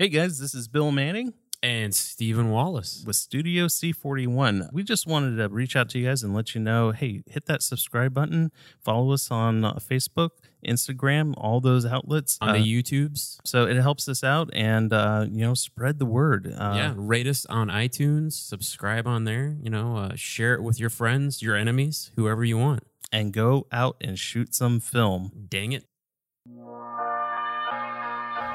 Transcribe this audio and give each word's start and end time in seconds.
Hey 0.00 0.08
guys, 0.08 0.38
this 0.38 0.54
is 0.54 0.66
Bill 0.66 0.90
Manning 0.90 1.34
and 1.62 1.94
Steven 1.94 2.48
Wallace 2.48 3.04
with 3.06 3.16
Studio 3.16 3.66
C41. 3.66 4.72
We 4.72 4.82
just 4.82 5.06
wanted 5.06 5.36
to 5.36 5.50
reach 5.50 5.76
out 5.76 5.90
to 5.90 5.98
you 5.98 6.06
guys 6.06 6.22
and 6.22 6.34
let 6.34 6.54
you 6.54 6.60
know 6.62 6.92
hey, 6.92 7.22
hit 7.26 7.44
that 7.44 7.62
subscribe 7.62 8.14
button, 8.14 8.50
follow 8.82 9.12
us 9.12 9.30
on 9.30 9.62
uh, 9.62 9.74
Facebook, 9.74 10.30
Instagram, 10.66 11.34
all 11.36 11.60
those 11.60 11.84
outlets. 11.84 12.38
On 12.40 12.48
uh, 12.48 12.52
the 12.54 12.60
YouTubes. 12.60 13.40
So 13.44 13.66
it 13.66 13.76
helps 13.76 14.08
us 14.08 14.24
out 14.24 14.48
and, 14.54 14.90
uh, 14.90 15.26
you 15.28 15.44
know, 15.44 15.52
spread 15.52 15.98
the 15.98 16.06
word. 16.06 16.46
Uh, 16.46 16.72
yeah, 16.76 16.94
rate 16.96 17.26
us 17.26 17.44
on 17.44 17.68
iTunes, 17.68 18.32
subscribe 18.32 19.06
on 19.06 19.24
there, 19.24 19.54
you 19.62 19.68
know, 19.68 19.98
uh, 19.98 20.12
share 20.14 20.54
it 20.54 20.62
with 20.62 20.80
your 20.80 20.88
friends, 20.88 21.42
your 21.42 21.56
enemies, 21.56 22.10
whoever 22.16 22.42
you 22.42 22.56
want. 22.56 22.84
And 23.12 23.34
go 23.34 23.66
out 23.70 23.96
and 24.00 24.18
shoot 24.18 24.54
some 24.54 24.80
film. 24.80 25.46
Dang 25.50 25.72
it. 25.72 25.84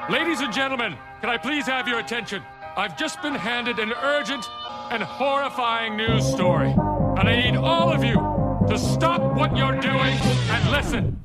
Ladies 0.08 0.40
and 0.40 0.52
gentlemen, 0.52 0.96
can 1.20 1.30
I 1.30 1.36
please 1.36 1.66
have 1.66 1.88
your 1.88 1.98
attention? 1.98 2.40
I've 2.76 2.96
just 2.96 3.20
been 3.22 3.34
handed 3.34 3.80
an 3.80 3.92
urgent 3.92 4.48
and 4.92 5.02
horrifying 5.02 5.96
news 5.96 6.24
story. 6.24 6.68
And 6.68 7.28
I 7.28 7.34
need 7.34 7.56
all 7.56 7.92
of 7.92 8.04
you 8.04 8.14
to 8.68 8.78
stop 8.78 9.20
what 9.34 9.56
you're 9.56 9.80
doing 9.80 10.16
and 10.20 10.70
listen. 10.70 11.24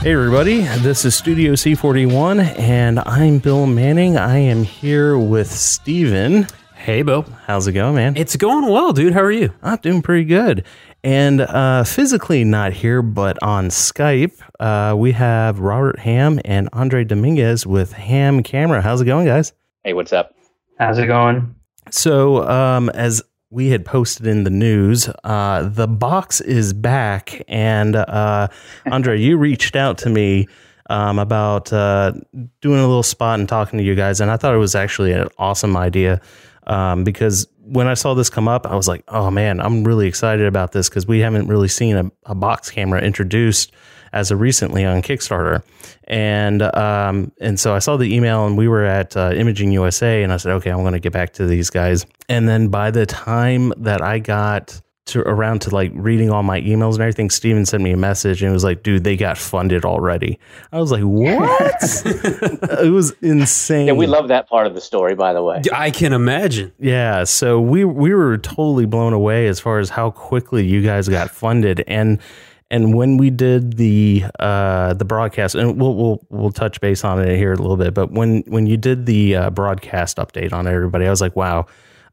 Hey, 0.00 0.14
everybody, 0.14 0.62
this 0.78 1.04
is 1.04 1.14
Studio 1.14 1.52
C41, 1.52 2.58
and 2.58 3.00
I'm 3.00 3.38
Bill 3.38 3.66
Manning. 3.66 4.16
I 4.16 4.38
am 4.38 4.62
here 4.62 5.18
with 5.18 5.52
Steven. 5.52 6.46
Hey, 6.74 7.02
Bill. 7.02 7.26
How's 7.46 7.66
it 7.66 7.72
going, 7.72 7.96
man? 7.96 8.16
It's 8.16 8.36
going 8.36 8.66
well, 8.66 8.94
dude. 8.94 9.12
How 9.12 9.20
are 9.20 9.30
you? 9.30 9.52
I'm 9.62 9.76
doing 9.76 10.00
pretty 10.00 10.24
good. 10.24 10.64
And 11.02 11.40
uh, 11.40 11.84
physically 11.84 12.44
not 12.44 12.72
here, 12.72 13.00
but 13.00 13.42
on 13.42 13.68
Skype, 13.68 14.38
uh, 14.58 14.94
we 14.94 15.12
have 15.12 15.58
Robert 15.58 15.98
Hamm 15.98 16.40
and 16.44 16.68
Andre 16.72 17.04
Dominguez 17.04 17.66
with 17.66 17.92
Hamm 17.92 18.42
Camera. 18.42 18.82
How's 18.82 19.00
it 19.00 19.06
going, 19.06 19.26
guys? 19.26 19.52
Hey, 19.82 19.94
what's 19.94 20.12
up? 20.12 20.34
How's 20.78 20.98
it 20.98 21.06
going? 21.06 21.54
So, 21.90 22.46
um, 22.48 22.90
as 22.90 23.22
we 23.50 23.68
had 23.68 23.84
posted 23.84 24.26
in 24.26 24.44
the 24.44 24.50
news, 24.50 25.08
uh, 25.24 25.68
the 25.68 25.88
box 25.88 26.40
is 26.40 26.72
back. 26.72 27.42
And 27.48 27.96
uh, 27.96 28.48
Andre, 28.90 29.18
you 29.18 29.38
reached 29.38 29.76
out 29.76 29.96
to 29.98 30.10
me 30.10 30.48
um, 30.90 31.18
about 31.18 31.72
uh, 31.72 32.12
doing 32.60 32.78
a 32.78 32.86
little 32.86 33.02
spot 33.02 33.38
and 33.38 33.48
talking 33.48 33.78
to 33.78 33.84
you 33.84 33.94
guys. 33.94 34.20
And 34.20 34.30
I 34.30 34.36
thought 34.36 34.54
it 34.54 34.58
was 34.58 34.74
actually 34.74 35.12
an 35.12 35.28
awesome 35.38 35.76
idea 35.76 36.20
um, 36.66 37.04
because 37.04 37.46
when 37.70 37.86
I 37.86 37.94
saw 37.94 38.14
this 38.14 38.28
come 38.28 38.48
up, 38.48 38.66
I 38.66 38.74
was 38.74 38.88
like, 38.88 39.04
oh 39.08 39.30
man, 39.30 39.60
I'm 39.60 39.84
really 39.84 40.08
excited 40.08 40.46
about 40.46 40.72
this 40.72 40.88
because 40.88 41.06
we 41.06 41.20
haven't 41.20 41.46
really 41.46 41.68
seen 41.68 41.96
a, 41.96 42.10
a, 42.26 42.34
box 42.34 42.68
camera 42.68 43.00
introduced 43.00 43.72
as 44.12 44.32
of 44.32 44.40
recently 44.40 44.84
on 44.84 45.02
Kickstarter. 45.02 45.62
And 46.04 46.62
um, 46.62 47.30
and 47.40 47.60
so 47.60 47.72
I 47.72 47.78
saw 47.78 47.96
the 47.96 48.12
email 48.12 48.44
and 48.44 48.58
we 48.58 48.66
were 48.66 48.84
at 48.84 49.16
uh, 49.16 49.32
Imaging 49.34 49.70
USA 49.70 50.24
and 50.24 50.32
I 50.32 50.38
said, 50.38 50.52
okay, 50.54 50.70
I'm 50.70 50.80
going 50.80 50.94
to 50.94 51.00
get 51.00 51.12
back 51.12 51.32
to 51.34 51.46
these 51.46 51.70
guys. 51.70 52.06
And 52.28 52.48
then 52.48 52.68
by 52.68 52.90
the 52.90 53.06
time 53.06 53.72
that 53.76 54.02
I 54.02 54.18
got 54.18 54.80
to 55.06 55.20
around 55.20 55.60
to 55.62 55.74
like 55.74 55.90
reading 55.94 56.30
all 56.30 56.42
my 56.42 56.60
emails 56.60 56.94
and 56.94 57.00
everything, 57.00 57.30
Steven 57.30 57.66
sent 57.66 57.82
me 57.82 57.92
a 57.92 57.96
message 57.96 58.42
and 58.42 58.50
it 58.50 58.52
was 58.52 58.64
like, 58.64 58.82
dude, 58.82 59.04
they 59.04 59.16
got 59.16 59.38
funded 59.38 59.84
already. 59.84 60.38
I 60.72 60.78
was 60.78 60.92
like, 60.92 61.02
what? 61.02 61.40
it 62.80 62.92
was 62.92 63.12
insane. 63.22 63.88
Yeah, 63.88 63.92
we 63.94 64.06
love 64.06 64.28
that 64.28 64.48
part 64.48 64.66
of 64.66 64.74
the 64.74 64.80
story, 64.80 65.14
by 65.14 65.32
the 65.32 65.42
way. 65.42 65.62
I 65.72 65.90
can 65.90 66.12
imagine. 66.12 66.72
Yeah. 66.78 67.24
So 67.24 67.60
we 67.60 67.84
we 67.84 68.14
were 68.14 68.38
totally 68.38 68.86
blown 68.86 69.12
away 69.12 69.48
as 69.48 69.58
far 69.58 69.78
as 69.78 69.90
how 69.90 70.10
quickly 70.10 70.66
you 70.66 70.82
guys 70.82 71.08
got 71.08 71.30
funded. 71.30 71.82
And 71.86 72.20
and 72.70 72.94
when 72.94 73.16
we 73.16 73.30
did 73.30 73.78
the 73.78 74.24
uh, 74.38 74.94
the 74.94 75.04
broadcast, 75.04 75.56
and 75.56 75.80
we'll 75.80 75.94
we'll 75.94 76.26
we'll 76.28 76.52
touch 76.52 76.80
base 76.80 77.04
on 77.04 77.20
it 77.20 77.36
here 77.36 77.52
a 77.52 77.56
little 77.56 77.76
bit, 77.76 77.94
but 77.94 78.12
when 78.12 78.42
when 78.46 78.66
you 78.66 78.76
did 78.76 79.06
the 79.06 79.34
uh, 79.34 79.50
broadcast 79.50 80.18
update 80.18 80.52
on 80.52 80.68
everybody, 80.68 81.06
I 81.06 81.10
was 81.10 81.20
like, 81.20 81.34
wow 81.34 81.66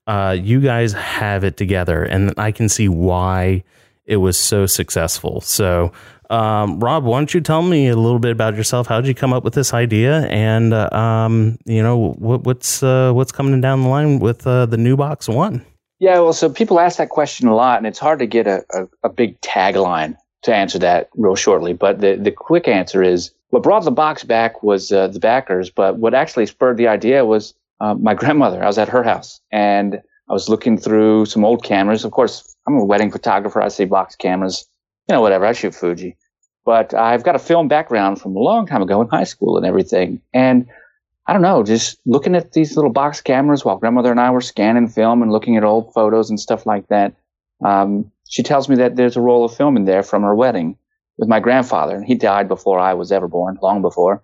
uh, 0.07 0.37
you 0.39 0.61
guys 0.61 0.93
have 0.93 1.43
it 1.43 1.57
together, 1.57 2.03
and 2.03 2.33
I 2.37 2.51
can 2.51 2.69
see 2.69 2.87
why 2.87 3.63
it 4.05 4.17
was 4.17 4.37
so 4.37 4.65
successful. 4.65 5.41
So, 5.41 5.91
um, 6.29 6.79
Rob, 6.79 7.03
why 7.03 7.19
don't 7.19 7.33
you 7.33 7.41
tell 7.41 7.61
me 7.61 7.89
a 7.89 7.95
little 7.95 8.19
bit 8.19 8.31
about 8.31 8.55
yourself? 8.55 8.87
How 8.87 9.01
did 9.01 9.07
you 9.07 9.13
come 9.13 9.33
up 9.33 9.43
with 9.43 9.53
this 9.53 9.73
idea, 9.73 10.21
and 10.27 10.73
uh, 10.73 10.89
um, 10.91 11.57
you 11.65 11.83
know 11.83 12.13
what, 12.13 12.43
what's 12.43 12.81
uh, 12.81 13.11
what's 13.11 13.31
coming 13.31 13.59
down 13.59 13.83
the 13.83 13.89
line 13.89 14.19
with 14.19 14.47
uh, 14.47 14.65
the 14.65 14.77
NuBox 14.77 15.33
One? 15.33 15.65
Yeah, 15.99 16.19
well, 16.19 16.33
so 16.33 16.49
people 16.49 16.79
ask 16.79 16.97
that 16.99 17.09
question 17.09 17.47
a 17.47 17.55
lot, 17.55 17.77
and 17.77 17.87
it's 17.87 17.99
hard 17.99 18.19
to 18.19 18.27
get 18.27 18.47
a, 18.47 18.63
a, 18.71 18.87
a 19.03 19.09
big 19.09 19.39
tagline 19.41 20.15
to 20.43 20.55
answer 20.55 20.79
that 20.79 21.09
real 21.15 21.35
shortly. 21.35 21.73
But 21.73 21.99
the 21.99 22.15
the 22.15 22.31
quick 22.31 22.67
answer 22.67 23.03
is 23.03 23.31
what 23.49 23.63
brought 23.63 23.83
the 23.83 23.91
box 23.91 24.23
back 24.23 24.63
was 24.63 24.91
uh, 24.91 25.07
the 25.07 25.19
backers, 25.19 25.69
but 25.69 25.97
what 25.97 26.13
actually 26.13 26.45
spurred 26.45 26.77
the 26.77 26.87
idea 26.87 27.25
was 27.25 27.53
uh, 27.79 27.93
my 27.95 28.13
grandmother. 28.13 28.63
I 28.63 28.67
was 28.67 28.77
at 28.77 28.89
her 28.89 29.03
house 29.03 29.41
and 29.51 30.01
I 30.29 30.33
was 30.33 30.49
looking 30.49 30.77
through 30.77 31.25
some 31.25 31.45
old 31.45 31.63
cameras. 31.63 32.03
Of 32.03 32.11
course, 32.11 32.55
I'm 32.67 32.75
a 32.75 32.85
wedding 32.85 33.11
photographer. 33.11 33.61
I 33.61 33.69
see 33.69 33.85
box 33.85 34.15
cameras, 34.15 34.67
you 35.07 35.15
know, 35.15 35.21
whatever. 35.21 35.45
I 35.45 35.53
shoot 35.53 35.75
Fuji, 35.75 36.17
but 36.65 36.93
I've 36.93 37.23
got 37.23 37.35
a 37.35 37.39
film 37.39 37.67
background 37.67 38.19
from 38.19 38.35
a 38.35 38.39
long 38.39 38.67
time 38.67 38.81
ago 38.81 39.01
in 39.01 39.07
high 39.07 39.23
school 39.23 39.57
and 39.57 39.65
everything. 39.65 40.21
And 40.33 40.67
I 41.27 41.33
don't 41.33 41.41
know, 41.41 41.63
just 41.63 41.99
looking 42.05 42.35
at 42.35 42.53
these 42.53 42.75
little 42.75 42.91
box 42.91 43.21
cameras 43.21 43.63
while 43.63 43.77
grandmother 43.77 44.11
and 44.11 44.19
I 44.19 44.31
were 44.31 44.41
scanning 44.41 44.87
film 44.87 45.21
and 45.21 45.31
looking 45.31 45.57
at 45.57 45.63
old 45.63 45.93
photos 45.93 46.29
and 46.29 46.39
stuff 46.39 46.65
like 46.65 46.87
that. 46.87 47.15
Um, 47.63 48.11
she 48.29 48.43
tells 48.43 48.69
me 48.69 48.75
that 48.77 48.95
there's 48.95 49.17
a 49.17 49.21
roll 49.21 49.45
of 49.45 49.55
film 49.55 49.77
in 49.77 49.85
there 49.85 50.03
from 50.03 50.23
her 50.23 50.35
wedding 50.35 50.77
with 51.17 51.27
my 51.27 51.39
grandfather, 51.39 51.95
and 51.95 52.05
he 52.05 52.15
died 52.15 52.47
before 52.47 52.79
I 52.79 52.93
was 52.93 53.11
ever 53.11 53.27
born, 53.27 53.57
long 53.61 53.81
before 53.81 54.21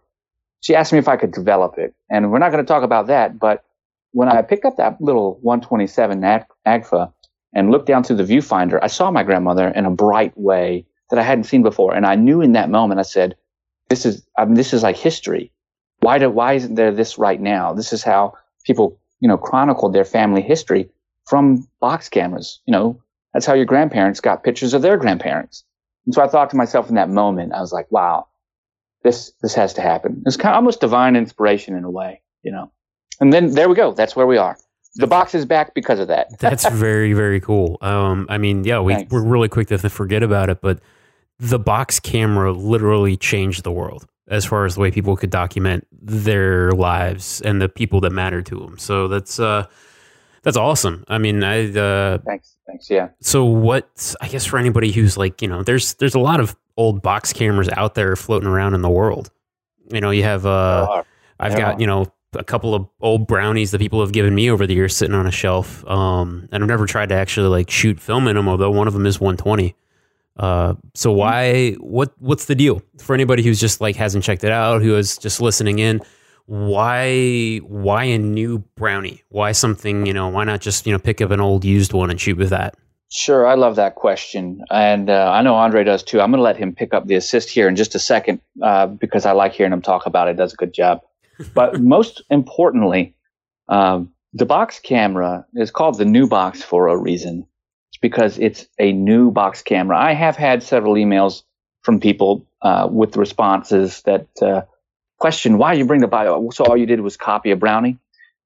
she 0.63 0.73
asked 0.75 0.93
me 0.93 0.97
if 0.97 1.09
I 1.09 1.17
could 1.17 1.33
develop 1.33 1.77
it. 1.77 1.93
And 2.09 2.31
we're 2.31 2.39
not 2.39 2.51
going 2.51 2.63
to 2.63 2.67
talk 2.67 2.83
about 2.83 3.07
that, 3.07 3.37
but 3.37 3.65
when 4.13 4.29
I 4.29 4.41
picked 4.41 4.63
up 4.63 4.77
that 4.77 4.99
little 5.01 5.37
127 5.41 6.21
AGFA 6.21 7.11
and 7.53 7.69
looked 7.69 7.87
down 7.87 8.03
through 8.03 8.15
the 8.15 8.23
viewfinder, 8.23 8.79
I 8.81 8.87
saw 8.87 9.11
my 9.11 9.23
grandmother 9.23 9.67
in 9.67 9.85
a 9.85 9.91
bright 9.91 10.35
way 10.37 10.85
that 11.09 11.19
I 11.19 11.23
hadn't 11.23 11.43
seen 11.43 11.63
before. 11.63 11.93
And 11.93 12.05
I 12.05 12.15
knew 12.15 12.39
in 12.39 12.53
that 12.53 12.69
moment, 12.69 12.99
I 12.99 13.03
said, 13.03 13.35
this 13.89 14.05
is, 14.05 14.25
I 14.37 14.45
mean, 14.45 14.53
this 14.53 14.71
is 14.71 14.83
like 14.83 14.95
history. 14.95 15.51
Why 15.99 16.17
do, 16.17 16.29
why 16.29 16.53
isn't 16.53 16.75
there 16.75 16.91
this 16.91 17.17
right 17.17 17.41
now? 17.41 17.73
This 17.73 17.91
is 17.91 18.01
how 18.01 18.33
people, 18.63 18.97
you 19.19 19.27
know, 19.27 19.37
chronicled 19.37 19.93
their 19.93 20.05
family 20.05 20.41
history 20.41 20.89
from 21.25 21.67
box 21.81 22.07
cameras. 22.07 22.61
You 22.65 22.71
know, 22.71 23.01
that's 23.33 23.45
how 23.45 23.53
your 23.53 23.65
grandparents 23.65 24.21
got 24.21 24.43
pictures 24.43 24.73
of 24.73 24.81
their 24.81 24.95
grandparents. 24.95 25.65
And 26.05 26.15
so 26.15 26.23
I 26.23 26.27
thought 26.27 26.49
to 26.51 26.55
myself 26.55 26.87
in 26.87 26.95
that 26.95 27.09
moment, 27.09 27.51
I 27.53 27.59
was 27.59 27.73
like, 27.73 27.91
wow, 27.91 28.27
this 29.03 29.33
this 29.41 29.53
has 29.53 29.73
to 29.73 29.81
happen. 29.81 30.23
It's 30.25 30.37
kind 30.37 30.53
of 30.53 30.57
almost 30.57 30.81
divine 30.81 31.15
inspiration 31.15 31.75
in 31.75 31.83
a 31.83 31.91
way, 31.91 32.21
you 32.41 32.51
know. 32.51 32.71
And 33.19 33.31
then 33.31 33.53
there 33.53 33.69
we 33.69 33.75
go. 33.75 33.91
That's 33.93 34.15
where 34.15 34.27
we 34.27 34.37
are. 34.37 34.57
The 34.95 35.07
box 35.07 35.33
is 35.33 35.45
back 35.45 35.73
because 35.73 35.99
of 35.99 36.07
that. 36.09 36.27
That's 36.39 36.67
very 36.69 37.13
very 37.13 37.39
cool. 37.39 37.77
Um, 37.81 38.27
I 38.29 38.37
mean, 38.37 38.63
yeah, 38.63 38.79
we 38.79 39.07
we're 39.09 39.23
really 39.23 39.49
quick 39.49 39.67
to 39.69 39.77
forget 39.89 40.23
about 40.23 40.49
it, 40.49 40.61
but 40.61 40.79
the 41.39 41.59
box 41.59 41.99
camera 41.99 42.51
literally 42.51 43.17
changed 43.17 43.63
the 43.63 43.71
world 43.71 44.07
as 44.27 44.45
far 44.45 44.65
as 44.65 44.75
the 44.75 44.81
way 44.81 44.91
people 44.91 45.17
could 45.17 45.29
document 45.29 45.87
their 45.91 46.71
lives 46.71 47.41
and 47.41 47.61
the 47.61 47.67
people 47.67 47.99
that 48.01 48.11
mattered 48.11 48.45
to 48.47 48.59
them. 48.59 48.77
So 48.77 49.07
that's 49.07 49.39
uh, 49.39 49.65
that's 50.43 50.57
awesome. 50.57 51.03
I 51.07 51.17
mean, 51.17 51.43
I 51.43 51.73
uh, 51.73 52.19
thanks, 52.19 52.55
thanks, 52.67 52.89
yeah. 52.89 53.09
So 53.21 53.45
what? 53.45 54.15
I 54.21 54.27
guess 54.27 54.45
for 54.45 54.57
anybody 54.57 54.91
who's 54.91 55.17
like, 55.17 55.41
you 55.41 55.47
know, 55.47 55.63
there's 55.63 55.95
there's 55.95 56.15
a 56.15 56.19
lot 56.19 56.39
of 56.39 56.55
old 56.77 57.01
box 57.01 57.33
cameras 57.33 57.69
out 57.69 57.95
there 57.95 58.15
floating 58.15 58.47
around 58.47 58.73
in 58.73 58.81
the 58.81 58.89
world. 58.89 59.31
You 59.91 60.01
know, 60.01 60.11
you 60.11 60.23
have 60.23 60.45
uh, 60.45 61.03
I've 61.39 61.57
got 61.57 61.79
you 61.79 61.87
know 61.87 62.11
a 62.35 62.43
couple 62.43 62.73
of 62.73 62.87
old 63.01 63.27
brownies 63.27 63.71
that 63.71 63.79
people 63.79 64.01
have 64.01 64.11
given 64.11 64.33
me 64.33 64.49
over 64.49 64.65
the 64.65 64.73
years 64.73 64.95
sitting 64.95 65.15
on 65.15 65.27
a 65.27 65.31
shelf. 65.31 65.85
Um, 65.87 66.47
and 66.51 66.63
I've 66.63 66.69
never 66.69 66.85
tried 66.85 67.09
to 67.09 67.15
actually 67.15 67.49
like 67.49 67.69
shoot 67.69 67.99
film 67.99 68.27
in 68.27 68.35
them, 68.35 68.47
although 68.47 68.71
one 68.71 68.87
of 68.87 68.93
them 68.93 69.05
is 69.05 69.19
120. 69.19 69.75
Uh, 70.37 70.73
so 70.93 71.09
mm-hmm. 71.09 71.19
why? 71.19 71.71
What? 71.73 72.13
What's 72.19 72.45
the 72.45 72.55
deal 72.55 72.81
for 72.99 73.13
anybody 73.13 73.43
who's 73.43 73.59
just 73.59 73.81
like 73.81 73.95
hasn't 73.95 74.23
checked 74.23 74.43
it 74.43 74.51
out, 74.51 74.81
who 74.81 74.95
is 74.95 75.17
just 75.17 75.41
listening 75.41 75.79
in? 75.79 76.01
Why? 76.45 77.57
Why 77.57 78.05
a 78.05 78.17
new 78.17 78.59
brownie? 78.75 79.23
Why 79.29 79.51
something? 79.51 80.05
You 80.05 80.13
know, 80.13 80.29
why 80.29 80.43
not 80.43 80.61
just 80.61 80.87
you 80.87 80.91
know 80.91 80.99
pick 80.99 81.21
up 81.21 81.31
an 81.31 81.39
old 81.39 81.63
used 81.63 81.93
one 81.93 82.09
and 82.09 82.19
shoot 82.19 82.37
with 82.37 82.49
that? 82.49 82.75
Sure, 83.15 83.45
I 83.45 83.53
love 83.53 83.75
that 83.75 83.93
question, 83.93 84.63
and 84.71 85.07
uh, 85.07 85.29
I 85.31 85.43
know 85.43 85.53
Andre 85.53 85.83
does 85.83 86.01
too. 86.01 86.19
I'm 86.19 86.31
going 86.31 86.39
to 86.39 86.43
let 86.43 86.57
him 86.57 86.73
pick 86.73 86.95
up 86.95 87.05
the 87.05 87.13
assist 87.13 87.47
here 87.47 87.67
in 87.67 87.75
just 87.75 87.93
a 87.93 87.99
second 87.99 88.41
uh, 88.59 88.87
because 88.87 89.27
I 89.27 89.33
like 89.33 89.53
hearing 89.53 89.71
him 89.71 89.83
talk 89.83 90.07
about 90.07 90.29
it. 90.29 90.35
Does 90.35 90.53
a 90.53 90.55
good 90.55 90.73
job. 90.73 91.01
but 91.53 91.79
most 91.79 92.23
importantly, 92.31 93.13
um, 93.69 94.11
the 94.33 94.47
box 94.47 94.79
camera 94.79 95.45
is 95.53 95.69
called 95.69 95.99
the 95.99 96.05
new 96.05 96.27
box 96.27 96.63
for 96.63 96.87
a 96.87 96.97
reason. 96.97 97.45
It's 97.91 97.99
because 97.99 98.39
it's 98.39 98.65
a 98.79 98.93
new 98.93 99.29
box 99.29 99.61
camera. 99.61 99.95
I 99.95 100.13
have 100.13 100.35
had 100.35 100.63
several 100.63 100.95
emails 100.95 101.43
from 101.83 101.99
people 101.99 102.47
uh, 102.63 102.87
with 102.89 103.15
responses 103.15 104.01
that 104.07 104.27
uh, 104.41 104.61
question 105.19 105.59
why 105.59 105.73
you 105.73 105.85
bring 105.85 106.01
the 106.01 106.07
bio. 106.07 106.49
So 106.49 106.65
all 106.65 106.77
you 106.77 106.87
did 106.87 107.01
was 107.01 107.15
copy 107.15 107.51
a 107.51 107.55
brownie. 107.55 107.99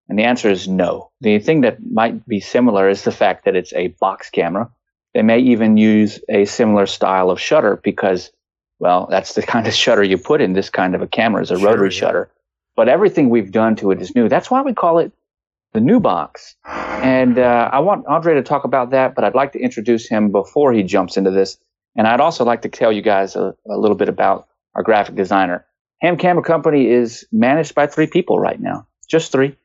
And 0.09 0.17
the 0.17 0.23
answer 0.23 0.49
is 0.49 0.67
no. 0.67 1.11
The 1.21 1.39
thing 1.39 1.61
that 1.61 1.79
might 1.85 2.25
be 2.27 2.39
similar 2.39 2.89
is 2.89 3.03
the 3.03 3.11
fact 3.11 3.45
that 3.45 3.55
it's 3.55 3.73
a 3.73 3.87
box 3.99 4.29
camera. 4.29 4.69
They 5.13 5.21
may 5.21 5.39
even 5.39 5.77
use 5.77 6.19
a 6.29 6.45
similar 6.45 6.85
style 6.85 7.29
of 7.29 7.41
shutter 7.41 7.79
because, 7.83 8.31
well, 8.79 9.07
that's 9.09 9.33
the 9.33 9.41
kind 9.53 9.67
of 9.67 9.73
shutter 9.73 10.03
you 10.03 10.17
put 10.17 10.41
in 10.41 10.53
this 10.53 10.69
kind 10.69 10.95
of 10.95 11.01
a 11.01 11.07
camera 11.07 11.41
is 11.41 11.51
a 11.51 11.57
sure, 11.57 11.69
rotary 11.69 11.89
yeah. 11.89 11.99
shutter. 11.99 12.31
But 12.75 12.89
everything 12.89 13.29
we've 13.29 13.51
done 13.51 13.75
to 13.77 13.91
it 13.91 14.01
is 14.01 14.15
new. 14.15 14.29
That's 14.29 14.51
why 14.51 14.61
we 14.61 14.73
call 14.73 14.99
it 14.99 15.11
the 15.73 15.79
NuBox. 15.79 16.55
And 16.65 17.37
uh, 17.37 17.69
I 17.71 17.79
want 17.79 18.05
Andre 18.07 18.35
to 18.35 18.43
talk 18.43 18.63
about 18.63 18.91
that, 18.91 19.15
but 19.15 19.23
I'd 19.23 19.35
like 19.35 19.53
to 19.53 19.59
introduce 19.59 20.07
him 20.07 20.31
before 20.31 20.73
he 20.73 20.83
jumps 20.83 21.17
into 21.17 21.31
this. 21.31 21.57
And 21.95 22.07
I'd 22.07 22.21
also 22.21 22.45
like 22.45 22.61
to 22.61 22.69
tell 22.69 22.91
you 22.91 23.01
guys 23.01 23.35
a, 23.35 23.55
a 23.69 23.77
little 23.77 23.97
bit 23.97 24.09
about 24.09 24.47
our 24.75 24.83
graphic 24.83 25.15
designer. 25.15 25.65
Hamm 26.01 26.17
Camera 26.17 26.43
Company 26.43 26.87
is 26.87 27.25
managed 27.31 27.73
by 27.73 27.87
three 27.87 28.07
people 28.07 28.39
right 28.39 28.59
now, 28.59 28.87
just 29.09 29.31
three, 29.31 29.57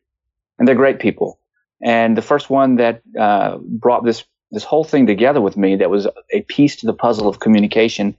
and 0.59 0.67
they're 0.67 0.75
great 0.75 0.99
people. 0.99 1.39
And 1.83 2.17
the 2.17 2.23
first 2.23 2.51
one 2.51 2.77
that 2.77 3.03
uh, 3.19 3.59
brought 3.59 4.05
this 4.05 4.25
this 4.53 4.65
whole 4.65 4.85
thing 4.85 5.07
together 5.07 5.41
with 5.41 5.57
me, 5.57 5.77
that 5.77 5.91
was 5.91 6.07
a 6.31 6.43
piece 6.43 6.77
to 6.77 6.87
the 6.87 6.93
puzzle 6.93 7.27
of 7.27 7.41
communication 7.41 8.15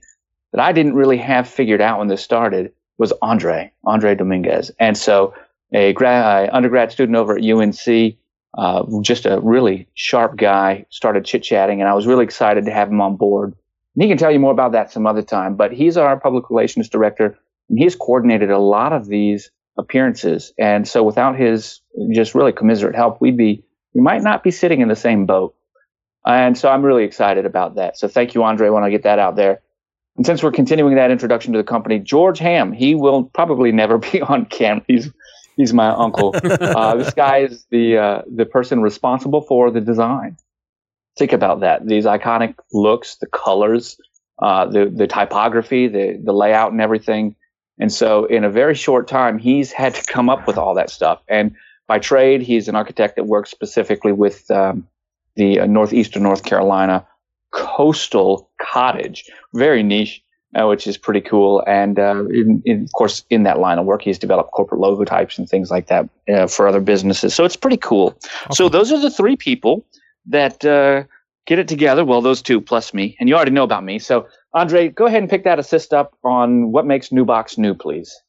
that 0.52 0.60
I 0.60 0.72
didn't 0.72 0.94
really 0.94 1.16
have 1.18 1.48
figured 1.48 1.80
out 1.80 2.00
when 2.00 2.08
this 2.08 2.22
started, 2.22 2.72
was 2.98 3.12
Andre, 3.22 3.72
Andre 3.84 4.14
Dominguez. 4.14 4.70
And 4.78 4.98
so, 4.98 5.34
a 5.72 5.92
grad, 5.92 6.50
undergrad 6.52 6.92
student 6.92 7.16
over 7.16 7.36
at 7.36 7.44
UNC, 7.44 8.16
uh, 8.56 8.84
just 9.00 9.26
a 9.26 9.40
really 9.40 9.88
sharp 9.94 10.36
guy, 10.36 10.86
started 10.90 11.24
chit 11.24 11.42
chatting, 11.42 11.80
and 11.80 11.88
I 11.88 11.94
was 11.94 12.06
really 12.06 12.24
excited 12.24 12.64
to 12.66 12.72
have 12.72 12.88
him 12.88 13.00
on 13.00 13.16
board. 13.16 13.54
And 13.94 14.02
he 14.02 14.08
can 14.08 14.18
tell 14.18 14.30
you 14.30 14.38
more 14.38 14.52
about 14.52 14.72
that 14.72 14.92
some 14.92 15.06
other 15.06 15.22
time. 15.22 15.54
But 15.56 15.72
he's 15.72 15.96
our 15.96 16.18
public 16.18 16.50
relations 16.50 16.88
director, 16.88 17.38
and 17.68 17.78
he's 17.78 17.96
coordinated 17.96 18.50
a 18.50 18.58
lot 18.58 18.92
of 18.92 19.06
these 19.06 19.50
appearances. 19.76 20.52
And 20.58 20.86
so 20.86 21.02
without 21.02 21.36
his 21.36 21.80
just 22.12 22.34
really 22.34 22.52
commiserate 22.52 22.94
help, 22.94 23.20
we'd 23.20 23.36
be, 23.36 23.64
we 23.94 24.00
might 24.00 24.22
not 24.22 24.42
be 24.42 24.50
sitting 24.50 24.80
in 24.80 24.88
the 24.88 24.96
same 24.96 25.26
boat. 25.26 25.54
And 26.26 26.56
so 26.56 26.68
I'm 26.68 26.82
really 26.82 27.04
excited 27.04 27.44
about 27.44 27.76
that. 27.76 27.98
So 27.98 28.08
thank 28.08 28.34
you, 28.34 28.42
Andre, 28.44 28.70
when 28.70 28.82
I 28.82 28.90
get 28.90 29.02
that 29.02 29.18
out 29.18 29.36
there. 29.36 29.60
And 30.16 30.24
since 30.24 30.42
we're 30.42 30.52
continuing 30.52 30.94
that 30.94 31.10
introduction 31.10 31.52
to 31.52 31.58
the 31.58 31.64
company, 31.64 31.98
George 31.98 32.38
Hamm, 32.38 32.72
he 32.72 32.94
will 32.94 33.24
probably 33.24 33.72
never 33.72 33.98
be 34.12 34.22
on 34.22 34.46
camera. 34.46 34.84
He's, 34.86 35.10
he's 35.56 35.74
my 35.74 35.88
uncle. 35.88 36.34
uh, 36.44 36.96
this 36.96 37.12
guy 37.12 37.38
is 37.38 37.66
the, 37.70 37.98
uh, 37.98 38.22
the 38.32 38.46
person 38.46 38.80
responsible 38.80 39.42
for 39.42 39.70
the 39.70 39.80
design. 39.80 40.36
Think 41.18 41.32
about 41.32 41.60
that. 41.60 41.86
These 41.86 42.06
iconic 42.06 42.56
looks, 42.72 43.16
the 43.16 43.26
colors, 43.26 43.96
uh, 44.40 44.66
the, 44.66 44.86
the 44.86 45.06
typography, 45.06 45.88
the, 45.88 46.20
the 46.22 46.32
layout 46.32 46.72
and 46.72 46.80
everything. 46.80 47.36
And 47.78 47.92
so 47.92 48.24
in 48.26 48.44
a 48.44 48.50
very 48.50 48.74
short 48.74 49.08
time, 49.08 49.38
he's 49.38 49.72
had 49.72 49.94
to 49.94 50.02
come 50.12 50.28
up 50.28 50.46
with 50.46 50.56
all 50.56 50.74
that 50.74 50.90
stuff. 50.90 51.20
And 51.28 51.54
by 51.86 51.98
trade, 51.98 52.40
he's 52.42 52.68
an 52.68 52.76
architect 52.76 53.16
that 53.16 53.24
works 53.24 53.50
specifically 53.50 54.12
with 54.12 54.50
um, 54.50 54.86
the 55.36 55.60
uh, 55.60 55.66
northeastern 55.66 56.22
North 56.22 56.44
Carolina 56.44 57.06
coastal 57.50 58.50
cottage, 58.60 59.24
very 59.54 59.82
niche, 59.82 60.22
uh, 60.54 60.66
which 60.66 60.86
is 60.86 60.96
pretty 60.96 61.20
cool. 61.20 61.62
And 61.66 61.98
uh, 61.98 62.24
in, 62.26 62.62
in, 62.64 62.84
of 62.84 62.92
course, 62.92 63.24
in 63.30 63.42
that 63.42 63.58
line 63.58 63.78
of 63.78 63.86
work, 63.86 64.02
he's 64.02 64.18
developed 64.18 64.52
corporate 64.52 64.80
logotypes 64.80 65.38
and 65.38 65.48
things 65.48 65.70
like 65.70 65.88
that 65.88 66.08
uh, 66.32 66.46
for 66.46 66.68
other 66.68 66.80
businesses. 66.80 67.34
So 67.34 67.44
it's 67.44 67.56
pretty 67.56 67.76
cool. 67.76 68.16
Awesome. 68.24 68.54
So 68.54 68.68
those 68.68 68.92
are 68.92 69.00
the 69.00 69.10
three 69.10 69.36
people 69.36 69.84
that 70.26 70.64
uh, 70.64 71.04
get 71.46 71.58
it 71.58 71.68
together. 71.68 72.04
Well, 72.04 72.20
those 72.20 72.40
two 72.40 72.60
plus 72.60 72.94
me, 72.94 73.16
and 73.18 73.28
you 73.28 73.34
already 73.34 73.50
know 73.50 73.64
about 73.64 73.84
me. 73.84 73.98
So 73.98 74.26
Andre, 74.54 74.88
go 74.88 75.06
ahead 75.06 75.20
and 75.20 75.28
pick 75.28 75.44
that 75.44 75.58
assist 75.58 75.92
up 75.92 76.16
on 76.24 76.70
what 76.70 76.86
makes 76.86 77.08
NuBox 77.08 77.58
new, 77.58 77.74
please. 77.74 78.22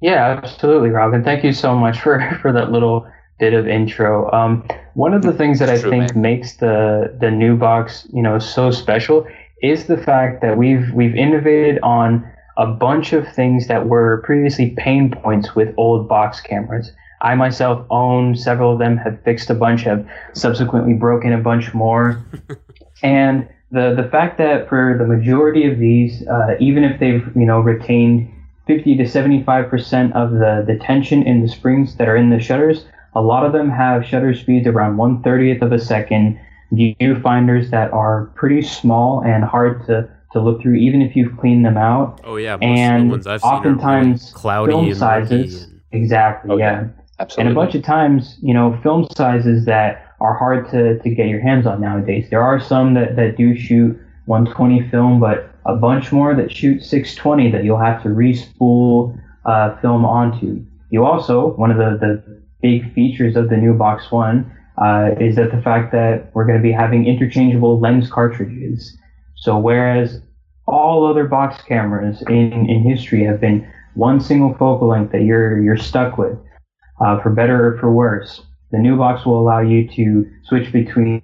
Yeah, 0.00 0.40
absolutely, 0.42 0.90
Robin. 0.90 1.24
Thank 1.24 1.44
you 1.44 1.52
so 1.52 1.74
much 1.74 2.00
for, 2.00 2.38
for 2.42 2.52
that 2.52 2.70
little 2.70 3.06
bit 3.38 3.52
of 3.52 3.66
intro. 3.66 4.30
Um, 4.32 4.66
one 4.94 5.12
of 5.12 5.22
the 5.22 5.32
things 5.32 5.58
that 5.58 5.68
I 5.68 5.78
True, 5.78 5.90
think 5.90 6.14
man. 6.14 6.22
makes 6.22 6.56
the 6.56 7.16
the 7.20 7.30
new 7.30 7.56
box, 7.56 8.06
you 8.12 8.22
know, 8.22 8.38
so 8.38 8.70
special 8.70 9.26
is 9.62 9.86
the 9.86 9.96
fact 9.96 10.40
that 10.42 10.56
we've 10.56 10.92
we've 10.92 11.16
innovated 11.16 11.80
on 11.82 12.24
a 12.56 12.66
bunch 12.66 13.12
of 13.12 13.26
things 13.32 13.66
that 13.66 13.86
were 13.88 14.22
previously 14.24 14.74
pain 14.78 15.10
points 15.10 15.56
with 15.56 15.74
old 15.76 16.08
box 16.08 16.40
cameras. 16.40 16.92
I 17.20 17.34
myself 17.34 17.84
own 17.90 18.36
several 18.36 18.74
of 18.74 18.78
them, 18.78 18.96
have 18.98 19.20
fixed 19.24 19.50
a 19.50 19.54
bunch, 19.54 19.82
have 19.82 20.06
subsequently 20.34 20.92
broken 20.92 21.32
a 21.32 21.38
bunch 21.38 21.72
more. 21.74 22.22
and 23.02 23.48
the 23.74 23.94
the 24.00 24.08
fact 24.08 24.38
that 24.38 24.68
for 24.68 24.96
the 24.98 25.06
majority 25.06 25.70
of 25.70 25.78
these, 25.78 26.26
uh, 26.28 26.54
even 26.60 26.84
if 26.84 26.98
they've 27.00 27.24
you 27.36 27.44
know 27.44 27.60
retained 27.60 28.30
50 28.66 28.96
to 28.96 29.06
75 29.06 29.68
percent 29.68 30.14
of 30.14 30.30
the 30.32 30.64
the 30.66 30.76
tension 30.76 31.22
in 31.22 31.42
the 31.42 31.48
springs 31.48 31.96
that 31.96 32.08
are 32.08 32.16
in 32.16 32.30
the 32.30 32.40
shutters, 32.40 32.86
a 33.14 33.20
lot 33.20 33.44
of 33.44 33.52
them 33.52 33.68
have 33.70 34.06
shutter 34.06 34.34
speeds 34.34 34.66
around 34.66 34.96
130th 34.96 35.62
of 35.62 35.72
a 35.72 35.78
second, 35.78 36.38
viewfinders 36.72 37.70
that 37.70 37.92
are 37.92 38.30
pretty 38.34 38.62
small 38.62 39.22
and 39.24 39.44
hard 39.44 39.84
to, 39.86 40.08
to 40.32 40.40
look 40.40 40.62
through, 40.62 40.74
even 40.74 41.02
if 41.02 41.14
you've 41.14 41.36
cleaned 41.36 41.64
them 41.64 41.76
out. 41.76 42.20
Oh 42.24 42.36
yeah, 42.36 42.56
and 42.62 43.12
oftentimes 43.26 44.22
really 44.22 44.40
cloudy 44.40 44.72
film 44.72 44.94
sizes. 44.94 45.64
And... 45.64 45.80
Exactly. 45.92 46.50
Okay. 46.54 46.62
Yeah. 46.62 46.88
Absolutely. 47.20 47.48
And 47.48 47.56
a 47.56 47.60
bunch 47.60 47.74
of 47.76 47.82
times, 47.84 48.38
you 48.42 48.52
know, 48.52 48.78
film 48.82 49.06
sizes 49.16 49.66
that 49.66 50.13
are 50.24 50.34
hard 50.34 50.70
to, 50.70 50.98
to 50.98 51.10
get 51.10 51.28
your 51.28 51.40
hands 51.40 51.66
on 51.66 51.80
nowadays. 51.80 52.26
There 52.30 52.42
are 52.42 52.58
some 52.58 52.94
that, 52.94 53.14
that 53.16 53.36
do 53.36 53.54
shoot 53.54 53.98
120 54.24 54.88
film, 54.88 55.20
but 55.20 55.50
a 55.66 55.76
bunch 55.76 56.12
more 56.12 56.34
that 56.34 56.50
shoot 56.50 56.82
620 56.82 57.50
that 57.52 57.64
you'll 57.64 57.78
have 57.78 58.02
to 58.02 58.08
respool 58.08 59.18
uh, 59.44 59.76
film 59.80 60.04
onto. 60.06 60.64
You 60.90 61.04
also, 61.04 61.48
one 61.56 61.70
of 61.70 61.76
the, 61.76 61.98
the 62.00 62.42
big 62.62 62.92
features 62.94 63.36
of 63.36 63.50
the 63.50 63.56
NuBox 63.56 64.10
One 64.10 64.50
uh, 64.82 65.10
is 65.20 65.36
that 65.36 65.52
the 65.52 65.60
fact 65.60 65.92
that 65.92 66.30
we're 66.34 66.46
going 66.46 66.58
to 66.58 66.62
be 66.62 66.72
having 66.72 67.06
interchangeable 67.06 67.78
lens 67.78 68.10
cartridges. 68.10 68.96
So 69.36 69.58
whereas 69.58 70.20
all 70.66 71.04
other 71.06 71.26
box 71.26 71.62
cameras 71.62 72.22
in, 72.28 72.68
in 72.70 72.82
history 72.82 73.24
have 73.24 73.40
been 73.40 73.70
one 73.92 74.20
single 74.20 74.54
focal 74.54 74.88
length 74.88 75.12
that 75.12 75.22
you're 75.22 75.62
you're 75.62 75.76
stuck 75.76 76.16
with, 76.16 76.36
uh, 77.00 77.20
for 77.20 77.30
better 77.30 77.74
or 77.74 77.78
for 77.78 77.92
worse, 77.92 78.42
the 78.74 78.80
NuBox 78.80 79.24
will 79.24 79.38
allow 79.38 79.60
you 79.60 79.88
to 79.90 80.28
switch 80.42 80.72
between 80.72 81.22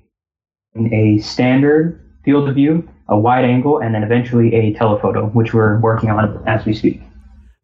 a 0.92 1.18
standard 1.18 2.00
field 2.24 2.48
of 2.48 2.54
view, 2.54 2.88
a 3.08 3.18
wide 3.18 3.44
angle, 3.44 3.80
and 3.80 3.92
then 3.92 4.04
eventually 4.04 4.54
a 4.54 4.72
telephoto, 4.74 5.26
which 5.30 5.52
we're 5.52 5.80
working 5.80 6.10
on 6.10 6.46
as 6.46 6.64
we 6.64 6.72
speak. 6.72 7.02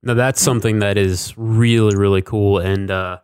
Now 0.03 0.15
that's 0.15 0.41
something 0.41 0.81
that 0.81 0.99
is 0.99 1.35
really 1.37 1.97
really 1.97 2.21
cool, 2.21 2.59
and 2.59 2.91
uh, 2.91 3.19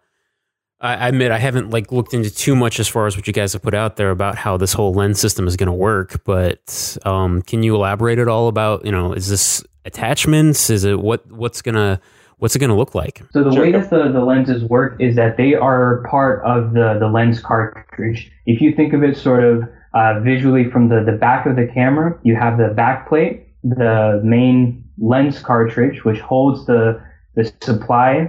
I 0.80 1.08
admit 1.08 1.32
I 1.32 1.38
haven't 1.38 1.70
like 1.70 1.90
looked 1.90 2.14
into 2.14 2.30
too 2.30 2.54
much 2.54 2.78
as 2.78 2.86
far 2.86 3.08
as 3.08 3.16
what 3.16 3.26
you 3.26 3.32
guys 3.32 3.52
have 3.54 3.62
put 3.62 3.74
out 3.74 3.96
there 3.96 4.10
about 4.10 4.36
how 4.36 4.56
this 4.56 4.72
whole 4.72 4.92
lens 4.92 5.20
system 5.20 5.48
is 5.48 5.56
going 5.56 5.68
to 5.68 5.72
work. 5.72 6.22
But 6.24 6.96
um, 7.04 7.42
can 7.42 7.64
you 7.64 7.74
elaborate 7.74 8.20
at 8.20 8.28
all 8.28 8.46
about 8.46 8.84
you 8.84 8.92
know 8.92 9.12
is 9.12 9.28
this 9.28 9.64
attachments? 9.84 10.70
Is 10.70 10.84
it 10.84 11.00
what 11.00 11.28
what's 11.30 11.60
gonna 11.60 12.00
what's 12.42 12.56
it 12.56 12.58
gonna 12.58 12.76
look 12.76 12.92
like? 12.92 13.22
So 13.32 13.44
the 13.44 13.52
sure. 13.52 13.62
way 13.62 13.72
that 13.72 13.88
the, 13.88 14.10
the 14.10 14.24
lenses 14.24 14.64
work 14.64 15.00
is 15.00 15.14
that 15.14 15.36
they 15.36 15.54
are 15.54 16.04
part 16.10 16.44
of 16.44 16.72
the 16.74 16.96
the 16.98 17.06
lens 17.06 17.40
cartridge. 17.40 18.32
If 18.46 18.60
you 18.60 18.74
think 18.74 18.92
of 18.92 19.04
it 19.04 19.16
sort 19.16 19.44
of 19.44 19.62
uh, 19.94 20.18
visually 20.20 20.68
from 20.68 20.88
the 20.88 21.04
the 21.04 21.12
back 21.12 21.46
of 21.46 21.54
the 21.54 21.68
camera, 21.72 22.18
you 22.24 22.34
have 22.34 22.58
the 22.58 22.74
back 22.74 23.08
plate, 23.08 23.46
the 23.62 24.20
main 24.24 24.84
lens 24.98 25.38
cartridge, 25.38 26.04
which 26.04 26.18
holds 26.18 26.66
the 26.66 27.00
the 27.36 27.44
supply 27.62 28.28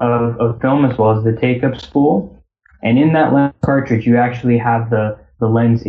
of, 0.00 0.40
of 0.40 0.60
film 0.62 0.86
as 0.86 0.96
well 0.96 1.16
as 1.16 1.22
the 1.22 1.36
take-up 1.38 1.78
spool. 1.78 2.42
And 2.82 2.98
in 2.98 3.12
that 3.12 3.34
lens 3.34 3.54
cartridge, 3.62 4.06
you 4.06 4.16
actually 4.16 4.56
have 4.56 4.88
the, 4.88 5.18
the 5.38 5.46
lens. 5.46 5.84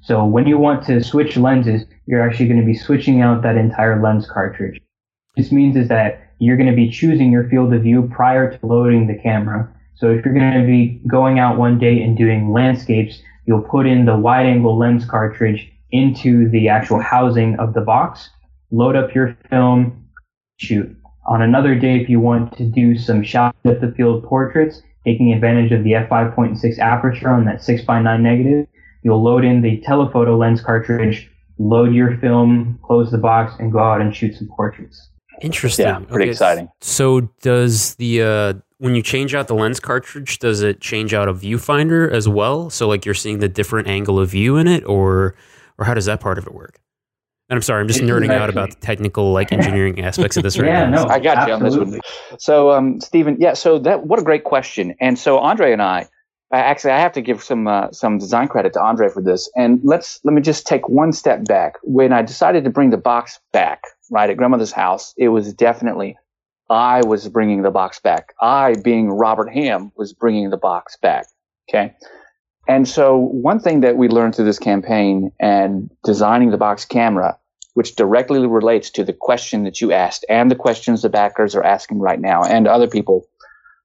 So 0.00 0.24
when 0.24 0.46
you 0.46 0.58
want 0.58 0.84
to 0.86 1.04
switch 1.04 1.36
lenses, 1.36 1.84
you're 2.06 2.22
actually 2.26 2.48
going 2.48 2.60
to 2.60 2.66
be 2.66 2.74
switching 2.74 3.20
out 3.20 3.42
that 3.42 3.56
entire 3.56 4.02
lens 4.02 4.28
cartridge. 4.28 4.80
This 5.36 5.52
means 5.52 5.76
is 5.76 5.88
that 5.88 6.31
you're 6.42 6.56
going 6.56 6.68
to 6.68 6.74
be 6.74 6.90
choosing 6.90 7.30
your 7.30 7.48
field 7.48 7.72
of 7.72 7.82
view 7.82 8.10
prior 8.12 8.50
to 8.50 8.66
loading 8.66 9.06
the 9.06 9.14
camera. 9.14 9.72
So 9.94 10.10
if 10.10 10.24
you're 10.24 10.34
going 10.34 10.60
to 10.60 10.66
be 10.66 11.00
going 11.06 11.38
out 11.38 11.56
one 11.56 11.78
day 11.78 12.02
and 12.02 12.18
doing 12.18 12.50
landscapes, 12.50 13.22
you'll 13.46 13.62
put 13.62 13.86
in 13.86 14.06
the 14.06 14.18
wide 14.18 14.46
angle 14.46 14.76
lens 14.76 15.04
cartridge 15.04 15.72
into 15.92 16.48
the 16.50 16.68
actual 16.68 17.00
housing 17.00 17.56
of 17.60 17.74
the 17.74 17.80
box, 17.80 18.30
load 18.72 18.96
up 18.96 19.14
your 19.14 19.36
film, 19.50 20.08
shoot. 20.56 20.96
On 21.26 21.42
another 21.42 21.76
day, 21.76 22.00
if 22.00 22.08
you 22.08 22.18
want 22.18 22.56
to 22.56 22.64
do 22.64 22.98
some 22.98 23.22
shallow 23.22 23.52
depth 23.64 23.84
of 23.84 23.94
field 23.94 24.24
portraits, 24.24 24.82
taking 25.04 25.32
advantage 25.32 25.70
of 25.70 25.84
the 25.84 25.92
f5.6 25.92 26.78
aperture 26.80 27.28
on 27.28 27.44
that 27.44 27.60
6x9 27.60 28.20
negative, 28.20 28.66
you'll 29.04 29.22
load 29.22 29.44
in 29.44 29.62
the 29.62 29.80
telephoto 29.82 30.36
lens 30.36 30.60
cartridge, 30.60 31.30
load 31.58 31.94
your 31.94 32.16
film, 32.16 32.80
close 32.82 33.12
the 33.12 33.18
box, 33.18 33.54
and 33.60 33.70
go 33.70 33.78
out 33.78 34.00
and 34.00 34.16
shoot 34.16 34.34
some 34.34 34.48
portraits. 34.48 35.08
Interesting. 35.42 35.86
Yeah, 35.86 35.98
pretty 35.98 36.24
okay. 36.24 36.30
exciting. 36.30 36.68
So, 36.80 37.22
does 37.42 37.96
the 37.96 38.22
uh, 38.22 38.54
when 38.78 38.94
you 38.94 39.02
change 39.02 39.34
out 39.34 39.48
the 39.48 39.54
lens 39.54 39.80
cartridge, 39.80 40.38
does 40.38 40.62
it 40.62 40.80
change 40.80 41.12
out 41.12 41.28
a 41.28 41.34
viewfinder 41.34 42.10
as 42.10 42.28
well? 42.28 42.70
So, 42.70 42.88
like 42.88 43.04
you're 43.04 43.14
seeing 43.14 43.40
the 43.40 43.48
different 43.48 43.88
angle 43.88 44.18
of 44.18 44.30
view 44.30 44.56
in 44.56 44.68
it, 44.68 44.84
or 44.84 45.34
or 45.78 45.84
how 45.84 45.94
does 45.94 46.06
that 46.06 46.20
part 46.20 46.38
of 46.38 46.46
it 46.46 46.54
work? 46.54 46.78
And 47.48 47.56
I'm 47.58 47.62
sorry, 47.62 47.82
I'm 47.82 47.88
just 47.88 48.00
nerding 48.00 48.30
out 48.30 48.48
about 48.48 48.70
the 48.70 48.76
technical, 48.76 49.32
like 49.32 49.52
engineering 49.52 50.00
aspects 50.00 50.38
of 50.38 50.42
this 50.42 50.58
right 50.58 50.68
yeah, 50.68 50.88
now. 50.88 51.04
no, 51.04 51.10
I 51.10 51.18
got 51.18 51.46
you 51.46 51.52
on 51.52 51.62
this 51.62 51.76
one. 51.76 52.00
So, 52.38 52.70
um, 52.70 52.98
Steven, 53.00 53.36
yeah, 53.38 53.52
so 53.52 53.78
that 53.80 54.06
what 54.06 54.18
a 54.18 54.22
great 54.22 54.44
question. 54.44 54.94
And 55.00 55.18
so 55.18 55.38
Andre 55.38 55.72
and 55.72 55.82
I, 55.82 56.08
actually, 56.50 56.92
I 56.92 57.00
have 57.00 57.12
to 57.12 57.20
give 57.20 57.42
some 57.42 57.66
uh, 57.66 57.90
some 57.92 58.18
design 58.18 58.48
credit 58.48 58.72
to 58.74 58.82
Andre 58.82 59.08
for 59.08 59.22
this. 59.22 59.50
And 59.56 59.80
let's 59.82 60.20
let 60.24 60.34
me 60.34 60.40
just 60.40 60.66
take 60.66 60.88
one 60.88 61.12
step 61.12 61.44
back. 61.44 61.76
When 61.82 62.12
I 62.12 62.22
decided 62.22 62.64
to 62.64 62.70
bring 62.70 62.90
the 62.90 62.96
box 62.96 63.40
back, 63.52 63.84
right 64.12 64.30
at 64.30 64.36
grandmother's 64.36 64.72
house, 64.72 65.14
it 65.16 65.28
was 65.28 65.54
definitely 65.54 66.16
I 66.70 67.02
was 67.04 67.28
bringing 67.28 67.62
the 67.62 67.70
box 67.70 67.98
back. 67.98 68.34
I, 68.40 68.74
being 68.84 69.10
Robert 69.10 69.52
Hamm, 69.52 69.90
was 69.96 70.12
bringing 70.12 70.50
the 70.50 70.56
box 70.56 70.96
back. 70.96 71.26
Okay. 71.68 71.94
And 72.68 72.88
so 72.88 73.16
one 73.16 73.58
thing 73.58 73.80
that 73.80 73.96
we 73.96 74.08
learned 74.08 74.36
through 74.36 74.44
this 74.44 74.58
campaign 74.58 75.32
and 75.40 75.90
designing 76.04 76.50
the 76.50 76.58
box 76.58 76.84
camera, 76.84 77.36
which 77.74 77.96
directly 77.96 78.46
relates 78.46 78.90
to 78.90 79.04
the 79.04 79.12
question 79.12 79.64
that 79.64 79.80
you 79.80 79.92
asked 79.92 80.24
and 80.28 80.50
the 80.50 80.56
questions 80.56 81.02
the 81.02 81.08
backers 81.08 81.54
are 81.54 81.64
asking 81.64 81.98
right 81.98 82.20
now 82.20 82.42
and 82.42 82.68
other 82.68 82.86
people 82.86 83.26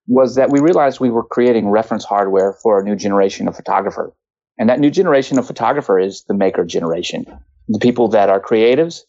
was 0.08 0.36
that 0.36 0.52
we 0.52 0.60
realized 0.60 1.00
we 1.00 1.10
were 1.10 1.24
creating 1.24 1.70
reference 1.70 2.06
hardware 2.06 2.54
for 2.62 2.80
a 2.80 2.84
new 2.84 2.96
generation 2.96 3.48
of 3.48 3.56
photographer. 3.56 4.14
And 4.58 4.70
that 4.70 4.80
new 4.80 4.90
generation 4.90 5.38
of 5.38 5.48
photographer 5.48 6.00
is 6.00 6.24
the 6.24 6.34
maker 6.34 6.64
generation. 6.64 7.26
The 7.68 7.80
people 7.80 8.08
that 8.10 8.30
are 8.30 8.40
creatives, 8.40 9.02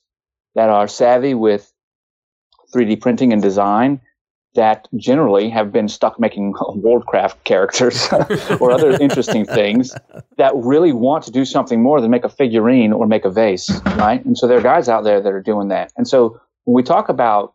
that 0.58 0.70
are 0.70 0.88
savvy 0.88 1.34
with 1.34 1.72
3D 2.74 3.00
printing 3.00 3.32
and 3.32 3.40
design, 3.40 4.00
that 4.56 4.88
generally 4.96 5.48
have 5.50 5.70
been 5.70 5.86
stuck 5.86 6.18
making 6.18 6.52
Worldcraft 6.58 7.44
characters 7.44 8.08
or 8.60 8.72
other 8.72 8.90
interesting 9.00 9.44
things 9.44 9.94
that 10.36 10.52
really 10.56 10.92
want 10.92 11.22
to 11.26 11.30
do 11.30 11.44
something 11.44 11.80
more 11.80 12.00
than 12.00 12.10
make 12.10 12.24
a 12.24 12.28
figurine 12.28 12.92
or 12.92 13.06
make 13.06 13.24
a 13.24 13.30
vase, 13.30 13.70
right? 13.98 14.24
And 14.24 14.36
so 14.36 14.48
there 14.48 14.58
are 14.58 14.60
guys 14.60 14.88
out 14.88 15.04
there 15.04 15.20
that 15.20 15.32
are 15.32 15.40
doing 15.40 15.68
that. 15.68 15.92
And 15.96 16.08
so 16.08 16.40
when 16.64 16.74
we 16.74 16.82
talk 16.82 17.08
about 17.08 17.54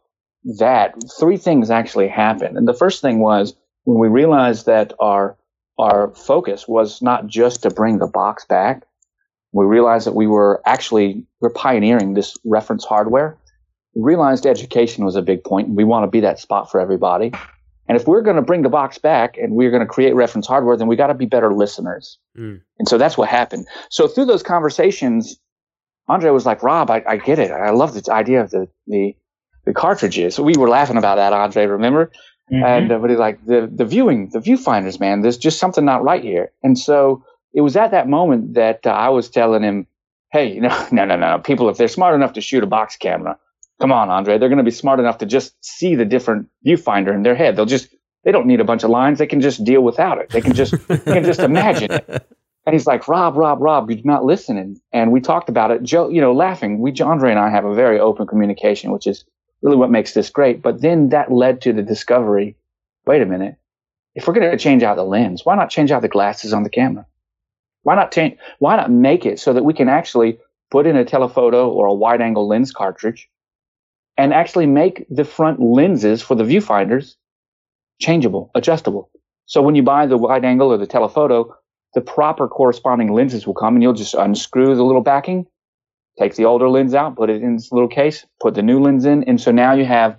that, 0.60 0.96
three 1.20 1.36
things 1.36 1.70
actually 1.70 2.08
happened. 2.08 2.58
And 2.58 2.70
the 2.70 2.74
first 2.74 3.02
thing 3.02 3.20
was 3.20 3.54
when 3.84 4.00
we 4.00 4.08
realized 4.08 4.66
that 4.68 4.94
our 5.02 5.36
our 5.78 6.14
focus 6.16 6.70
was 6.70 7.02
not 7.02 7.28
just 7.28 7.64
to 7.64 7.70
bring 7.70 7.98
the 7.98 8.08
box 8.08 8.46
back. 8.46 8.84
We 9.54 9.66
realized 9.66 10.06
that 10.08 10.16
we 10.16 10.28
were 10.28 10.62
actually 10.66 11.26
we're 11.40 11.50
pioneering 11.50 12.14
this 12.14 12.36
reference 12.44 12.84
hardware. 12.84 13.38
We 13.96 14.04
realized 14.04 14.46
education 14.46 15.06
was 15.06 15.16
a 15.16 15.22
big 15.22 15.44
point. 15.44 15.68
And 15.68 15.78
we 15.78 15.84
want 15.84 16.04
to 16.04 16.08
be 16.08 16.20
that 16.22 16.40
spot 16.40 16.70
for 16.70 16.82
everybody. 16.82 17.32
And 17.88 17.98
if 17.98 18.08
we're 18.08 18.22
going 18.22 18.38
to 18.38 18.42
bring 18.42 18.64
the 18.64 18.70
box 18.70 18.98
back 18.98 19.38
and 19.38 19.54
we're 19.54 19.70
going 19.70 19.82
to 19.82 19.88
create 19.88 20.16
reference 20.16 20.48
hardware, 20.48 20.78
then 20.78 20.88
we 20.88 20.96
got 20.96 21.08
to 21.08 21.14
be 21.14 21.26
better 21.26 21.54
listeners. 21.54 22.18
Mm. 22.38 22.62
And 22.80 22.88
so 22.88 22.98
that's 22.98 23.18
what 23.18 23.30
happened. 23.30 23.68
So 23.90 24.08
through 24.08 24.26
those 24.26 24.42
conversations, 24.42 25.38
Andre 26.08 26.32
was 26.32 26.46
like, 26.46 26.64
Rob, 26.64 26.90
I, 26.90 27.04
I 27.08 27.18
get 27.18 27.40
it. 27.40 27.52
I 27.52 27.70
love 27.72 27.94
the 27.94 28.12
idea 28.12 28.42
of 28.42 28.52
the, 28.52 28.68
the 28.88 29.16
the 29.66 29.74
cartridges. 29.74 30.40
We 30.40 30.58
were 30.58 30.68
laughing 30.68 30.98
about 30.98 31.16
that, 31.16 31.32
Andre. 31.32 31.66
Remember? 31.66 32.12
Mm-hmm. 32.52 32.64
And 32.64 32.92
uh, 32.92 33.00
but 33.00 33.10
he's 33.10 33.20
like 33.20 33.46
the 33.46 33.70
the 33.72 33.86
viewing, 33.86 34.30
the 34.30 34.40
viewfinders, 34.40 35.00
man. 35.00 35.22
There's 35.22 35.38
just 35.38 35.60
something 35.60 35.86
not 35.86 36.04
right 36.04 36.24
here. 36.24 36.52
And 36.64 36.78
so 36.78 37.24
it 37.54 37.62
was 37.62 37.76
at 37.76 37.92
that 37.92 38.08
moment 38.10 38.56
that 38.56 38.86
uh, 38.86 38.90
I 38.90 39.10
was 39.10 39.30
telling 39.30 39.64
him, 39.64 39.88
"Hey, 40.32 40.60
no, 40.60 40.88
no, 40.92 41.06
no, 41.06 41.16
no. 41.16 41.40
People, 41.40 41.70
if 41.70 41.78
they're 41.78 41.88
smart 41.88 42.16
enough 42.16 42.34
to 42.34 42.42
shoot 42.42 42.64
a 42.64 42.68
box 42.68 42.96
camera, 42.96 43.38
come 43.80 43.92
on, 43.92 44.10
Andre. 44.10 44.38
They're 44.38 44.50
going 44.50 44.58
to 44.58 44.64
be 44.64 44.72
smart 44.72 45.00
enough 45.00 45.20
to 45.20 45.26
just 45.26 45.54
see 45.64 45.96
the 45.96 46.06
different 46.06 46.48
viewfinder 46.66 47.14
in 47.14 47.24
their 47.24 47.36
head. 47.36 47.56
They'll 47.56 47.66
just 47.66 47.94
they 48.24 48.32
don't 48.32 48.48
need 48.48 48.60
a 48.60 48.66
bunch 48.66 48.84
of 48.84 48.90
lines. 48.90 49.20
They 49.20 49.28
can 49.28 49.42
just 49.42 49.64
deal 49.64 49.82
without 49.82 50.18
it. 50.20 50.30
They 50.30 50.42
can 50.42 50.54
just 50.54 50.74
they 50.88 50.98
can 50.98 51.24
just 51.24 51.40
imagine 51.40 51.92
it." 51.92 52.28
And 52.66 52.74
he's 52.74 52.88
like, 52.88 53.10
Rob, 53.10 53.36
Rob, 53.36 53.62
Rob, 53.62 53.92
you're 53.92 54.00
not 54.06 54.24
listening. 54.24 54.80
And 54.94 55.12
we 55.12 55.20
talked 55.20 55.50
about 55.50 55.72
it. 55.72 55.84
Joe, 55.84 56.08
you 56.08 56.22
know, 56.22 56.32
laughing. 56.32 56.80
We, 56.80 56.94
Andre 57.02 57.32
and 57.32 57.40
I 57.40 57.50
have 57.50 57.66
a 57.66 57.76
very 57.76 58.00
open 58.00 58.26
communication, 58.26 58.92
which 58.92 59.06
is 59.06 59.26
really 59.62 59.76
what 59.76 59.92
makes 59.92 60.14
this 60.14 60.30
great. 60.30 60.62
But 60.62 60.80
then 60.82 61.10
that 61.10 61.30
led 61.30 61.60
to 61.64 61.74
the 61.74 61.82
discovery 61.82 62.56
wait 63.06 63.22
a 63.22 63.26
minute, 63.26 63.56
if 64.16 64.28
we're 64.28 64.34
going 64.34 64.50
to 64.50 64.58
change 64.58 64.84
out 64.84 64.96
the 64.96 65.04
lens, 65.04 65.46
why 65.46 65.56
not 65.56 65.70
change 65.70 65.92
out 65.92 66.02
the 66.02 66.08
glasses 66.08 66.54
on 66.54 66.64
the 66.64 66.70
camera? 66.70 67.06
Why 67.84 67.96
not 67.96 68.12
change, 68.12 68.38
why 68.60 68.76
not 68.76 68.92
make 68.92 69.26
it 69.26 69.40
so 69.40 69.54
that 69.54 69.64
we 69.64 69.74
can 69.74 69.90
actually 69.90 70.40
put 70.72 70.88
in 70.88 70.96
a 70.96 71.06
telephoto 71.06 71.70
or 71.70 71.88
a 71.88 71.94
wide 71.94 72.22
angle 72.22 72.48
lens 72.48 72.72
cartridge 72.72 73.30
and 74.18 74.34
actually 74.34 74.66
make 74.66 75.06
the 75.10 75.26
front 75.26 75.60
lenses 75.60 76.22
for 76.22 76.36
the 76.36 76.44
viewfinders 76.44 77.16
changeable, 78.00 78.52
adjustable. 78.56 79.10
So 79.46 79.62
when 79.62 79.76
you 79.76 79.84
buy 79.84 80.08
the 80.08 80.18
wide 80.18 80.46
angle 80.46 80.72
or 80.72 80.78
the 80.78 80.88
telephoto, 80.88 81.56
the 81.94 82.02
proper 82.02 82.48
corresponding 82.48 83.12
lenses 83.12 83.46
will 83.46 83.54
come 83.54 83.76
and 83.76 83.84
you'll 83.84 83.94
just 83.94 84.14
unscrew 84.14 84.76
the 84.76 84.84
little 84.84 85.02
backing 85.02 85.46
take 86.20 86.36
the 86.36 86.46
older 86.46 86.70
lens 86.70 86.94
out, 86.94 87.16
put 87.16 87.30
it 87.30 87.42
in 87.42 87.56
this 87.56 87.72
little 87.72 87.88
case, 87.88 88.26
put 88.42 88.56
the 88.56 88.62
new 88.62 88.80
lens 88.80 89.06
in. 89.06 89.24
And 89.24 89.40
so 89.40 89.52
now 89.52 89.74
you 89.74 89.86
have 89.86 90.18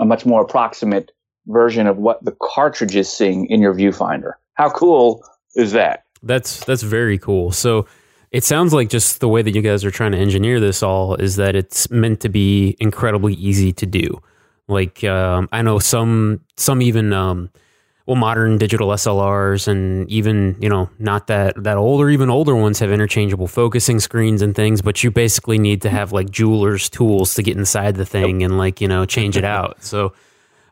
a 0.00 0.04
much 0.04 0.26
more 0.26 0.42
approximate 0.42 1.12
version 1.46 1.86
of 1.86 1.96
what 1.96 2.24
the 2.24 2.36
cartridge 2.42 2.96
is 2.96 3.12
seeing 3.12 3.46
in 3.46 3.60
your 3.60 3.74
viewfinder. 3.74 4.32
How 4.54 4.70
cool 4.70 5.22
is 5.54 5.72
that? 5.72 6.04
That's 6.22 6.64
that's 6.64 6.82
very 6.82 7.18
cool. 7.18 7.52
So 7.52 7.86
it 8.32 8.44
sounds 8.44 8.72
like 8.72 8.88
just 8.88 9.20
the 9.20 9.28
way 9.28 9.42
that 9.42 9.54
you 9.54 9.62
guys 9.62 9.84
are 9.84 9.90
trying 9.90 10.12
to 10.12 10.18
engineer 10.18 10.60
this 10.60 10.82
all 10.82 11.14
is 11.14 11.36
that 11.36 11.54
it's 11.54 11.90
meant 11.90 12.20
to 12.20 12.28
be 12.28 12.76
incredibly 12.80 13.34
easy 13.34 13.72
to 13.74 13.86
do. 13.86 14.20
Like 14.68 15.04
um, 15.04 15.48
I 15.52 15.62
know 15.62 15.78
some 15.78 16.40
some 16.56 16.82
even 16.82 17.12
um, 17.12 17.50
well 18.06 18.16
modern 18.16 18.56
digital 18.56 18.88
SLRs 18.88 19.68
and 19.68 20.08
even 20.10 20.56
you 20.60 20.68
know 20.68 20.88
not 20.98 21.26
that 21.26 21.62
that 21.62 21.76
old 21.76 22.00
or 22.00 22.08
even 22.08 22.30
older 22.30 22.54
ones 22.54 22.78
have 22.78 22.90
interchangeable 22.90 23.48
focusing 23.48 24.00
screens 24.00 24.42
and 24.42 24.54
things 24.54 24.80
but 24.80 25.02
you 25.04 25.10
basically 25.10 25.58
need 25.58 25.82
to 25.82 25.90
have 25.90 26.12
like 26.12 26.30
jeweler's 26.30 26.88
tools 26.88 27.34
to 27.34 27.42
get 27.42 27.56
inside 27.56 27.96
the 27.96 28.06
thing 28.06 28.40
yep. 28.40 28.50
and 28.50 28.58
like 28.58 28.80
you 28.80 28.88
know 28.88 29.04
change 29.04 29.36
it 29.36 29.44
out 29.44 29.82
so 29.82 30.12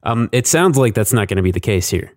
um, 0.05 0.29
it 0.33 0.47
sounds 0.47 0.77
like 0.77 0.95
that's 0.95 1.13
not 1.13 1.29
going 1.29 1.37
to 1.37 1.43
be 1.43 1.51
the 1.51 1.61
case 1.61 1.89
here 1.89 2.13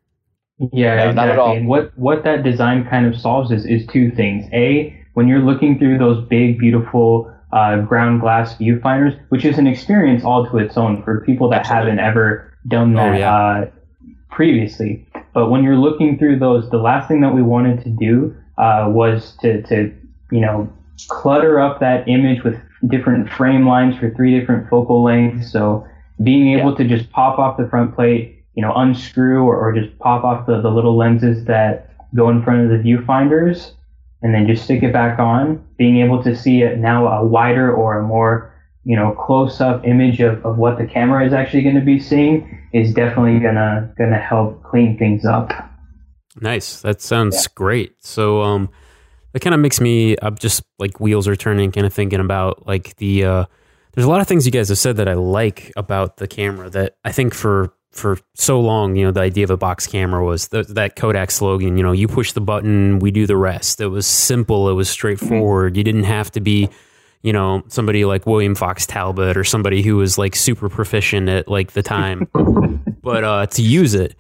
yeah 0.74 1.10
exactly 1.10 1.58
and 1.58 1.68
what 1.68 1.92
what 1.98 2.24
that 2.24 2.44
design 2.44 2.88
kind 2.90 3.06
of 3.06 3.20
solves 3.20 3.52
is 3.52 3.66
is 3.66 3.86
two 3.88 4.12
things 4.12 4.46
a 4.54 4.94
when 5.14 5.28
you're 5.28 5.42
looking 5.42 5.78
through 5.78 5.98
those 5.98 6.26
big 6.28 6.58
beautiful 6.58 7.32
uh, 7.54 7.80
ground 7.82 8.20
glass 8.20 8.56
viewfinders 8.58 9.18
which 9.30 9.46
is 9.46 9.58
an 9.58 9.68
experience 9.68 10.24
all 10.24 10.50
to 10.50 10.58
its 10.58 10.76
own 10.76 11.02
for 11.04 11.22
people 11.22 11.50
that 11.50 11.62
Absolutely. 11.62 11.92
haven't 11.92 12.00
ever 12.00 12.48
done 12.68 12.98
oh, 12.98 13.02
that 13.02 13.14
oh, 13.14 13.18
yeah. 13.18 13.36
uh, 13.36 13.66
previously. 14.30 15.06
But 15.34 15.50
when 15.50 15.64
you're 15.64 15.78
looking 15.78 16.18
through 16.18 16.40
those, 16.40 16.70
the 16.70 16.78
last 16.78 17.08
thing 17.08 17.22
that 17.22 17.34
we 17.34 17.42
wanted 17.42 17.84
to 17.84 17.90
do 17.90 18.36
uh, 18.58 18.86
was 18.88 19.36
to, 19.42 19.62
to, 19.64 19.94
you 20.32 20.40
know, 20.40 20.72
clutter 21.08 21.60
up 21.60 21.80
that 21.80 22.08
image 22.08 22.44
with 22.44 22.56
different 22.88 23.30
frame 23.30 23.68
lines 23.68 23.98
for 23.98 24.14
three 24.14 24.40
different 24.40 24.70
focal 24.70 25.04
lengths. 25.04 25.52
So 25.52 25.88
being 26.24 26.58
able 26.58 26.72
yeah. 26.72 26.78
to 26.78 26.88
just 26.88 27.12
pop 27.12 27.40
off 27.40 27.58
the 27.58 27.68
front 27.68 27.96
plate, 27.96 28.37
you 28.58 28.64
know, 28.64 28.74
unscrew 28.76 29.44
or, 29.44 29.56
or 29.56 29.72
just 29.72 29.98
pop 30.00 30.24
off 30.24 30.48
the, 30.48 30.60
the 30.60 30.70
little 30.70 30.98
lenses 30.98 31.46
that 31.46 31.94
go 32.16 32.28
in 32.32 32.42
front 32.42 32.64
of 32.64 32.70
the 32.70 32.84
viewfinders 32.84 33.74
and 34.24 34.34
then 34.34 34.48
just 34.48 34.64
stick 34.64 34.82
it 34.82 34.92
back 34.92 35.20
on, 35.20 35.64
being 35.78 35.98
able 35.98 36.24
to 36.24 36.36
see 36.36 36.64
it 36.64 36.80
now 36.80 37.08
a 37.08 37.24
wider 37.24 37.72
or 37.72 38.00
a 38.00 38.04
more 38.04 38.52
you 38.84 38.96
know 38.96 39.12
close 39.12 39.62
up 39.62 39.86
image 39.86 40.22
of, 40.22 40.44
of 40.44 40.58
what 40.58 40.80
the 40.80 40.88
camera 40.88 41.24
is 41.24 41.34
actually 41.34 41.62
going 41.62 41.76
to 41.76 41.82
be 41.82 42.00
seeing 42.00 42.60
is 42.74 42.94
definitely 42.96 43.40
gonna 43.40 43.94
gonna 43.96 44.18
help 44.18 44.64
clean 44.64 44.98
things 44.98 45.24
up. 45.24 45.52
Nice. 46.42 46.82
That 46.82 47.00
sounds 47.00 47.36
yeah. 47.36 47.54
great. 47.54 47.94
So 48.00 48.42
um 48.42 48.70
that 49.34 49.42
kind 49.42 49.54
of 49.54 49.60
makes 49.60 49.80
me 49.80 50.16
I'm 50.22 50.36
just 50.36 50.64
like 50.80 51.00
wheels 51.00 51.28
are 51.28 51.36
turning 51.36 51.72
kind 51.72 51.86
of 51.86 51.94
thinking 51.94 52.22
about 52.22 52.66
like 52.66 52.96
the 52.96 53.24
uh 53.24 53.46
there's 53.94 54.06
a 54.06 54.10
lot 54.10 54.22
of 54.22 54.28
things 54.28 54.46
you 54.46 54.52
guys 54.52 54.70
have 54.70 54.78
said 54.80 54.98
that 54.98 55.08
I 55.08 55.14
like 55.14 55.72
about 55.76 56.18
the 56.18 56.28
camera 56.28 56.70
that 56.72 56.96
I 57.04 57.12
think 57.12 57.36
for 57.36 57.74
for 57.98 58.20
so 58.36 58.60
long, 58.60 58.96
you 58.96 59.06
know, 59.06 59.12
the 59.12 59.22
idea 59.22 59.44
of 59.44 59.50
a 59.50 59.58
box 59.58 59.88
camera 59.88 60.24
was 60.24 60.50
the, 60.50 60.64
that 60.64 60.96
Kodak 60.96 61.32
slogan, 61.32 61.78
you 61.78 61.84
know, 61.84 61.92
you 61.92 62.08
push 62.08 62.32
the 62.32 62.42
button, 62.42 63.00
we 63.00 63.12
do 63.12 63.26
the 63.26 63.38
rest. 63.38 63.82
It 63.82 63.88
was 63.88 64.08
simple, 64.08 64.70
it 64.70 64.74
was 64.74 64.90
straightforward. 64.90 65.76
You 65.76 65.84
didn't 65.84 66.04
have 66.04 66.32
to 66.32 66.40
be 66.40 66.70
you 67.24 67.34
know, 67.34 67.64
somebody 67.68 68.06
like 68.06 68.26
William 68.26 68.56
Fox 68.56 68.86
Talbot 68.86 69.36
or 69.36 69.44
somebody 69.44 69.82
who 69.82 69.98
was 69.98 70.18
like 70.18 70.36
super 70.36 70.70
proficient 70.70 71.28
at 71.30 71.48
like 71.48 71.72
the 71.72 71.84
time. 71.84 72.28
but 73.02 73.24
uh, 73.24 73.46
to 73.48 73.62
use 73.62 73.96
it, 73.96 74.16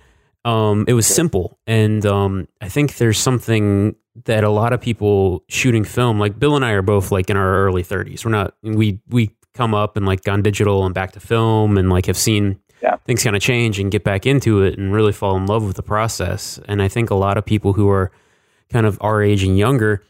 um, 0.46 0.86
it 0.88 0.93
was 0.93 1.07
simple. 1.07 1.60
And 1.67 2.05
um, 2.05 2.48
I 2.62 2.69
think 2.69 2.98
there's 2.98 3.17
something 3.17 3.96
that 4.25 4.43
a 4.43 4.50
lot 4.50 4.74
of 4.74 4.81
people 4.81 5.43
shooting 5.48 5.84
film, 5.84 6.19
like 6.19 6.39
Bill 6.39 6.55
and 6.55 6.65
I 6.65 6.72
are 6.72 6.81
both 6.81 7.12
like 7.12 7.29
in 7.29 7.38
our 7.38 7.65
early 7.65 7.84
30s. 7.84 8.25
We're 8.25 8.31
not, 8.31 8.55
we, 8.63 9.00
we 9.10 9.31
come 9.53 9.74
up 9.74 9.96
and 9.96 10.05
like 10.05 10.24
gone 10.24 10.41
digital 10.41 10.86
and 10.86 10.93
back 10.93 11.12
to 11.13 11.19
film 11.19 11.77
and 11.77 11.89
like 11.89 12.07
have 12.07 12.17
seen 12.17 12.60
yeah. 12.81 12.98
things 13.05 13.24
kind 13.24 13.36
of 13.36 13.41
change 13.41 13.79
and 13.79 13.91
get 13.91 14.03
back 14.03 14.25
into 14.25 14.62
it 14.62 14.77
and 14.77 14.93
really 14.93 15.12
fall 15.12 15.36
in 15.38 15.46
love 15.46 15.65
with 15.65 15.75
the 15.75 15.84
process. 15.84 16.60
And 16.67 16.81
I 16.81 16.88
think 16.88 17.10
a 17.10 17.15
lot 17.15 17.38
of 17.38 17.46
people 17.46 17.74
who 17.74 17.89
are 17.89 18.12
kind 18.69 18.86
of 18.86 18.98
our 19.01 19.22
age 19.22 19.43
and 19.43 19.57
younger 19.57 20.03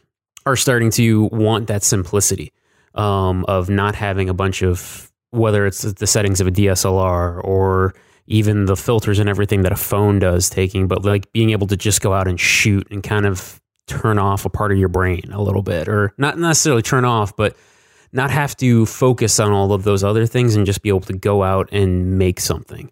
are 0.46 0.56
starting 0.56 0.90
to 0.92 1.24
want 1.26 1.66
that 1.68 1.82
simplicity 1.82 2.52
um, 2.94 3.44
of 3.46 3.68
not 3.68 3.94
having 3.94 4.28
a 4.28 4.34
bunch 4.34 4.62
of 4.62 5.10
whether 5.30 5.66
it's 5.66 5.82
the 5.82 6.06
settings 6.06 6.40
of 6.40 6.46
a 6.46 6.50
DSLR 6.50 7.42
or 7.44 7.94
even 8.26 8.66
the 8.66 8.76
filters 8.76 9.18
and 9.18 9.28
everything 9.28 9.62
that 9.62 9.72
a 9.72 9.76
phone 9.76 10.18
does 10.18 10.50
taking, 10.50 10.88
but 10.88 11.04
like 11.04 11.30
being 11.32 11.50
able 11.50 11.66
to 11.66 11.76
just 11.76 12.00
go 12.00 12.12
out 12.12 12.28
and 12.28 12.38
shoot 12.38 12.86
and 12.90 13.02
kind 13.02 13.26
of 13.26 13.60
turn 13.86 14.18
off 14.18 14.44
a 14.44 14.50
part 14.50 14.70
of 14.70 14.78
your 14.78 14.88
brain 14.88 15.30
a 15.32 15.40
little 15.40 15.62
bit, 15.62 15.88
or 15.88 16.12
not 16.18 16.38
necessarily 16.38 16.82
turn 16.82 17.04
off, 17.04 17.34
but 17.36 17.56
not 18.12 18.30
have 18.30 18.56
to 18.58 18.86
focus 18.86 19.38
on 19.38 19.52
all 19.52 19.72
of 19.72 19.84
those 19.84 20.02
other 20.02 20.26
things 20.26 20.56
and 20.56 20.66
just 20.66 20.82
be 20.82 20.88
able 20.88 21.00
to 21.00 21.12
go 21.12 21.42
out 21.42 21.68
and 21.72 22.18
make 22.18 22.40
something. 22.40 22.90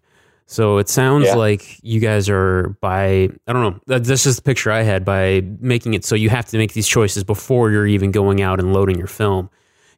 So 0.49 0.77
it 0.77 0.87
sounds 0.87 1.25
yeah. 1.25 1.35
like 1.35 1.77
you 1.83 1.99
guys 1.99 2.29
are 2.29 2.69
by 2.79 3.29
I 3.47 3.53
don't 3.53 3.61
know. 3.63 3.79
That's 3.85 4.23
just 4.23 4.37
the 4.37 4.41
picture 4.41 4.71
I 4.71 4.81
had 4.81 5.03
by 5.03 5.41
making 5.59 5.93
it 5.93 6.05
so 6.05 6.15
you 6.15 6.29
have 6.29 6.45
to 6.47 6.57
make 6.57 6.73
these 6.73 6.87
choices 6.87 7.23
before 7.23 7.69
you're 7.69 7.87
even 7.87 8.11
going 8.11 8.41
out 8.41 8.59
and 8.59 8.73
loading 8.73 8.97
your 8.97 9.07
film. 9.07 9.49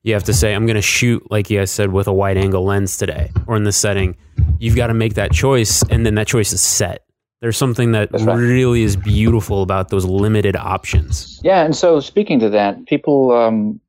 You 0.01 0.13
have 0.13 0.23
to 0.23 0.33
say 0.33 0.55
I'm 0.55 0.65
going 0.65 0.75
to 0.75 0.81
shoot 0.81 1.29
like 1.29 1.49
you 1.51 1.59
guys 1.59 1.69
said 1.69 1.91
with 1.91 2.07
a 2.07 2.13
wide 2.13 2.37
angle 2.37 2.63
lens 2.63 2.97
today 2.97 3.31
or 3.45 3.57
in 3.57 3.63
this 3.63 3.77
setting. 3.77 4.17
You've 4.59 4.75
got 4.75 4.87
to 4.87 4.93
make 4.95 5.13
that 5.15 5.31
choice 5.31 5.83
and 5.83 6.03
then 6.03 6.15
that 6.15 6.25
choice 6.25 6.51
is 6.51 6.61
set. 6.61 7.05
There's 7.41 7.57
something 7.57 7.91
that 7.91 8.09
right. 8.11 8.35
really 8.35 8.81
is 8.83 8.95
beautiful 8.95 9.61
about 9.61 9.89
those 9.89 10.03
limited 10.03 10.55
options. 10.55 11.39
Yeah, 11.43 11.63
and 11.63 11.75
so 11.75 11.99
speaking 12.01 12.39
to 12.39 12.49
that, 12.49 12.85
people 12.85 13.31
um, 13.31 13.79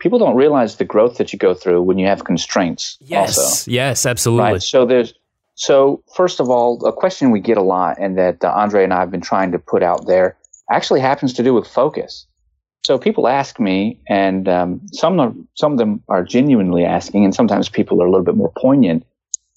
people 0.00 0.18
don't 0.18 0.34
realize 0.34 0.76
the 0.76 0.84
growth 0.84 1.18
that 1.18 1.32
you 1.32 1.38
go 1.38 1.54
through 1.54 1.82
when 1.82 1.98
you 1.98 2.06
have 2.06 2.24
constraints. 2.24 2.98
Yes, 3.00 3.38
also. 3.38 3.70
yes, 3.70 4.06
absolutely. 4.06 4.52
Right. 4.52 4.62
So 4.62 4.84
there's 4.84 5.14
so 5.54 6.02
first 6.16 6.40
of 6.40 6.48
all, 6.48 6.84
a 6.86 6.92
question 6.92 7.30
we 7.30 7.38
get 7.38 7.58
a 7.58 7.62
lot, 7.62 7.98
and 8.00 8.18
that 8.18 8.42
uh, 8.42 8.50
Andre 8.50 8.82
and 8.82 8.92
I 8.92 9.00
have 9.00 9.10
been 9.10 9.20
trying 9.20 9.52
to 9.52 9.58
put 9.58 9.82
out 9.82 10.06
there, 10.06 10.36
actually 10.70 11.00
happens 11.00 11.32
to 11.34 11.42
do 11.42 11.54
with 11.54 11.66
focus. 11.66 12.26
So 12.82 12.98
people 12.98 13.28
ask 13.28 13.60
me, 13.60 14.00
and 14.08 14.48
um, 14.48 14.80
some 14.92 15.20
are, 15.20 15.34
some 15.54 15.72
of 15.72 15.78
them 15.78 16.02
are 16.08 16.24
genuinely 16.24 16.84
asking, 16.84 17.26
and 17.26 17.34
sometimes 17.34 17.68
people 17.68 18.02
are 18.02 18.06
a 18.06 18.10
little 18.10 18.24
bit 18.24 18.36
more 18.36 18.52
poignant, 18.56 19.04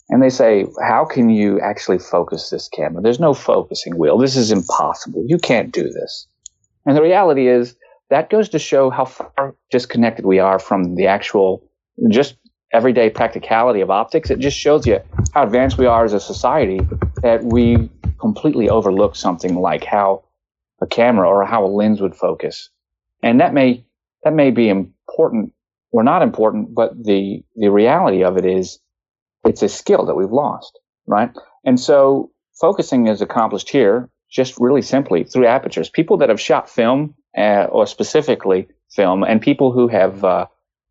and 0.09 0.21
they 0.21 0.29
say, 0.29 0.65
"How 0.81 1.05
can 1.05 1.29
you 1.29 1.59
actually 1.61 1.99
focus 1.99 2.49
this 2.49 2.67
camera? 2.67 3.01
There's 3.01 3.21
no 3.21 3.33
focusing 3.33 3.97
wheel. 3.97 4.17
This 4.17 4.35
is 4.35 4.51
impossible. 4.51 5.23
You 5.25 5.37
can't 5.37 5.71
do 5.71 5.83
this." 5.83 6.27
And 6.85 6.97
the 6.97 7.01
reality 7.01 7.47
is 7.47 7.75
that 8.09 8.29
goes 8.29 8.49
to 8.49 8.59
show 8.59 8.89
how 8.89 9.05
far 9.05 9.55
disconnected 9.71 10.25
we 10.25 10.39
are 10.39 10.59
from 10.59 10.95
the 10.95 11.07
actual 11.07 11.63
just 12.09 12.35
everyday 12.71 13.09
practicality 13.09 13.81
of 13.81 13.89
optics. 13.89 14.29
It 14.29 14.39
just 14.39 14.57
shows 14.57 14.85
you 14.85 14.99
how 15.33 15.43
advanced 15.43 15.77
we 15.77 15.85
are 15.85 16.03
as 16.03 16.13
a 16.13 16.19
society 16.19 16.79
that 17.21 17.43
we 17.43 17.89
completely 18.19 18.69
overlook 18.69 19.15
something 19.15 19.55
like 19.55 19.83
how 19.83 20.23
a 20.81 20.87
camera 20.87 21.27
or 21.27 21.45
how 21.45 21.63
a 21.65 21.67
lens 21.67 22.01
would 22.01 22.15
focus. 22.15 22.69
And 23.21 23.39
that 23.39 23.53
may, 23.53 23.85
that 24.23 24.33
may 24.33 24.51
be 24.51 24.69
important 24.69 25.53
or 25.91 26.03
not 26.03 26.23
important, 26.23 26.73
but 26.73 26.91
the, 27.03 27.43
the 27.55 27.69
reality 27.69 28.23
of 28.23 28.37
it 28.37 28.45
is 28.45 28.79
it's 29.45 29.61
a 29.61 29.69
skill 29.69 30.05
that 30.05 30.15
we've 30.15 30.31
lost, 30.31 30.79
right? 31.05 31.31
And 31.63 31.79
so 31.79 32.31
focusing 32.59 33.07
is 33.07 33.21
accomplished 33.21 33.69
here 33.69 34.09
just 34.29 34.59
really 34.59 34.81
simply 34.81 35.23
through 35.23 35.45
apertures. 35.45 35.89
People 35.89 36.17
that 36.17 36.29
have 36.29 36.41
shot 36.41 36.67
film 36.67 37.13
uh, 37.37 37.65
or 37.71 37.87
specifically 37.87 38.67
film 38.91 39.23
and 39.23 39.41
people 39.41 39.71
who 39.71 39.87
have, 39.87 40.23
uh, 40.23 40.45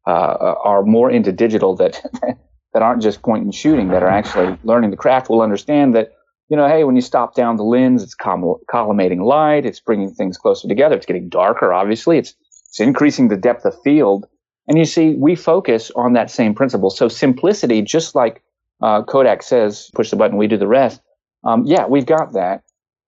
uh, 0.06 0.54
are 0.64 0.82
more 0.82 1.10
into 1.10 1.32
digital 1.32 1.76
that 1.76 2.02
that 2.72 2.82
aren't 2.82 3.02
just 3.02 3.22
point 3.22 3.44
and 3.44 3.54
shooting, 3.54 3.88
that 3.88 4.02
are 4.02 4.08
actually 4.08 4.56
learning 4.64 4.90
the 4.90 4.96
craft, 4.96 5.28
will 5.28 5.42
understand 5.42 5.94
that 5.94 6.12
you 6.52 6.56
know, 6.56 6.68
hey, 6.68 6.84
when 6.84 6.96
you 6.96 7.00
stop 7.00 7.34
down 7.34 7.56
the 7.56 7.62
lens, 7.62 8.02
it's 8.02 8.14
collimating 8.14 9.24
light, 9.24 9.64
it's 9.64 9.80
bringing 9.80 10.12
things 10.12 10.36
closer 10.36 10.68
together, 10.68 10.94
it's 10.94 11.06
getting 11.06 11.30
darker. 11.30 11.72
Obviously, 11.72 12.18
it's 12.18 12.34
it's 12.68 12.78
increasing 12.78 13.28
the 13.28 13.38
depth 13.38 13.64
of 13.64 13.74
field, 13.82 14.26
and 14.68 14.76
you 14.76 14.84
see, 14.84 15.14
we 15.14 15.34
focus 15.34 15.90
on 15.96 16.12
that 16.12 16.30
same 16.30 16.54
principle. 16.54 16.90
So 16.90 17.08
simplicity, 17.08 17.80
just 17.80 18.14
like 18.14 18.42
uh, 18.82 19.02
Kodak 19.02 19.42
says, 19.42 19.90
push 19.94 20.10
the 20.10 20.16
button, 20.16 20.36
we 20.36 20.46
do 20.46 20.58
the 20.58 20.66
rest. 20.66 21.00
Um, 21.44 21.64
yeah, 21.64 21.86
we've 21.86 22.04
got 22.04 22.34
that 22.34 22.64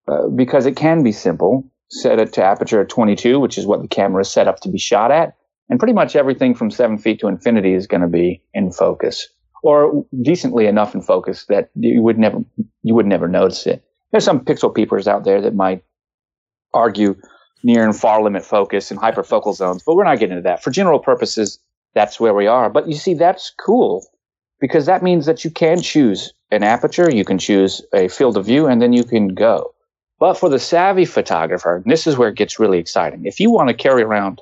uh, 0.09 0.29
because 0.29 0.65
it 0.65 0.77
can 0.77 1.03
be 1.03 1.13
simple. 1.13 1.71
Set 1.91 2.19
it 2.19 2.33
to 2.35 2.45
aperture 2.45 2.81
at 2.81 2.89
22, 2.89 3.39
which 3.39 3.59
is 3.59 3.67
what 3.67 3.83
the 3.83 3.89
camera 3.89 4.23
is 4.23 4.31
set 4.31 4.49
up 4.49 4.61
to 4.61 4.69
be 4.69 4.79
shot 4.79 5.11
at 5.11 5.37
and 5.69 5.79
pretty 5.79 5.95
much 5.95 6.17
everything 6.17 6.55
from 6.55 6.71
seven 6.71 6.99
feet 6.99 7.21
to 7.21 7.29
infinity 7.29 7.75
is 7.75 7.87
going 7.87 8.01
to 8.01 8.09
be 8.09 8.43
in 8.53 8.71
focus 8.71 9.29
or 9.63 10.05
decently 10.23 10.67
enough 10.67 10.95
in 10.95 11.01
focus 11.01 11.47
that 11.49 11.71
you 11.75 12.03
would 12.03 12.19
never 12.19 12.39
you 12.83 12.95
would 12.95 13.07
never 13.07 13.29
notice 13.29 13.67
it. 13.67 13.83
There's 14.13 14.25
some 14.25 14.45
pixel 14.45 14.75
peepers 14.75 15.09
out 15.09 15.25
there 15.25 15.41
that 15.41 15.55
might 15.55 15.83
argue 16.73 17.17
near 17.63 17.85
and 17.85 17.97
far 17.97 18.23
limit 18.23 18.45
focus 18.45 18.91
and 18.91 19.01
hyperfocal 19.01 19.55
zones, 19.55 19.83
but 19.85 19.97
we're 19.97 20.05
not 20.05 20.19
getting 20.19 20.37
into 20.37 20.43
that. 20.43 20.63
For 20.63 20.71
general 20.71 20.99
purposes, 20.99 21.59
that's 21.95 22.21
where 22.21 22.35
we 22.35 22.47
are. 22.47 22.69
But 22.69 22.89
you 22.89 22.95
see, 22.95 23.15
that's 23.15 23.53
cool 23.59 24.07
because 24.61 24.87
that 24.87 25.03
means 25.03 25.25
that 25.27 25.45
you 25.45 25.51
can 25.51 25.81
choose 25.81 26.35
an 26.51 26.63
aperture, 26.63 27.11
you 27.11 27.25
can 27.25 27.39
choose 27.39 27.83
a 27.95 28.09
field 28.09 28.37
of 28.37 28.45
view, 28.45 28.67
and 28.67 28.83
then 28.83 28.93
you 28.93 29.03
can 29.03 29.29
go. 29.29 29.74
But 30.25 30.39
for 30.39 30.49
the 30.49 30.59
savvy 30.59 31.05
photographer, 31.05 31.83
this 31.85 32.07
is 32.07 32.17
where 32.17 32.31
it 32.31 32.37
gets 32.37 32.59
really 32.59 32.79
exciting. 32.79 33.27
If 33.27 33.41
you 33.41 33.51
want 33.51 33.69
to 33.69 33.75
carry 33.75 34.01
around, 34.01 34.41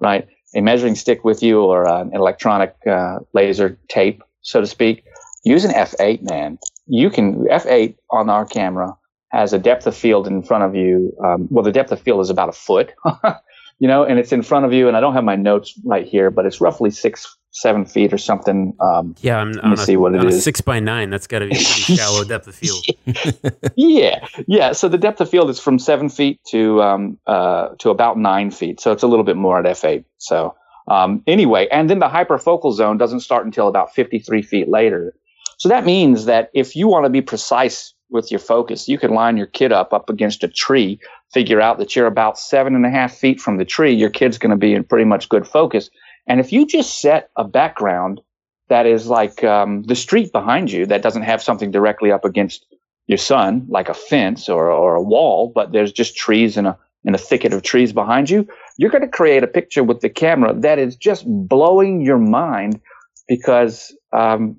right, 0.00 0.26
a 0.52 0.60
measuring 0.60 0.96
stick 0.96 1.22
with 1.22 1.44
you 1.44 1.62
or 1.62 1.86
uh, 1.86 2.00
an 2.00 2.10
electronic 2.12 2.74
uh, 2.90 3.20
laser 3.32 3.78
tape, 3.86 4.24
so 4.40 4.60
to 4.60 4.66
speak, 4.66 5.04
use 5.44 5.64
an 5.64 5.70
f8, 5.70 6.28
man. 6.28 6.58
You 6.88 7.08
can 7.08 7.44
f8 7.44 7.94
on 8.10 8.30
our 8.30 8.44
camera 8.44 8.96
has 9.28 9.52
a 9.52 9.60
depth 9.60 9.86
of 9.86 9.96
field 9.96 10.26
in 10.26 10.42
front 10.42 10.64
of 10.64 10.74
you. 10.74 11.16
Um, 11.24 11.46
well, 11.52 11.62
the 11.62 11.70
depth 11.70 11.92
of 11.92 12.00
field 12.00 12.20
is 12.20 12.28
about 12.28 12.48
a 12.48 12.52
foot, 12.52 12.92
you 13.78 13.86
know, 13.86 14.02
and 14.02 14.18
it's 14.18 14.32
in 14.32 14.42
front 14.42 14.66
of 14.66 14.72
you. 14.72 14.88
And 14.88 14.96
I 14.96 15.00
don't 15.00 15.14
have 15.14 15.22
my 15.22 15.36
notes 15.36 15.72
right 15.84 16.04
here, 16.04 16.32
but 16.32 16.46
it's 16.46 16.60
roughly 16.60 16.90
six 16.90 17.36
seven 17.52 17.84
feet 17.84 18.12
or 18.12 18.18
something. 18.18 18.74
Um, 18.80 19.14
yeah, 19.20 19.38
I'm, 19.38 19.52
let 19.52 19.64
me 19.66 19.76
see 19.76 19.96
what 19.96 20.14
it 20.14 20.24
is. 20.24 20.42
six 20.42 20.60
by 20.60 20.80
nine. 20.80 21.10
That's 21.10 21.26
got 21.26 21.40
to 21.40 21.46
be 21.46 21.52
a 21.52 21.54
pretty 21.54 21.64
shallow 21.96 22.24
depth 22.24 22.48
of 22.48 22.54
field. 22.54 22.84
yeah, 23.76 24.26
yeah. 24.48 24.72
So 24.72 24.88
the 24.88 24.98
depth 24.98 25.20
of 25.20 25.30
field 25.30 25.50
is 25.50 25.60
from 25.60 25.78
seven 25.78 26.08
feet 26.08 26.40
to 26.48 26.82
um, 26.82 27.18
uh, 27.26 27.68
to 27.78 27.90
about 27.90 28.18
nine 28.18 28.50
feet. 28.50 28.80
So 28.80 28.90
it's 28.90 29.02
a 29.02 29.06
little 29.06 29.24
bit 29.24 29.36
more 29.36 29.58
at 29.58 29.64
f8. 29.64 30.04
So 30.18 30.54
um, 30.88 31.22
anyway, 31.26 31.68
and 31.70 31.88
then 31.88 32.00
the 32.00 32.08
hyperfocal 32.08 32.72
zone 32.72 32.98
doesn't 32.98 33.20
start 33.20 33.44
until 33.44 33.68
about 33.68 33.94
53 33.94 34.42
feet 34.42 34.68
later. 34.68 35.14
So 35.58 35.68
that 35.68 35.84
means 35.84 36.24
that 36.24 36.50
if 36.54 36.74
you 36.74 36.88
want 36.88 37.04
to 37.04 37.10
be 37.10 37.20
precise 37.20 37.94
with 38.10 38.30
your 38.30 38.40
focus, 38.40 38.88
you 38.88 38.98
can 38.98 39.12
line 39.12 39.36
your 39.36 39.46
kid 39.46 39.72
up 39.72 39.92
up 39.92 40.10
against 40.10 40.42
a 40.42 40.48
tree, 40.48 40.98
figure 41.32 41.60
out 41.60 41.78
that 41.78 41.94
you're 41.94 42.06
about 42.06 42.38
seven 42.38 42.74
and 42.74 42.84
a 42.84 42.90
half 42.90 43.14
feet 43.14 43.40
from 43.40 43.58
the 43.58 43.64
tree. 43.64 43.92
Your 43.92 44.10
kid's 44.10 44.38
going 44.38 44.50
to 44.50 44.56
be 44.56 44.74
in 44.74 44.84
pretty 44.84 45.04
much 45.04 45.28
good 45.28 45.46
focus 45.46 45.90
and 46.26 46.40
if 46.40 46.52
you 46.52 46.66
just 46.66 47.00
set 47.00 47.30
a 47.36 47.44
background 47.44 48.20
that 48.68 48.86
is 48.86 49.06
like 49.06 49.44
um, 49.44 49.82
the 49.82 49.94
street 49.94 50.32
behind 50.32 50.70
you 50.70 50.86
that 50.86 51.02
doesn't 51.02 51.22
have 51.22 51.42
something 51.42 51.70
directly 51.70 52.10
up 52.10 52.24
against 52.24 52.66
your 53.06 53.18
sun, 53.18 53.66
like 53.68 53.88
a 53.88 53.94
fence 53.94 54.48
or, 54.48 54.70
or 54.70 54.94
a 54.94 55.02
wall, 55.02 55.52
but 55.54 55.72
there's 55.72 55.92
just 55.92 56.16
trees 56.16 56.56
and 56.56 56.66
a, 56.66 56.78
in 57.04 57.14
a 57.14 57.18
thicket 57.18 57.52
of 57.52 57.62
trees 57.62 57.92
behind 57.92 58.30
you, 58.30 58.46
you're 58.78 58.90
going 58.90 59.02
to 59.02 59.08
create 59.08 59.42
a 59.42 59.48
picture 59.48 59.82
with 59.82 60.00
the 60.00 60.08
camera 60.08 60.54
that 60.54 60.78
is 60.78 60.96
just 60.96 61.24
blowing 61.26 62.00
your 62.00 62.18
mind 62.18 62.80
because 63.28 63.94
um, 64.12 64.56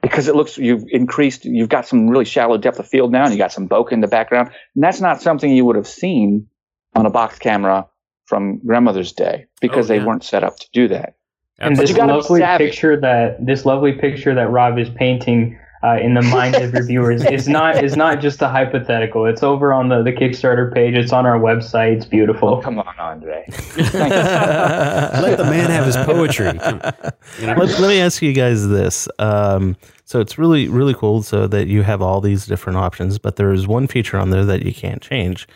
because 0.00 0.28
it 0.28 0.34
looks 0.34 0.56
you've 0.56 0.84
increased 0.88 1.44
you've 1.44 1.68
got 1.68 1.86
some 1.86 2.08
really 2.08 2.24
shallow 2.24 2.56
depth 2.56 2.78
of 2.78 2.88
field 2.88 3.12
now 3.12 3.24
and 3.24 3.32
you 3.32 3.38
got 3.38 3.52
some 3.52 3.68
bokeh 3.68 3.92
in 3.92 4.00
the 4.00 4.08
background. 4.08 4.50
And 4.74 4.82
that's 4.82 5.00
not 5.00 5.20
something 5.20 5.50
you 5.50 5.64
would 5.64 5.76
have 5.76 5.88
seen 5.88 6.48
on 6.94 7.06
a 7.06 7.10
box 7.10 7.38
camera 7.38 7.86
from 8.26 8.58
grandmother's 8.66 9.12
day 9.12 9.46
because 9.60 9.90
oh, 9.90 9.94
yeah. 9.94 10.00
they 10.00 10.06
weren't 10.06 10.24
set 10.24 10.44
up 10.44 10.58
to 10.58 10.66
do 10.72 10.88
that. 10.88 11.14
And 11.58 11.76
this 11.76 11.96
lovely 11.96 12.42
picture 12.58 13.00
that 13.00 13.44
this 13.44 13.64
lovely 13.64 13.92
picture 13.92 14.34
that 14.34 14.50
Rob 14.50 14.78
is 14.78 14.90
painting 14.90 15.58
uh, 15.82 15.98
in 16.00 16.14
the 16.14 16.22
mind 16.22 16.54
of 16.56 16.72
your 16.74 16.82
viewers 16.86 17.24
is 17.24 17.48
not 17.48 17.82
is 17.82 17.96
not 17.96 18.20
just 18.20 18.42
a 18.42 18.48
hypothetical. 18.48 19.24
It's 19.24 19.42
over 19.42 19.72
on 19.72 19.88
the, 19.88 20.02
the 20.02 20.12
Kickstarter 20.12 20.72
page. 20.72 20.94
It's 20.94 21.12
on 21.12 21.24
our 21.24 21.38
website. 21.38 21.96
It's 21.96 22.04
beautiful. 22.04 22.48
Oh, 22.48 22.60
come 22.60 22.78
on, 22.78 22.94
Andre. 22.98 23.44
let 23.76 25.38
the 25.38 25.46
man 25.48 25.70
have 25.70 25.86
his 25.86 25.96
poetry. 25.96 26.46
let, 27.40 27.58
let, 27.58 27.80
me 27.80 28.00
ask 28.00 28.20
you 28.20 28.34
guys 28.34 28.68
this. 28.68 29.08
Um, 29.18 29.76
so 30.04 30.20
it's 30.20 30.36
really 30.36 30.68
really 30.68 30.94
cool 30.94 31.22
so 31.22 31.46
that 31.46 31.68
you 31.68 31.82
have 31.82 32.02
all 32.02 32.20
these 32.20 32.46
different 32.46 32.78
options, 32.78 33.18
but 33.18 33.36
there 33.36 33.52
is 33.52 33.66
one 33.66 33.86
feature 33.86 34.18
on 34.18 34.30
there 34.30 34.44
that 34.44 34.62
you 34.62 34.74
can't 34.74 35.00
change 35.00 35.46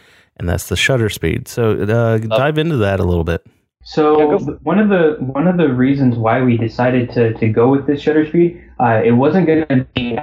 and 0.40 0.48
that's 0.48 0.68
the 0.70 0.76
shutter 0.76 1.10
speed. 1.10 1.46
So 1.46 1.82
uh, 1.82 2.18
dive 2.18 2.58
into 2.58 2.78
that 2.78 2.98
a 2.98 3.04
little 3.04 3.24
bit. 3.24 3.46
So 3.84 4.38
one 4.62 4.78
of 4.78 4.88
the 4.88 5.16
one 5.20 5.46
of 5.46 5.56
the 5.56 5.72
reasons 5.72 6.16
why 6.16 6.42
we 6.42 6.56
decided 6.56 7.10
to, 7.12 7.34
to 7.34 7.48
go 7.48 7.68
with 7.70 7.86
this 7.86 8.00
shutter 8.00 8.26
speed, 8.26 8.62
uh, 8.80 9.02
it 9.04 9.12
wasn't 9.12 9.46
going 9.46 9.66
to 9.68 9.86
be 9.94 10.18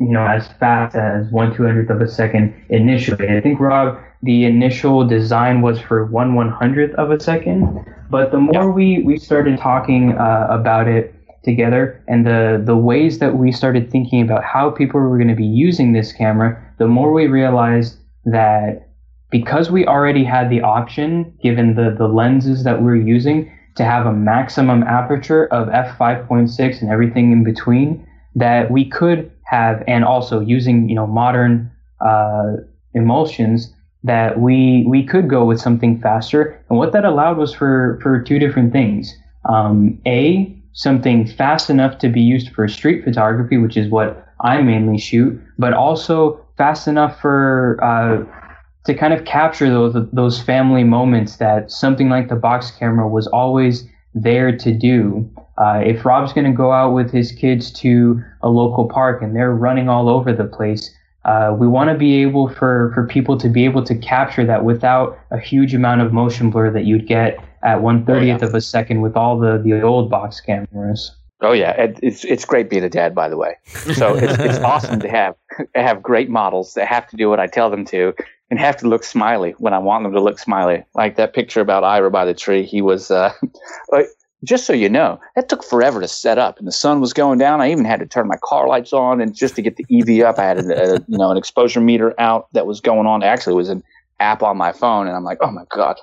you 0.00 0.12
know 0.12 0.26
as 0.26 0.48
fast 0.58 0.96
as 0.96 1.30
one 1.30 1.54
two 1.54 1.64
hundredth 1.64 1.90
of 1.90 2.00
a 2.00 2.08
second 2.08 2.54
initially. 2.70 3.28
I 3.28 3.40
think 3.40 3.60
Rob, 3.60 3.98
the 4.22 4.44
initial 4.44 5.06
design 5.06 5.60
was 5.60 5.80
for 5.80 6.06
one 6.06 6.34
one 6.34 6.50
hundredth 6.50 6.94
of 6.96 7.10
a 7.10 7.20
second, 7.20 7.84
but 8.10 8.32
the 8.32 8.40
more 8.40 8.72
we 8.72 9.02
we 9.02 9.18
started 9.18 9.58
talking 9.58 10.12
uh, 10.12 10.46
about 10.50 10.88
it 10.88 11.14
together 11.42 12.02
and 12.08 12.26
the 12.26 12.62
the 12.64 12.76
ways 12.76 13.18
that 13.18 13.36
we 13.36 13.52
started 13.52 13.90
thinking 13.90 14.22
about 14.22 14.42
how 14.42 14.70
people 14.70 15.00
were 15.00 15.18
going 15.18 15.28
to 15.28 15.34
be 15.34 15.44
using 15.44 15.92
this 15.92 16.12
camera, 16.12 16.62
the 16.78 16.88
more 16.88 17.12
we 17.12 17.26
realized 17.26 17.98
that 18.24 18.83
because 19.34 19.68
we 19.68 19.84
already 19.84 20.22
had 20.22 20.48
the 20.48 20.60
option, 20.60 21.36
given 21.42 21.74
the, 21.74 21.92
the 21.98 22.06
lenses 22.06 22.62
that 22.62 22.80
we're 22.80 22.94
using, 22.94 23.50
to 23.74 23.84
have 23.84 24.06
a 24.06 24.12
maximum 24.12 24.84
aperture 24.84 25.46
of 25.46 25.66
f5.6 25.70 26.80
and 26.80 26.88
everything 26.88 27.32
in 27.32 27.42
between, 27.42 28.06
that 28.36 28.70
we 28.70 28.88
could 28.88 29.28
have, 29.42 29.82
and 29.88 30.04
also 30.04 30.38
using 30.38 30.88
you 30.88 30.94
know 30.94 31.08
modern 31.08 31.68
uh, 32.00 32.52
emulsions, 32.94 33.74
that 34.04 34.38
we 34.38 34.84
we 34.86 35.04
could 35.04 35.28
go 35.28 35.44
with 35.44 35.60
something 35.60 36.00
faster. 36.00 36.64
And 36.68 36.78
what 36.78 36.92
that 36.92 37.04
allowed 37.04 37.36
was 37.36 37.52
for 37.52 37.98
for 38.04 38.22
two 38.22 38.38
different 38.38 38.72
things. 38.72 39.12
Um, 39.48 40.00
a 40.06 40.56
something 40.74 41.26
fast 41.26 41.70
enough 41.70 41.98
to 41.98 42.08
be 42.08 42.20
used 42.20 42.50
for 42.54 42.68
street 42.68 43.02
photography, 43.02 43.58
which 43.58 43.76
is 43.76 43.90
what 43.90 44.28
I 44.42 44.62
mainly 44.62 44.98
shoot, 44.98 45.42
but 45.58 45.72
also 45.72 46.40
fast 46.56 46.86
enough 46.86 47.20
for 47.20 47.80
uh, 47.82 48.43
to 48.84 48.94
kind 48.94 49.12
of 49.12 49.24
capture 49.24 49.70
those 49.70 49.94
those 50.12 50.42
family 50.42 50.84
moments 50.84 51.36
that 51.36 51.70
something 51.70 52.08
like 52.08 52.28
the 52.28 52.36
box 52.36 52.70
camera 52.70 53.08
was 53.08 53.26
always 53.28 53.88
there 54.14 54.56
to 54.56 54.72
do. 54.72 55.28
Uh, 55.58 55.80
if 55.84 56.04
Rob's 56.04 56.32
going 56.32 56.46
to 56.46 56.56
go 56.56 56.72
out 56.72 56.92
with 56.92 57.12
his 57.12 57.32
kids 57.32 57.70
to 57.72 58.22
a 58.42 58.48
local 58.48 58.88
park 58.88 59.22
and 59.22 59.34
they're 59.34 59.54
running 59.54 59.88
all 59.88 60.08
over 60.08 60.32
the 60.32 60.44
place, 60.44 60.94
uh, 61.24 61.54
we 61.58 61.66
want 61.66 61.90
to 61.90 61.96
be 61.96 62.22
able 62.22 62.48
for, 62.48 62.90
for 62.94 63.06
people 63.06 63.38
to 63.38 63.48
be 63.48 63.64
able 63.64 63.82
to 63.84 63.94
capture 63.96 64.44
that 64.44 64.64
without 64.64 65.18
a 65.30 65.38
huge 65.38 65.74
amount 65.74 66.00
of 66.00 66.12
motion 66.12 66.50
blur 66.50 66.70
that 66.70 66.84
you'd 66.84 67.06
get 67.06 67.38
at 67.62 67.78
130th 67.78 68.08
oh, 68.08 68.20
yeah. 68.20 68.36
of 68.36 68.54
a 68.54 68.60
second 68.60 69.00
with 69.00 69.16
all 69.16 69.38
the, 69.38 69.58
the 69.58 69.80
old 69.80 70.10
box 70.10 70.40
cameras. 70.40 71.14
Oh 71.40 71.52
yeah, 71.52 71.74
it's 72.02 72.24
it's 72.24 72.44
great 72.46 72.70
being 72.70 72.84
a 72.84 72.88
dad, 72.88 73.14
by 73.14 73.28
the 73.28 73.36
way. 73.36 73.56
So 73.66 74.16
it's, 74.16 74.38
it's 74.38 74.58
awesome 74.64 75.00
to 75.00 75.08
have 75.08 75.34
have 75.74 76.02
great 76.02 76.30
models 76.30 76.72
that 76.74 76.86
have 76.86 77.06
to 77.08 77.16
do 77.16 77.28
what 77.28 77.38
I 77.38 77.48
tell 77.48 77.70
them 77.70 77.84
to, 77.86 78.14
and 78.50 78.58
have 78.58 78.76
to 78.78 78.88
look 78.88 79.04
smiley 79.04 79.52
when 79.58 79.74
I 79.74 79.78
want 79.78 80.04
them 80.04 80.12
to 80.12 80.20
look 80.20 80.38
smiley. 80.38 80.84
Like 80.94 81.16
that 81.16 81.34
picture 81.34 81.60
about 81.60 81.84
Ira 81.84 82.10
by 82.10 82.24
the 82.24 82.34
tree. 82.34 82.64
He 82.64 82.82
was, 82.82 83.10
uh, 83.10 83.32
just 84.44 84.66
so 84.66 84.72
you 84.72 84.88
know, 84.88 85.18
that 85.34 85.48
took 85.48 85.64
forever 85.64 86.00
to 86.00 86.08
set 86.08 86.38
up, 86.38 86.58
and 86.58 86.66
the 86.66 86.72
sun 86.72 87.00
was 87.00 87.12
going 87.12 87.38
down. 87.38 87.60
I 87.60 87.70
even 87.70 87.84
had 87.84 88.00
to 88.00 88.06
turn 88.06 88.28
my 88.28 88.36
car 88.42 88.68
lights 88.68 88.92
on, 88.92 89.20
and 89.20 89.34
just 89.34 89.56
to 89.56 89.62
get 89.62 89.76
the 89.76 89.86
EV 89.90 90.24
up, 90.24 90.38
I 90.38 90.44
had 90.44 90.58
a, 90.58 90.94
a 90.94 90.94
you 91.08 91.18
know 91.18 91.30
an 91.30 91.36
exposure 91.36 91.80
meter 91.80 92.14
out 92.20 92.52
that 92.52 92.66
was 92.66 92.80
going 92.80 93.06
on. 93.06 93.22
Actually, 93.22 93.54
it 93.54 93.56
was 93.56 93.70
an 93.70 93.82
app 94.20 94.42
on 94.42 94.56
my 94.56 94.72
phone, 94.72 95.06
and 95.06 95.16
I'm 95.16 95.24
like, 95.24 95.38
oh 95.40 95.50
my 95.50 95.64
god, 95.70 95.98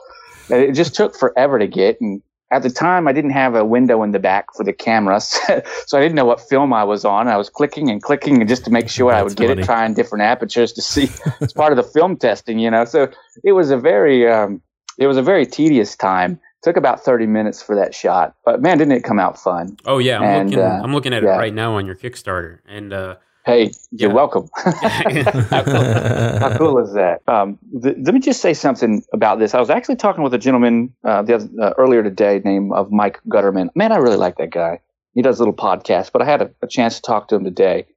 it 0.49 0.73
just 0.73 0.95
took 0.95 1.15
forever 1.15 1.59
to 1.59 1.67
get, 1.67 2.01
and 2.01 2.21
at 2.51 2.63
the 2.63 2.69
time 2.69 3.07
I 3.07 3.13
didn't 3.13 3.31
have 3.31 3.55
a 3.55 3.63
window 3.63 4.03
in 4.03 4.11
the 4.11 4.19
back 4.19 4.53
for 4.55 4.63
the 4.63 4.73
cameras, 4.73 5.39
so 5.87 5.97
I 5.97 6.01
didn't 6.01 6.15
know 6.15 6.25
what 6.25 6.41
film 6.41 6.73
I 6.73 6.83
was 6.83 7.05
on. 7.05 7.27
I 7.27 7.37
was 7.37 7.49
clicking 7.49 7.89
and 7.89 8.01
clicking 8.01 8.45
just 8.45 8.65
to 8.65 8.71
make 8.71 8.89
sure 8.89 9.11
I 9.11 9.23
would 9.23 9.35
get 9.35 9.57
it, 9.57 9.63
trying 9.63 9.93
different 9.93 10.23
apertures 10.23 10.73
to 10.73 10.81
see. 10.81 11.09
it's 11.41 11.53
part 11.53 11.71
of 11.71 11.77
the 11.77 11.83
film 11.83 12.17
testing, 12.17 12.59
you 12.59 12.69
know. 12.69 12.85
So 12.85 13.09
it 13.43 13.53
was 13.53 13.71
a 13.71 13.77
very, 13.77 14.29
um, 14.29 14.61
it 14.97 15.07
was 15.07 15.17
a 15.17 15.21
very 15.21 15.45
tedious 15.45 15.95
time. 15.95 16.33
It 16.33 16.63
took 16.63 16.77
about 16.77 17.03
thirty 17.03 17.25
minutes 17.25 17.63
for 17.63 17.75
that 17.75 17.95
shot, 17.95 18.35
but 18.45 18.61
man, 18.61 18.77
didn't 18.77 18.93
it 18.93 19.03
come 19.03 19.19
out 19.19 19.39
fun? 19.39 19.77
Oh 19.85 19.97
yeah, 19.97 20.19
I'm 20.19 20.23
and, 20.23 20.49
looking. 20.49 20.65
Uh, 20.65 20.81
I'm 20.83 20.93
looking 20.93 21.13
at 21.13 21.23
yeah. 21.23 21.35
it 21.35 21.37
right 21.37 21.53
now 21.53 21.75
on 21.75 21.85
your 21.85 21.95
Kickstarter, 21.95 22.59
and 22.67 22.91
uh, 22.91 23.15
Hey, 23.43 23.71
you're 23.89 24.13
welcome. 24.13 24.49
how, 24.55 25.63
cool, 25.63 25.83
how, 25.83 26.57
cool, 26.57 26.77
is 26.77 26.93
that? 26.93 27.21
Um, 27.27 27.57
th- 27.81 27.97
let 28.03 28.13
me 28.13 28.19
just 28.19 28.39
say 28.39 28.53
something 28.53 29.03
about 29.13 29.39
this. 29.39 29.55
I 29.55 29.59
was 29.59 29.71
actually 29.71 29.95
talking 29.95 30.23
with 30.23 30.33
a 30.35 30.37
gentleman 30.37 30.93
uh, 31.03 31.23
the 31.23 31.35
other, 31.35 31.49
uh, 31.59 31.73
earlier 31.77 32.03
today 32.03 32.41
named 32.45 32.71
of 32.73 32.91
Mike 32.91 33.19
Gutterman. 33.27 33.69
Man, 33.75 33.91
I 33.91 33.97
really 33.97 34.17
like 34.17 34.37
that 34.37 34.51
guy. 34.51 34.79
He 35.15 35.23
does 35.23 35.39
a 35.39 35.41
little 35.41 35.55
podcast, 35.55 36.11
but 36.11 36.21
I 36.21 36.25
had 36.25 36.43
a, 36.43 36.51
a 36.61 36.67
chance 36.67 36.97
to 36.97 37.01
talk 37.01 37.29
to 37.29 37.35
him 37.35 37.43
today, 37.43 37.87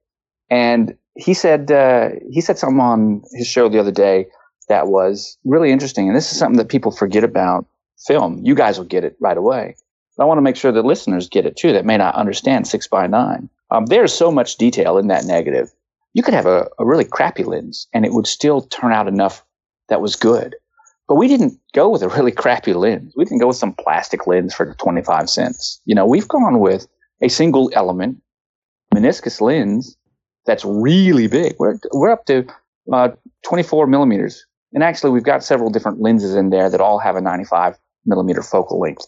and 0.49 0.97
he 1.15 1.35
said 1.35 1.71
uh, 1.71 2.09
he 2.31 2.41
said 2.41 2.57
something 2.57 2.79
on 2.79 3.21
his 3.33 3.47
show 3.47 3.69
the 3.69 3.79
other 3.79 3.91
day 3.91 4.25
that 4.67 4.87
was 4.87 5.37
really 5.45 5.71
interesting. 5.71 6.07
And 6.07 6.15
this 6.15 6.31
is 6.31 6.39
something 6.39 6.57
that 6.57 6.69
people 6.69 6.91
forget 6.91 7.23
about 7.23 7.67
film. 8.07 8.41
You 8.43 8.55
guys 8.55 8.79
will 8.79 8.85
get 8.85 9.03
it 9.03 9.15
right 9.19 9.37
away. 9.37 9.75
I 10.17 10.25
want 10.25 10.37
to 10.37 10.41
make 10.41 10.55
sure 10.55 10.71
that 10.71 10.85
listeners 10.85 11.27
get 11.27 11.45
it 11.45 11.57
too 11.57 11.73
that 11.73 11.85
may 11.85 11.97
not 11.97 12.15
understand 12.15 12.67
six 12.67 12.87
by 12.87 13.05
nine. 13.07 13.49
Um, 13.71 13.85
there's 13.87 14.13
so 14.13 14.31
much 14.31 14.57
detail 14.57 14.97
in 14.97 15.07
that 15.07 15.25
negative. 15.25 15.71
You 16.13 16.23
could 16.23 16.33
have 16.33 16.45
a, 16.45 16.69
a 16.79 16.85
really 16.85 17.05
crappy 17.05 17.43
lens 17.43 17.87
and 17.93 18.05
it 18.05 18.13
would 18.13 18.27
still 18.27 18.61
turn 18.61 18.93
out 18.93 19.07
enough 19.07 19.43
that 19.89 20.01
was 20.01 20.15
good. 20.15 20.55
But 21.07 21.15
we 21.15 21.27
didn't 21.27 21.59
go 21.73 21.89
with 21.89 22.01
a 22.01 22.09
really 22.09 22.31
crappy 22.43 22.73
lens. 22.73 23.13
We 23.15 23.25
didn't 23.25 23.41
go 23.41 23.47
with 23.47 23.57
some 23.57 23.73
plastic 23.73 24.27
lens 24.27 24.53
for 24.53 24.73
25 24.75 25.29
cents. 25.29 25.81
You 25.85 25.95
know, 25.95 26.05
we've 26.05 26.27
gone 26.27 26.59
with 26.59 26.87
a 27.21 27.29
single 27.29 27.69
element 27.73 28.21
meniscus 28.93 29.41
lens 29.41 29.97
that's 30.45 30.63
really 30.63 31.27
big. 31.27 31.55
We're, 31.59 31.77
we're 31.91 32.11
up 32.11 32.25
to 32.25 32.45
uh, 32.91 33.09
24 33.45 33.87
millimeters. 33.87 34.45
And 34.73 34.83
actually, 34.83 35.11
we've 35.11 35.23
got 35.23 35.43
several 35.43 35.69
different 35.69 36.01
lenses 36.01 36.35
in 36.35 36.49
there 36.49 36.69
that 36.69 36.81
all 36.81 36.99
have 36.99 37.15
a 37.15 37.21
95 37.21 37.77
millimeter 38.05 38.41
focal 38.41 38.79
length 38.79 39.05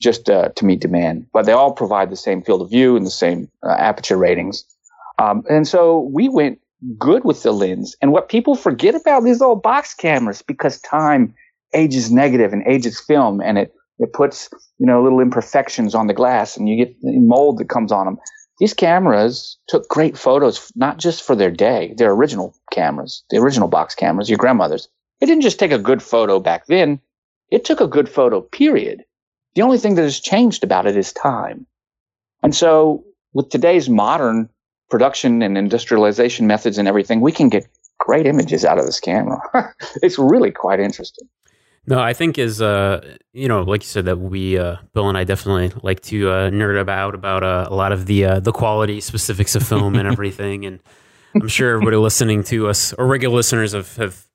just 0.00 0.30
uh, 0.30 0.48
to 0.56 0.64
meet 0.64 0.80
demand. 0.80 1.26
But 1.32 1.46
they 1.46 1.52
all 1.52 1.72
provide 1.72 2.10
the 2.10 2.16
same 2.16 2.42
field 2.42 2.62
of 2.62 2.70
view 2.70 2.96
and 2.96 3.06
the 3.06 3.10
same 3.10 3.50
uh, 3.62 3.72
aperture 3.72 4.16
ratings. 4.16 4.64
Um, 5.18 5.44
and 5.48 5.68
so 5.68 6.08
we 6.12 6.28
went 6.28 6.58
good 6.98 7.24
with 7.24 7.42
the 7.42 7.52
lens. 7.52 7.96
And 8.00 8.12
what 8.12 8.28
people 8.28 8.54
forget 8.54 8.94
about 8.94 9.24
these 9.24 9.42
old 9.42 9.62
box 9.62 9.94
cameras, 9.94 10.42
because 10.42 10.80
time 10.80 11.34
ages 11.74 12.10
negative 12.10 12.52
and 12.52 12.66
ages 12.66 13.00
film, 13.00 13.40
and 13.40 13.58
it 13.58 13.74
it 13.98 14.14
puts 14.14 14.48
you 14.78 14.86
know 14.86 15.02
little 15.02 15.20
imperfections 15.20 15.94
on 15.94 16.06
the 16.06 16.14
glass, 16.14 16.56
and 16.56 16.68
you 16.68 16.76
get 16.76 16.96
mold 17.02 17.58
that 17.58 17.68
comes 17.68 17.92
on 17.92 18.06
them. 18.06 18.18
These 18.58 18.74
cameras 18.74 19.58
took 19.68 19.88
great 19.88 20.18
photos, 20.18 20.70
not 20.74 20.98
just 20.98 21.22
for 21.22 21.34
their 21.34 21.50
day, 21.50 21.94
their 21.96 22.10
original 22.10 22.54
cameras, 22.72 23.24
the 23.30 23.38
original 23.38 23.68
box 23.68 23.94
cameras, 23.94 24.28
your 24.28 24.38
grandmother's. 24.38 24.88
It 25.20 25.26
didn't 25.26 25.42
just 25.42 25.58
take 25.58 25.72
a 25.72 25.78
good 25.78 26.02
photo 26.02 26.40
back 26.40 26.66
then; 26.66 27.00
it 27.50 27.64
took 27.64 27.80
a 27.80 27.86
good 27.86 28.08
photo, 28.08 28.40
period. 28.40 29.04
The 29.54 29.62
only 29.62 29.78
thing 29.78 29.94
that 29.96 30.02
has 30.02 30.20
changed 30.20 30.64
about 30.64 30.86
it 30.86 30.96
is 30.96 31.12
time. 31.12 31.66
And 32.42 32.54
so 32.54 33.04
with 33.32 33.50
today's 33.50 33.88
modern 33.88 34.48
production 34.88 35.42
and 35.42 35.56
industrialization 35.56 36.46
methods 36.46 36.78
and 36.78 36.88
everything, 36.88 37.20
we 37.20 37.32
can 37.32 37.48
get 37.48 37.66
great 37.98 38.26
images 38.26 38.64
out 38.64 38.78
of 38.78 38.86
this 38.86 39.00
camera. 39.00 39.40
it's 40.02 40.18
really 40.18 40.50
quite 40.50 40.80
interesting. 40.80 41.28
No, 41.86 41.98
I 41.98 42.12
think 42.12 42.38
is 42.38 42.60
uh, 42.60 43.16
you 43.32 43.48
know, 43.48 43.62
like 43.62 43.82
you 43.82 43.88
said, 43.88 44.04
that 44.04 44.18
we 44.18 44.58
uh, 44.58 44.76
Bill 44.92 45.08
and 45.08 45.16
I 45.16 45.24
definitely 45.24 45.72
like 45.82 46.00
to 46.02 46.30
uh, 46.30 46.50
nerd 46.50 46.80
about 46.80 47.14
about 47.14 47.42
uh, 47.42 47.66
a 47.68 47.74
lot 47.74 47.92
of 47.92 48.06
the 48.06 48.24
uh, 48.26 48.40
the 48.40 48.52
quality 48.52 49.00
specifics 49.00 49.54
of 49.54 49.66
film 49.66 49.96
and 49.96 50.06
everything, 50.12 50.66
and 50.66 50.80
I'm 51.34 51.48
sure 51.48 51.74
everybody 51.74 51.96
listening 51.96 52.44
to 52.44 52.68
us 52.68 52.92
or 52.92 53.06
regular 53.06 53.34
listeners 53.34 53.72
have, 53.72 53.96
have 53.96 54.26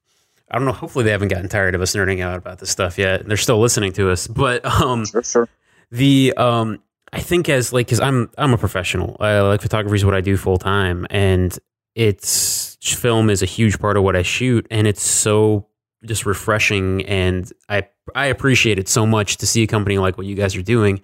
I 0.50 0.58
don't 0.58 0.66
know. 0.66 0.74
Hopefully, 0.74 1.06
they 1.06 1.12
haven't 1.12 1.30
gotten 1.30 1.50
tired 1.50 1.76
of 1.76 1.82
us 1.82 1.96
nerding 1.96 2.22
out 2.22 2.38
about 2.38 2.60
this 2.60 2.70
stuff 2.70 2.98
yet. 2.98 3.26
They're 3.26 3.38
still 3.38 3.60
listening 3.60 3.94
to 3.94 4.12
us, 4.12 4.28
but 4.28 4.64
um, 4.66 5.06
sure, 5.06 5.24
sure. 5.24 5.50
The 5.92 6.34
um, 6.38 6.82
I 7.12 7.20
think 7.22 7.50
as 7.50 7.74
like 7.74 7.88
because 7.88 8.00
I'm 8.00 8.30
I'm 8.38 8.54
a 8.54 8.58
professional. 8.58 9.18
I 9.20 9.40
like 9.42 9.62
photography 9.62 9.96
is 9.96 10.06
what 10.06 10.14
I 10.14 10.22
do 10.22 10.38
full 10.38 10.58
time, 10.58 11.08
and 11.10 11.58
it's 11.96 12.78
film 12.94 13.30
is 13.30 13.42
a 13.42 13.48
huge 13.48 13.80
part 13.80 13.98
of 13.98 14.04
what 14.04 14.16
I 14.16 14.22
shoot, 14.22 14.68
and 14.70 14.86
it's 14.86 15.02
so 15.02 15.68
just 16.06 16.26
refreshing, 16.26 17.04
and 17.06 17.52
I 17.70 17.88
I 18.14 18.28
appreciate 18.28 18.78
it 18.78 18.88
so 18.88 19.06
much 19.06 19.38
to 19.38 19.48
see 19.48 19.64
a 19.64 19.68
company 19.68 19.98
like 19.98 20.18
what 20.18 20.28
you 20.28 20.36
guys 20.36 20.56
are 20.56 20.62
doing 20.62 21.02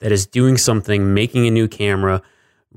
that 0.00 0.12
is 0.12 0.26
doing 0.26 0.58
something, 0.58 1.14
making 1.14 1.46
a 1.46 1.50
new 1.50 1.68
camera 1.68 2.20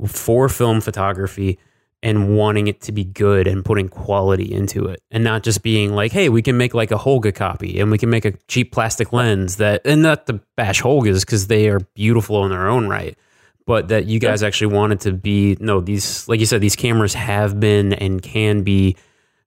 for 0.06 0.48
film 0.48 0.80
photography 0.80 1.60
and 2.04 2.38
wanting 2.38 2.68
it 2.68 2.82
to 2.82 2.92
be 2.92 3.04
good 3.04 3.48
and 3.48 3.66
putting 3.66 3.90
quality 3.90 4.52
into 4.52 4.86
it 4.86 5.02
and 5.10 5.24
not 5.24 5.44
just 5.44 5.64
being 5.64 5.94
like, 5.94 6.12
hey, 6.12 6.30
we 6.30 6.42
can 6.42 6.56
make 6.56 6.74
like 6.74 6.92
a 6.92 6.98
Holga 6.98 7.34
copy 7.34 7.80
and 7.80 7.90
we 7.90 7.98
can 7.98 8.10
make 8.10 8.24
a 8.24 8.34
cheap 8.48 8.72
plastic 8.72 9.12
lens 9.12 9.58
that, 9.58 9.82
and 9.84 10.04
not 10.04 10.28
the 10.28 10.40
bash 10.56 10.82
Holgas 10.82 11.22
because 11.22 11.48
they 11.48 11.70
are 11.70 11.80
beautiful 11.96 12.44
in 12.46 12.52
their 12.52 12.68
own 12.68 12.88
right, 12.88 13.18
but 13.66 13.88
that 13.88 14.06
you 14.06 14.20
guys 14.20 14.44
actually 14.44 14.74
wanted 14.74 15.00
to 15.02 15.12
be, 15.12 15.58
no, 15.60 15.82
these, 15.82 16.28
like 16.28 16.40
you 16.40 16.46
said, 16.46 16.62
these 16.62 16.76
cameras 16.76 17.16
have 17.16 17.60
been 17.60 17.94
and 17.94 18.22
can 18.22 18.62
be 18.62 18.96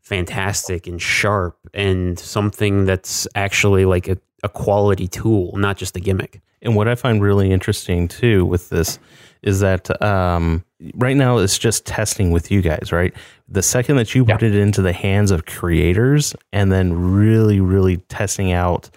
fantastic 0.01 0.89
and 0.89 1.01
sharp 1.01 1.57
and 1.73 2.19
something 2.19 2.85
that's 2.85 3.29
actually 3.37 3.85
like 3.85 4.09
a, 4.09 4.19
a 4.43 4.49
quality 4.49 5.07
tool, 5.07 5.57
not 5.57 5.77
just 5.77 5.97
a 5.97 6.01
gimmick. 6.01 6.41
And 6.63 6.75
what 6.75 6.89
I 6.89 6.97
find 6.97 7.23
really 7.23 7.53
interesting 7.53 8.09
too 8.09 8.45
with 8.45 8.71
this 8.71 8.99
is 9.43 9.61
that 9.61 10.03
um, 10.03 10.65
right 10.95 11.17
now 11.17 11.39
it's 11.39 11.59
just 11.59 11.85
testing 11.87 12.31
with 12.31 12.51
you 12.51 12.63
guys, 12.63 12.93
right? 12.93 13.13
The 13.49 13.63
second 13.63 13.97
that 13.97 14.15
you 14.15 14.25
put 14.25 14.43
it 14.43 14.55
into 14.55 14.83
the 14.83 14.93
hands 14.93 15.31
of 15.31 15.47
creators 15.47 16.35
and 16.53 16.71
then 16.71 16.95
really, 16.95 17.61
really 17.61 17.99
testing 18.09 18.53
out, 18.53 18.91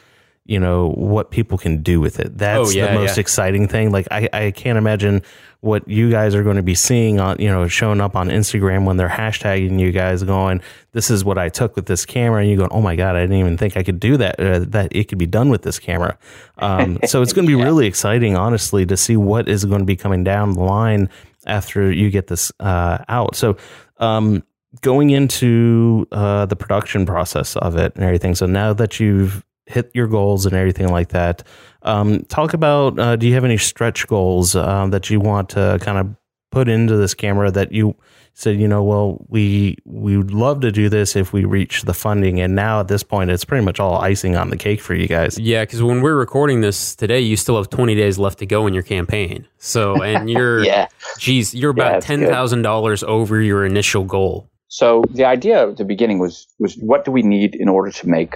you 0.46 0.60
know, 0.60 0.90
what 0.92 1.32
people 1.32 1.58
can 1.58 1.82
do 1.82 2.00
with 2.00 2.20
it. 2.20 2.38
That's 2.38 2.70
oh, 2.70 2.72
yeah, 2.72 2.88
the 2.88 3.00
most 3.00 3.18
yeah. 3.18 3.22
exciting 3.22 3.68
thing. 3.68 3.92
Like 3.92 4.08
I, 4.12 4.30
I 4.32 4.52
can't 4.52 4.78
imagine 4.78 5.24
what 5.62 5.88
you 5.88 6.12
guys 6.12 6.36
are 6.36 6.44
going 6.44 6.58
to 6.58 6.62
be 6.64 6.76
seeing 6.76 7.22
on, 7.22 7.38
you 7.40 7.48
know, 7.48 7.68
showing 7.70 8.02
up 8.02 8.18
on 8.18 8.28
Instagram 8.28 8.86
when 8.86 8.98
they're 8.98 9.08
hashtagging 9.08 9.80
you 9.80 9.94
guys 9.94 10.22
going, 10.22 10.62
this 10.92 11.10
is 11.10 11.24
what 11.24 11.38
I 11.38 11.48
took 11.48 11.78
with 11.78 11.86
this 11.86 12.06
camera. 12.06 12.42
And 12.42 12.50
you 12.50 12.58
go, 12.58 12.68
oh 12.70 12.82
my 12.82 12.98
God, 12.98 13.16
I 13.16 13.22
didn't 13.22 13.38
even 13.38 13.58
think 13.58 13.78
I 13.78 13.84
could 13.84 14.00
do 14.00 14.18
that, 14.18 14.40
uh, 14.40 14.60
that 14.60 14.94
it 14.94 15.06
could 15.06 15.18
be 15.18 15.26
done 15.26 15.50
with 15.50 15.62
this 15.62 15.80
camera. 15.80 16.18
Um, 16.58 17.00
so 17.06 17.22
it's 17.22 17.32
going 17.32 17.48
to 17.48 17.56
be 17.56 17.58
yeah. 17.60 17.66
really 17.66 17.88
exciting, 17.88 18.36
honestly, 18.36 18.86
to 18.86 18.98
see 18.98 19.16
what 19.16 19.48
is 19.48 19.64
going 19.64 19.80
to 19.80 19.86
be 19.86 19.96
coming 19.96 20.26
down 20.26 20.52
the 20.52 20.62
line 20.62 21.10
after 21.46 21.92
you 21.92 22.10
get 22.10 22.28
this 22.28 22.52
uh, 22.60 23.00
out. 23.08 23.36
So, 23.36 23.58
um, 23.98 24.44
going 24.82 25.12
into 25.12 26.08
uh, 26.12 26.46
the 26.46 26.56
production 26.56 27.06
process 27.06 27.56
of 27.58 27.78
it 27.78 27.94
and 27.96 28.04
everything. 28.04 28.36
So 28.36 28.46
now 28.46 28.74
that 28.74 29.00
you've 29.00 29.44
hit 29.66 29.92
your 29.94 30.08
goals 30.08 30.46
and 30.46 30.56
everything 30.56 30.90
like 30.90 31.10
that, 31.10 31.44
um, 31.84 32.26
talk 32.26 32.54
about 32.54 33.00
uh, 33.00 33.16
do 33.16 33.28
you 33.28 33.34
have 33.34 33.46
any 33.46 33.58
stretch 33.58 34.08
goals 34.08 34.56
uh, 34.56 34.88
that 34.88 35.10
you 35.10 35.20
want 35.20 35.50
to 35.50 35.78
kind 35.82 35.98
of 35.98 36.16
put 36.52 36.68
into 36.68 36.98
this 36.98 37.14
camera 37.14 37.52
that 37.52 37.72
you 37.72 37.96
said, 38.36 38.60
you 38.60 38.68
know, 38.68 38.84
well, 38.84 39.26
we 39.30 39.78
we 39.86 40.18
would 40.18 40.32
love 40.32 40.62
to 40.62 40.72
do 40.72 40.90
this 40.90 41.16
if 41.16 41.34
we 41.34 41.46
reach 41.46 41.84
the 41.84 41.94
funding, 41.94 42.40
and 42.42 42.56
now 42.56 42.80
at 42.80 42.88
this 42.88 43.04
point, 43.04 43.30
it's 43.30 43.46
pretty 43.46 43.64
much 43.64 43.80
all 43.80 43.98
icing 43.98 44.36
on 44.36 44.50
the 44.50 44.58
cake 44.58 44.82
for 44.82 44.96
you 44.96 45.08
guys. 45.08 45.38
Yeah, 45.38 45.64
because 45.64 45.82
when 45.84 46.02
we're 46.02 46.16
recording 46.16 46.62
this 46.62 46.96
today, 46.96 47.20
you 47.20 47.38
still 47.38 47.58
have 47.58 47.70
20 47.70 47.96
days 47.96 48.18
left 48.18 48.40
to 48.40 48.46
go 48.46 48.66
in 48.68 48.74
your 48.74 48.84
campaign. 48.84 49.48
So, 49.60 50.02
and 50.02 50.30
you're, 50.34 50.64
yeah, 50.64 50.88
geez, 51.20 51.54
you're 51.54 51.72
about 51.72 51.94
Yeah, 51.94 52.00
ten 52.00 52.20
it's 52.22 52.28
good. 52.28 52.34
thousand 52.34 52.62
dollars 52.64 53.04
over 53.04 53.40
your 53.42 53.66
initial 53.66 54.04
goal. 54.04 54.50
So 54.68 55.04
the 55.12 55.26
idea 55.26 55.70
at 55.70 55.78
the 55.78 55.86
beginning 55.86 56.18
was 56.18 56.48
was 56.60 56.76
what 56.78 57.06
do 57.06 57.12
we 57.12 57.22
need 57.22 57.54
in 57.56 57.70
order 57.70 57.92
to 57.92 58.08
make 58.10 58.36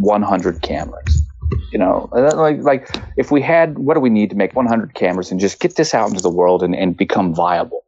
100 0.00 0.62
cameras? 0.62 1.22
You 1.70 1.78
know, 1.78 2.08
like 2.12 2.58
like 2.62 2.88
if 3.16 3.30
we 3.30 3.40
had 3.42 3.78
what 3.78 3.94
do 3.94 4.00
we 4.00 4.10
need 4.10 4.30
to 4.30 4.36
make 4.36 4.54
100 4.54 4.94
cameras 4.94 5.30
and 5.30 5.40
just 5.40 5.60
get 5.60 5.76
this 5.76 5.94
out 5.94 6.08
into 6.08 6.20
the 6.22 6.30
world 6.30 6.62
and, 6.62 6.74
and 6.74 6.96
become 6.96 7.34
viable? 7.34 7.84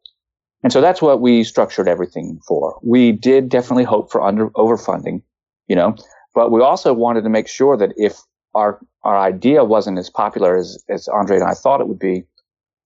And 0.65 0.73
so 0.73 0.81
that's 0.81 1.01
what 1.01 1.21
we 1.21 1.45
structured 1.45 1.87
everything 1.87 2.41
for. 2.49 2.81
We 2.83 3.13
did 3.13 3.49
definitely 3.49 3.85
hope 3.85 4.11
for 4.11 4.23
under 4.23 4.49
overfunding, 4.51 5.23
you 5.69 5.77
know, 5.77 5.95
but 6.35 6.51
we 6.51 6.61
also 6.61 6.93
wanted 6.93 7.23
to 7.23 7.31
make 7.31 7.47
sure 7.47 7.77
that 7.77 7.93
if 7.97 8.19
our 8.55 8.81
our 9.03 9.19
idea 9.19 9.63
wasn't 9.63 9.99
as 9.99 10.11
popular 10.11 10.57
as 10.57 10.83
as 10.89 11.07
Andre 11.07 11.37
and 11.37 11.45
I 11.45 11.55
thought 11.55 11.81
it 11.81 11.87
would 11.87 11.99
be, 11.99 12.25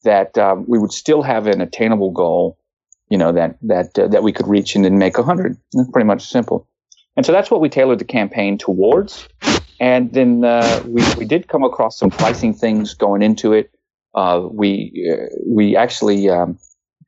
that 0.03 0.37
um, 0.37 0.67
we 0.69 0.79
would 0.79 0.93
still 0.93 1.23
have 1.23 1.47
an 1.47 1.61
attainable 1.61 2.11
goal 2.11 2.59
you 3.09 3.17
know 3.19 3.33
that 3.33 3.57
that 3.63 3.99
uh, 3.99 4.09
that 4.09 4.23
we 4.23 4.33
could 4.33 4.47
reach 4.47 4.75
and 4.75 4.85
then 4.85 4.99
make 4.99 5.19
a 5.19 5.23
hundred. 5.23 5.57
Pretty 5.93 6.07
much 6.07 6.23
simple. 6.23 6.67
And 7.17 7.27
so 7.27 7.33
that's 7.33 7.51
what 7.51 7.61
we 7.61 7.69
tailored 7.69 7.99
the 7.99 8.05
campaign 8.05 8.59
towards. 8.59 9.29
And 9.81 10.13
then 10.13 10.45
uh, 10.45 10.83
we 10.87 11.03
we 11.17 11.25
did 11.25 11.49
come 11.49 11.65
across 11.65 11.99
some 11.99 12.11
pricing 12.11 12.55
things 12.55 12.95
going 12.95 13.23
into 13.23 13.53
it. 13.53 13.71
Uh, 14.15 14.47
we 14.51 15.11
uh, 15.11 15.27
we 15.47 15.77
actually 15.77 16.29
um, 16.29 16.59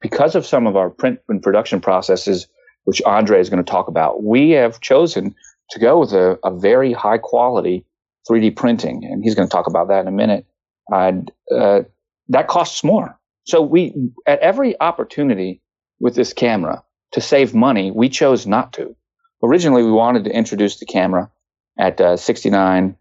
because 0.01 0.35
of 0.35 0.47
some 0.47 0.67
of 0.67 0.77
our 0.77 0.91
print 0.91 1.21
and 1.29 1.43
production 1.43 1.81
processes, 1.81 2.47
which 2.85 3.03
Andre 3.03 3.41
is 3.41 3.51
going 3.51 3.63
to 3.63 3.71
talk 3.71 3.89
about, 3.89 4.23
we 4.23 4.51
have 4.51 4.81
chosen 4.81 5.35
to 5.71 5.79
go 5.79 6.01
with 6.01 6.13
a, 6.13 6.39
a 6.45 6.57
very 6.57 6.93
high 6.93 7.19
quality 7.19 7.85
3D 8.29 8.57
printing, 8.57 9.05
and 9.05 9.23
he's 9.23 9.35
going 9.35 9.49
to 9.49 9.53
talk 9.53 9.67
about 9.67 9.89
that 9.89 10.01
in 10.01 10.09
a 10.09 10.13
minute. 10.13 10.47
And 10.89 11.31
uh, 11.55 11.83
that 12.29 12.49
costs 12.49 12.83
more. 12.83 13.19
So 13.45 13.63
we 13.63 13.95
at 14.27 14.39
every 14.41 14.79
opportunity 14.81 15.61
with 16.01 16.15
this 16.15 16.33
camera 16.33 16.83
to 17.13 17.21
save 17.21 17.55
money, 17.55 17.91
we 17.91 18.09
chose 18.09 18.47
not 18.47 18.73
to. 18.75 18.95
Originally, 19.43 19.83
we 19.83 19.91
wanted 19.91 20.25
to 20.25 20.31
introduce 20.31 20.79
the 20.79 20.87
camera 20.87 21.31
at 21.79 22.01
uh, 22.01 22.15
$69 22.15 22.95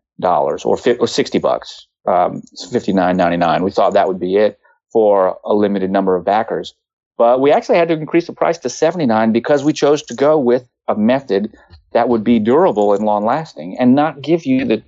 or, 0.65 0.77
fi- 0.77 0.97
or 0.97 1.07
60 1.07 1.39
bucks, 1.39 1.88
um, 2.07 2.41
$59.99. 2.71 3.63
We 3.63 3.71
thought 3.71 3.93
that 3.93 4.07
would 4.07 4.19
be 4.19 4.38
it 4.38 4.59
for 4.91 5.38
a 5.45 5.53
limited 5.53 5.91
number 5.91 6.15
of 6.15 6.25
backers. 6.25 6.73
But 7.19 7.39
we 7.41 7.51
actually 7.51 7.77
had 7.77 7.89
to 7.89 7.93
increase 7.93 8.25
the 8.27 8.34
price 8.34 8.58
to 8.60 8.69
79 8.69 9.32
because 9.34 9.63
we 9.63 9.73
chose 9.73 10.01
to 10.03 10.15
go 10.15 10.39
with 10.39 10.67
a 10.88 10.95
method 10.95 11.53
that 11.93 12.08
would 12.10 12.23
be 12.23 12.39
durable 12.39 12.93
and 12.93 13.03
long 13.05 13.25
lasting 13.25 13.77
and 13.77 13.93
not 13.93 14.21
give 14.21 14.45
you 14.45 14.63
the 14.65 14.82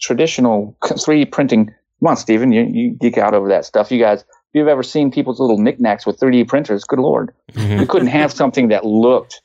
traditional 0.00 0.76
3D 0.84 1.32
printing. 1.32 1.66
Come 2.00 2.06
on, 2.08 2.16
Steven, 2.16 2.52
you, 2.52 2.62
you 2.70 2.90
geek 2.92 3.18
out 3.18 3.34
over 3.34 3.48
that 3.48 3.64
stuff. 3.64 3.90
You 3.90 3.98
guys, 3.98 4.20
if 4.20 4.26
you've 4.52 4.68
ever 4.68 4.82
seen 4.84 5.10
people's 5.10 5.40
little 5.40 5.58
knickknacks 5.58 6.06
with 6.06 6.20
3D 6.20 6.46
printers, 6.46 6.84
good 6.84 6.98
lord, 7.00 7.32
Mhm. 7.54 7.80
we 7.80 7.86
couldn't 7.86 8.08
have 8.08 8.32
something 8.32 8.68
that 8.68 8.84
looked 8.84 9.40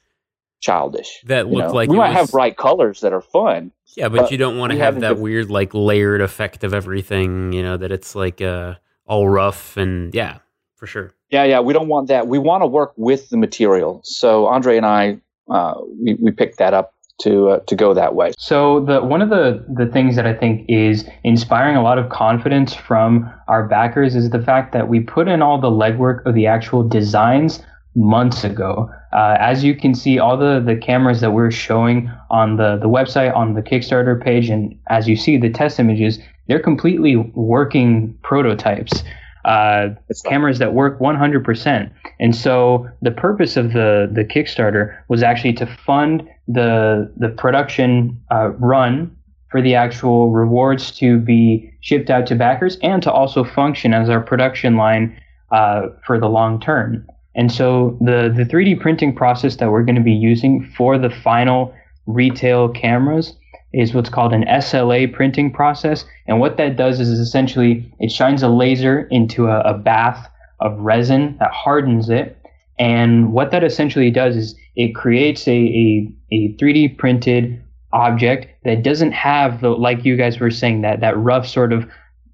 childish. 0.60 1.22
That 1.28 1.48
looked 1.48 1.70
know. 1.70 1.74
like 1.74 1.90
we 1.90 1.96
might 1.98 2.10
was- 2.10 2.18
have 2.18 2.32
bright 2.32 2.58
colors 2.58 3.02
that 3.02 3.14
are 3.14 3.22
fun. 3.22 3.72
Yeah, 3.96 4.10
but 4.10 4.24
But 4.24 4.32
you 4.32 4.38
don't 4.38 4.58
want 4.58 4.72
to 4.74 4.78
have 4.80 5.00
that 5.02 5.18
weird 5.20 5.50
like 5.52 5.74
layered 5.74 6.20
effect 6.22 6.64
of 6.64 6.74
everything. 6.74 7.54
You 7.54 7.62
know 7.64 7.78
that 7.78 7.92
it's 7.92 8.16
like 8.16 8.42
uh, 8.42 8.74
all 9.06 9.30
rough 9.30 9.78
and 9.78 10.14
yeah, 10.16 10.40
for 10.84 10.88
sure. 10.88 11.14
Yeah, 11.30 11.46
yeah, 11.46 11.62
we 11.62 11.72
don't 11.72 11.88
want 11.88 12.10
that. 12.10 12.28
We 12.28 12.40
want 12.40 12.62
to 12.62 12.68
work 12.68 12.92
with 12.98 13.30
the 13.30 13.38
material. 13.38 14.02
So 14.04 14.48
Andre 14.48 14.76
and 14.76 14.86
I, 14.86 15.18
uh, 15.50 15.76
we, 16.04 16.16
we 16.16 16.30
picked 16.30 16.58
that 16.58 16.74
up 16.74 16.94
to 17.22 17.52
uh, 17.52 17.60
to 17.68 17.76
go 17.78 17.94
that 17.94 18.16
way. 18.16 18.34
So 18.38 18.84
the 18.84 19.02
one 19.02 19.22
of 19.22 19.30
the 19.30 19.64
the 19.74 19.86
things 19.86 20.18
that 20.18 20.28
I 20.28 20.34
think 20.34 20.66
is 20.68 21.08
inspiring 21.24 21.78
a 21.78 21.82
lot 21.82 22.00
of 22.00 22.10
confidence 22.10 22.74
from 22.74 23.32
our 23.48 23.66
backers 23.66 24.14
is 24.14 24.30
the 24.32 24.42
fact 24.42 24.74
that 24.74 24.90
we 24.90 25.00
put 25.00 25.30
in 25.30 25.42
all 25.42 25.58
the 25.58 25.70
legwork 25.70 26.26
of 26.26 26.36
the 26.36 26.48
actual 26.48 26.86
designs 26.86 27.64
months 27.96 28.44
ago. 28.44 28.90
Uh, 29.14 29.38
as 29.40 29.64
you 29.64 29.78
can 29.78 29.96
see, 29.96 30.20
all 30.20 30.36
the 30.36 30.60
the 30.60 30.76
cameras 30.76 31.22
that 31.22 31.32
we're 31.32 31.50
showing 31.50 32.12
on 32.30 32.58
the 32.58 32.76
the 32.76 32.90
website 32.90 33.34
on 33.34 33.54
the 33.54 33.62
Kickstarter 33.62 34.22
page, 34.22 34.50
and 34.50 34.78
as 34.90 35.08
you 35.08 35.16
see 35.16 35.38
the 35.38 35.50
test 35.50 35.80
images, 35.80 36.20
they're 36.48 36.60
completely 36.62 37.16
working 37.16 38.18
prototypes. 38.22 39.02
Uh, 39.46 39.90
cameras 40.26 40.60
that 40.60 40.74
work 40.74 41.00
100%. 41.00 41.92
And 42.20 42.36
so 42.36 42.88
the 43.02 43.12
purpose 43.12 43.58
of 43.58 43.74
the, 43.74 44.10
the 44.12 44.24
Kickstarter 44.24 44.98
was 45.10 45.22
actually 45.22 45.54
to 45.54 45.66
fund 45.66 46.28
the 46.48 47.12
the 47.18 47.30
production 47.30 48.22
uh, 48.32 48.50
run 48.60 49.16
for 49.50 49.62
the 49.62 49.76
actual 49.76 50.32
rewards 50.32 50.92
to 50.98 51.20
be 51.20 51.72
shipped 51.82 52.10
out 52.10 52.26
to 52.28 52.36
backers 52.36 52.78
and 52.82 53.04
to 53.04 53.12
also 53.12 53.44
function 53.44 53.94
as 53.94 54.10
our 54.10 54.20
production 54.22 54.76
line 54.78 55.16
uh, 55.52 55.88
for 56.06 56.20
the 56.20 56.28
long 56.28 56.60
term. 56.60 57.06
And 57.36 57.52
so 57.52 57.98
the 58.02 58.34
the 58.36 58.44
3D 58.44 58.80
printing 58.80 59.16
process 59.16 59.58
that 59.58 59.72
we're 59.72 59.84
going 59.84 59.96
to 59.96 60.02
be 60.02 60.12
using 60.12 60.66
for 60.78 60.98
the 60.98 61.10
final 61.10 61.74
retail 62.06 62.70
cameras 62.70 63.36
is 63.74 63.94
what's 63.94 64.10
called 64.10 64.34
an 64.34 64.44
SLA 64.46 65.12
printing 65.12 65.52
process. 65.52 66.06
And 66.28 66.40
what 66.40 66.58
that 66.58 66.78
does 66.78 67.00
is 67.00 67.10
essentially 67.10 67.92
it 68.00 68.12
shines 68.12 68.44
a 68.44 68.48
laser 68.48 69.08
into 69.10 69.48
a, 69.48 69.62
a 69.62 69.74
bath 69.74 70.30
of 70.60 70.78
resin 70.80 71.36
that 71.40 71.52
hardens 71.52 72.10
it. 72.10 72.38
And 72.80 73.34
what 73.34 73.52
that 73.52 73.64
essentially 73.64 74.12
does 74.12 74.36
is 74.36 74.56
it 74.76 74.96
creates 74.96 75.48
a, 75.48 75.52
a, 75.52 76.12
a 76.32 76.54
3D 76.54 76.98
printed 76.98 77.62
object 77.92 78.48
that 78.64 78.84
doesn't 78.84 79.12
have 79.12 79.62
the, 79.62 79.70
like 79.70 80.06
you 80.06 80.16
guys 80.16 80.40
were 80.40 80.52
saying, 80.52 80.82
that, 80.82 81.00
that 81.02 81.18
rough 81.18 81.48
sort 81.48 81.74
of 81.74 81.90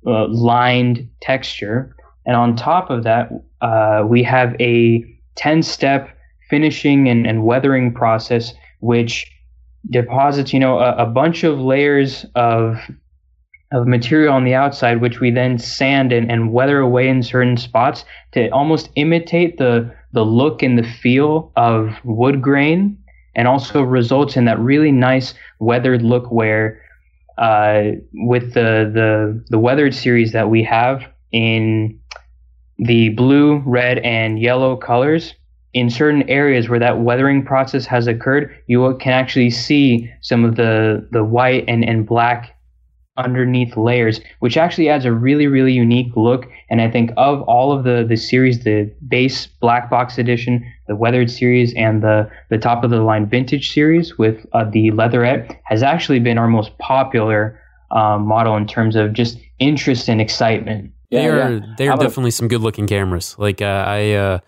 uh, 0.06 0.28
lined 0.28 1.10
texture. 1.22 1.96
And 2.26 2.36
on 2.36 2.56
top 2.56 2.90
of 2.90 3.04
that, 3.04 3.30
uh, 3.62 4.04
we 4.08 4.24
have 4.24 4.56
a 4.60 5.04
10 5.36 5.64
step 5.64 6.10
finishing 6.50 7.08
and, 7.08 7.28
and 7.28 7.44
weathering 7.44 7.94
process, 7.94 8.54
which 8.80 9.30
deposits, 9.90 10.54
you 10.54 10.60
know, 10.60 10.80
a, 10.80 10.96
a 10.98 11.06
bunch 11.06 11.44
of 11.44 11.60
layers 11.60 12.26
of 12.36 12.78
of 13.72 13.86
material 13.86 14.34
on 14.34 14.46
the 14.46 14.56
outside, 14.56 15.00
which 15.00 15.20
we 15.20 15.30
then 15.30 15.60
sand 15.60 16.12
and, 16.12 16.32
and 16.32 16.52
weather 16.52 16.80
away 16.80 17.08
in 17.08 17.22
certain 17.22 17.56
spots 17.56 18.04
to 18.32 18.50
almost 18.50 18.90
imitate 18.96 19.58
the 19.58 19.94
the 20.12 20.26
look 20.26 20.64
and 20.64 20.78
the 20.78 20.84
feel 20.84 21.52
of 21.56 21.94
wood 22.04 22.42
grain, 22.42 22.98
and 23.36 23.48
also 23.48 23.82
results 23.84 24.36
in 24.36 24.46
that 24.46 24.60
really 24.60 24.92
nice 24.92 25.34
weathered 25.60 26.02
look 26.02 26.32
where 26.32 26.82
uh, 27.38 27.92
with 28.14 28.54
the, 28.54 28.90
the 28.94 29.44
the 29.50 29.60
weathered 29.60 29.94
series 29.94 30.32
that 30.34 30.50
we 30.50 30.64
have 30.64 31.04
in 31.32 32.00
the 32.80 33.10
blue, 33.10 33.62
red, 33.66 34.00
and 34.00 34.40
yellow 34.40 34.76
colors, 34.76 35.36
in 35.74 35.90
certain 35.90 36.28
areas 36.30 36.70
where 36.70 36.80
that 36.80 37.02
weathering 37.02 37.46
process 37.46 37.86
has 37.86 38.08
occurred, 38.08 38.56
you 38.68 38.98
can 39.00 39.14
actually 39.14 39.50
see 39.50 40.12
some 40.22 40.44
of 40.44 40.56
the, 40.56 41.08
the 41.12 41.24
white 41.24 41.66
and, 41.68 41.84
and 41.84 42.08
black 42.08 42.56
underneath 43.18 43.76
layers, 43.76 44.22
which 44.40 44.58
actually 44.58 44.90
adds 44.90 45.06
a 45.06 45.12
really, 45.12 45.46
really 45.46 45.74
unique 45.74 46.16
look. 46.16 46.48
And 46.70 46.82
I 46.82 46.90
think 46.90 47.12
of 47.18 47.42
all 47.44 47.72
of 47.72 47.84
the, 47.84 48.06
the 48.08 48.16
series, 48.16 48.64
the 48.64 48.92
base 49.08 49.46
black 49.46 49.90
box 49.90 50.18
edition, 50.18 50.66
the 50.88 50.96
weathered 50.96 51.30
series, 51.30 51.74
and 51.76 52.02
the, 52.02 52.30
the 52.50 52.58
top 52.58 52.84
of 52.84 52.90
the 52.90 53.02
line 53.02 53.28
vintage 53.28 53.74
series 53.74 54.18
with 54.18 54.46
uh, 54.54 54.64
the 54.64 54.92
leatherette 54.92 55.60
has 55.66 55.84
actually 55.84 56.20
been 56.20 56.38
our 56.38 56.48
most 56.48 56.78
popular 56.78 57.60
um, 57.92 58.26
model 58.26 58.56
in 58.56 58.68
terms 58.68 58.96
of 58.96 59.14
just 59.14 59.38
interest 59.60 60.08
and 60.10 60.22
excitement. 60.22 60.92
they 61.12 61.26
Yeah, 61.26 61.28
are 61.28 61.54
yeah. 61.54 61.60
they 61.78 61.88
are 61.88 61.98
definitely 61.98 62.32
some 62.32 62.48
good 62.48 62.62
looking 62.62 62.88
cameras. 62.88 63.36
Like 63.38 63.62
uh, 63.62 63.84
I 63.88 64.12
uh, 64.14 64.40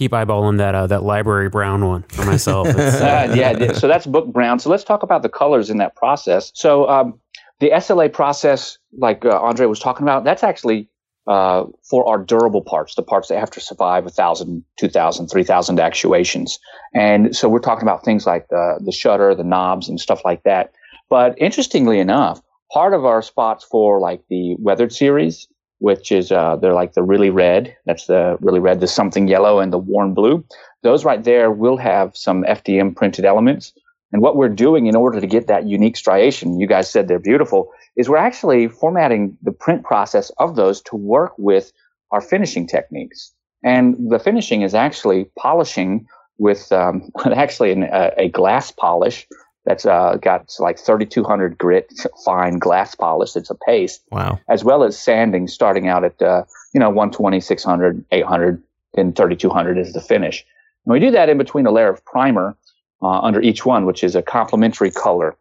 keep 0.00 0.12
eyeballing 0.12 0.56
that 0.56 0.74
uh, 0.74 0.86
that 0.86 1.02
library 1.02 1.50
brown 1.50 1.84
one 1.84 2.02
for 2.04 2.24
myself. 2.24 2.66
Uh, 2.80 3.28
Uh, 3.30 3.34
yeah, 3.34 3.72
so 3.72 3.86
that's 3.86 4.06
book 4.06 4.32
brown. 4.32 4.58
So 4.58 4.70
let's 4.70 4.84
talk 4.84 5.02
about 5.02 5.22
the 5.22 5.28
colors 5.28 5.68
in 5.68 5.76
that 5.76 5.94
process. 5.94 6.50
So 6.54 6.88
um, 6.88 7.20
the 7.58 7.70
SLA 7.70 8.10
process, 8.10 8.78
like 8.96 9.24
uh, 9.24 9.38
Andre 9.40 9.66
was 9.66 9.78
talking 9.78 10.04
about, 10.04 10.24
that's 10.24 10.42
actually 10.42 10.88
uh, 11.26 11.64
for 11.88 12.08
our 12.08 12.18
durable 12.18 12.62
parts, 12.62 12.94
the 12.94 13.02
parts 13.02 13.28
that 13.28 13.38
have 13.38 13.50
to 13.50 13.60
survive 13.60 14.04
1,000, 14.04 14.64
2,000, 14.78 15.28
3,000 15.28 15.80
actuations. 15.80 16.58
And 16.94 17.36
so 17.36 17.48
we're 17.48 17.58
talking 17.58 17.82
about 17.82 18.04
things 18.04 18.26
like 18.26 18.48
the, 18.48 18.80
the 18.82 18.92
shutter, 18.92 19.34
the 19.34 19.44
knobs, 19.44 19.88
and 19.88 20.00
stuff 20.00 20.22
like 20.24 20.42
that. 20.44 20.72
But 21.10 21.34
interestingly 21.38 21.98
enough, 21.98 22.40
part 22.72 22.94
of 22.94 23.04
our 23.04 23.20
spots 23.20 23.64
for 23.64 24.00
like 24.00 24.22
the 24.30 24.56
weathered 24.58 24.92
series, 24.92 25.46
which 25.80 26.12
is 26.12 26.30
uh, 26.30 26.56
they're 26.56 26.74
like 26.74 26.92
the 26.92 27.02
really 27.02 27.30
red, 27.30 27.74
that's 27.86 28.06
the 28.06 28.36
really 28.40 28.60
red, 28.60 28.80
the 28.80 28.86
something 28.86 29.26
yellow, 29.26 29.58
and 29.58 29.72
the 29.72 29.78
warm 29.78 30.14
blue. 30.14 30.44
Those 30.82 31.04
right 31.04 31.24
there 31.24 31.50
will 31.50 31.76
have 31.78 32.16
some 32.16 32.44
FDM 32.44 32.94
printed 32.94 33.24
elements. 33.24 33.72
And 34.12 34.22
what 34.22 34.36
we're 34.36 34.48
doing 34.48 34.86
in 34.86 34.96
order 34.96 35.20
to 35.20 35.26
get 35.26 35.46
that 35.46 35.66
unique 35.66 35.96
striation, 35.96 36.60
you 36.60 36.66
guys 36.66 36.90
said 36.90 37.08
they're 37.08 37.18
beautiful, 37.18 37.70
is 37.96 38.08
we're 38.08 38.16
actually 38.16 38.68
formatting 38.68 39.36
the 39.42 39.52
print 39.52 39.84
process 39.84 40.30
of 40.38 40.56
those 40.56 40.80
to 40.82 40.96
work 40.96 41.32
with 41.38 41.72
our 42.10 42.20
finishing 42.20 42.66
techniques. 42.66 43.32
And 43.62 44.10
the 44.10 44.18
finishing 44.18 44.62
is 44.62 44.74
actually 44.74 45.30
polishing 45.38 46.06
with 46.38 46.72
um, 46.72 47.10
actually 47.24 47.72
an, 47.72 47.84
a, 47.84 48.12
a, 48.16 48.28
glass 48.28 48.70
polish 48.70 49.26
that's 49.70 49.86
uh, 49.86 50.16
got 50.20 50.52
like 50.58 50.80
3200 50.80 51.56
grit 51.56 51.92
fine 52.24 52.58
glass 52.58 52.96
polish. 52.96 53.36
It's 53.36 53.50
a 53.50 53.54
paste. 53.54 54.02
Wow. 54.10 54.40
As 54.48 54.64
well 54.64 54.82
as 54.82 54.98
sanding 54.98 55.46
starting 55.46 55.86
out 55.86 56.02
at, 56.02 56.20
uh, 56.20 56.42
you 56.74 56.80
know, 56.80 56.88
120, 56.88 57.40
600, 57.40 58.04
800, 58.10 58.62
and 58.96 59.14
3200 59.14 59.78
is 59.78 59.92
the 59.92 60.00
finish. 60.00 60.44
And 60.84 60.92
we 60.92 60.98
do 60.98 61.12
that 61.12 61.28
in 61.28 61.38
between 61.38 61.66
a 61.66 61.70
layer 61.70 61.88
of 61.88 62.04
primer 62.04 62.56
uh, 63.00 63.20
under 63.20 63.40
each 63.40 63.64
one, 63.64 63.86
which 63.86 64.02
is 64.02 64.16
a 64.16 64.22
complementary 64.22 64.90
color. 64.90 65.36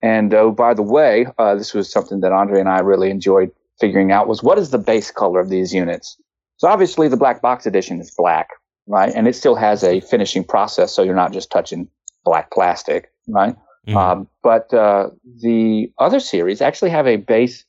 And 0.00 0.32
oh, 0.32 0.52
by 0.52 0.74
the 0.74 0.82
way, 0.82 1.26
uh, 1.38 1.56
this 1.56 1.74
was 1.74 1.90
something 1.90 2.20
that 2.20 2.30
Andre 2.30 2.60
and 2.60 2.68
I 2.68 2.80
really 2.80 3.10
enjoyed 3.10 3.50
figuring 3.80 4.12
out 4.12 4.28
was 4.28 4.44
what 4.44 4.58
is 4.58 4.70
the 4.70 4.78
base 4.78 5.10
color 5.10 5.40
of 5.40 5.48
these 5.48 5.74
units? 5.74 6.16
So 6.58 6.68
obviously 6.68 7.08
the 7.08 7.16
black 7.16 7.42
box 7.42 7.66
edition 7.66 8.00
is 8.00 8.14
black, 8.16 8.50
right? 8.86 9.12
And 9.12 9.26
it 9.26 9.34
still 9.34 9.56
has 9.56 9.82
a 9.82 9.98
finishing 10.00 10.44
process, 10.44 10.92
so 10.92 11.02
you're 11.02 11.16
not 11.16 11.32
just 11.32 11.50
touching 11.50 11.88
black 12.24 12.52
plastic, 12.52 13.10
right? 13.26 13.56
Mm. 13.88 13.96
Um, 13.96 14.28
but 14.42 14.72
uh, 14.72 15.10
the 15.40 15.92
other 15.98 16.20
series 16.20 16.60
actually 16.60 16.90
have 16.90 17.06
a 17.06 17.16
base 17.16 17.64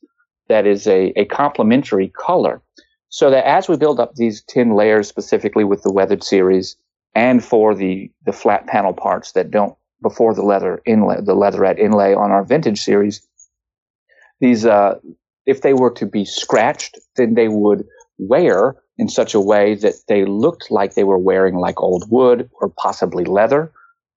that 0.48 0.68
is 0.68 0.88
a, 0.88 1.12
a 1.20 1.26
complementary 1.26 2.10
color. 2.10 2.62
So 3.10 3.30
that 3.30 3.46
as 3.46 3.70
we 3.70 3.78
build 3.78 4.00
up 4.00 4.16
these 4.16 4.42
10 4.44 4.76
layers 4.76 5.08
specifically 5.08 5.64
with 5.64 5.84
the 5.84 5.92
weathered 5.92 6.24
series 6.24 6.76
and 7.16 7.44
for 7.44 7.76
the, 7.76 8.12
the 8.26 8.34
flat 8.34 8.68
panel 8.68 8.94
parts 8.94 9.34
that 9.34 9.52
don't 9.52 9.76
before 10.02 10.34
the 10.34 10.42
leather 10.42 10.82
inlay, 10.86 11.18
the 11.24 11.36
leatherette 11.36 11.80
inlay 11.80 12.14
on 12.14 12.32
our 12.32 12.44
vintage 12.44 12.82
series, 12.82 13.26
these, 14.40 14.66
uh, 14.66 14.96
if 15.46 15.62
they 15.62 15.74
were 15.74 15.92
to 15.92 16.06
be 16.06 16.26
scratched, 16.26 16.98
then 17.16 17.36
they 17.36 17.48
would 17.48 17.86
wear 18.18 18.76
in 18.98 19.10
such 19.10 19.34
a 19.34 19.40
way 19.40 19.76
that 19.76 19.96
they 20.08 20.26
looked 20.26 20.70
like 20.70 20.94
they 20.94 21.04
were 21.04 21.18
wearing 21.18 21.56
like 21.56 21.82
old 21.82 22.10
wood 22.12 22.50
or 22.60 22.70
possibly 22.70 23.26
leather 23.26 23.72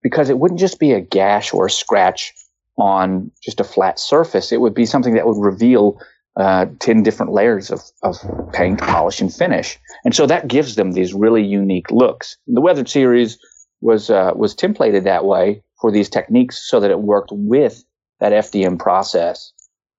because 0.05 0.29
it 0.29 0.39
wouldn't 0.39 0.61
just 0.61 0.79
be 0.79 0.93
a 0.93 1.01
gash 1.01 1.53
or 1.53 1.67
a 1.67 1.71
scratch 1.71 2.33
on 2.77 3.33
just 3.43 3.59
a 3.59 3.65
flat 3.65 3.99
surface. 3.99 4.53
It 4.53 4.61
would 4.61 4.75
be 4.75 4.87
something 4.87 5.15
that 5.15 5.27
would 5.27 5.43
reveal 5.43 5.99
uh, 6.37 6.67
10 6.79 7.03
different 7.03 7.33
layers 7.33 7.71
of, 7.71 7.81
of 8.03 8.17
paint, 8.53 8.81
polish, 8.81 9.21
and 9.21 9.33
finish. 9.33 9.79
And 10.05 10.15
so 10.15 10.27
that 10.27 10.47
gives 10.47 10.75
them 10.75 10.93
these 10.93 11.15
really 11.15 11.43
unique 11.43 11.91
looks. 11.91 12.37
The 12.47 12.61
Weathered 12.61 12.89
series 12.89 13.39
was, 13.81 14.11
uh, 14.11 14.33
was 14.35 14.55
templated 14.55 15.05
that 15.05 15.25
way 15.25 15.63
for 15.81 15.91
these 15.91 16.11
techniques 16.11 16.69
so 16.69 16.81
that 16.81 16.91
it 16.91 17.01
worked 17.01 17.31
with 17.33 17.83
that 18.21 18.33
FDM 18.33 18.79
process 18.79 19.53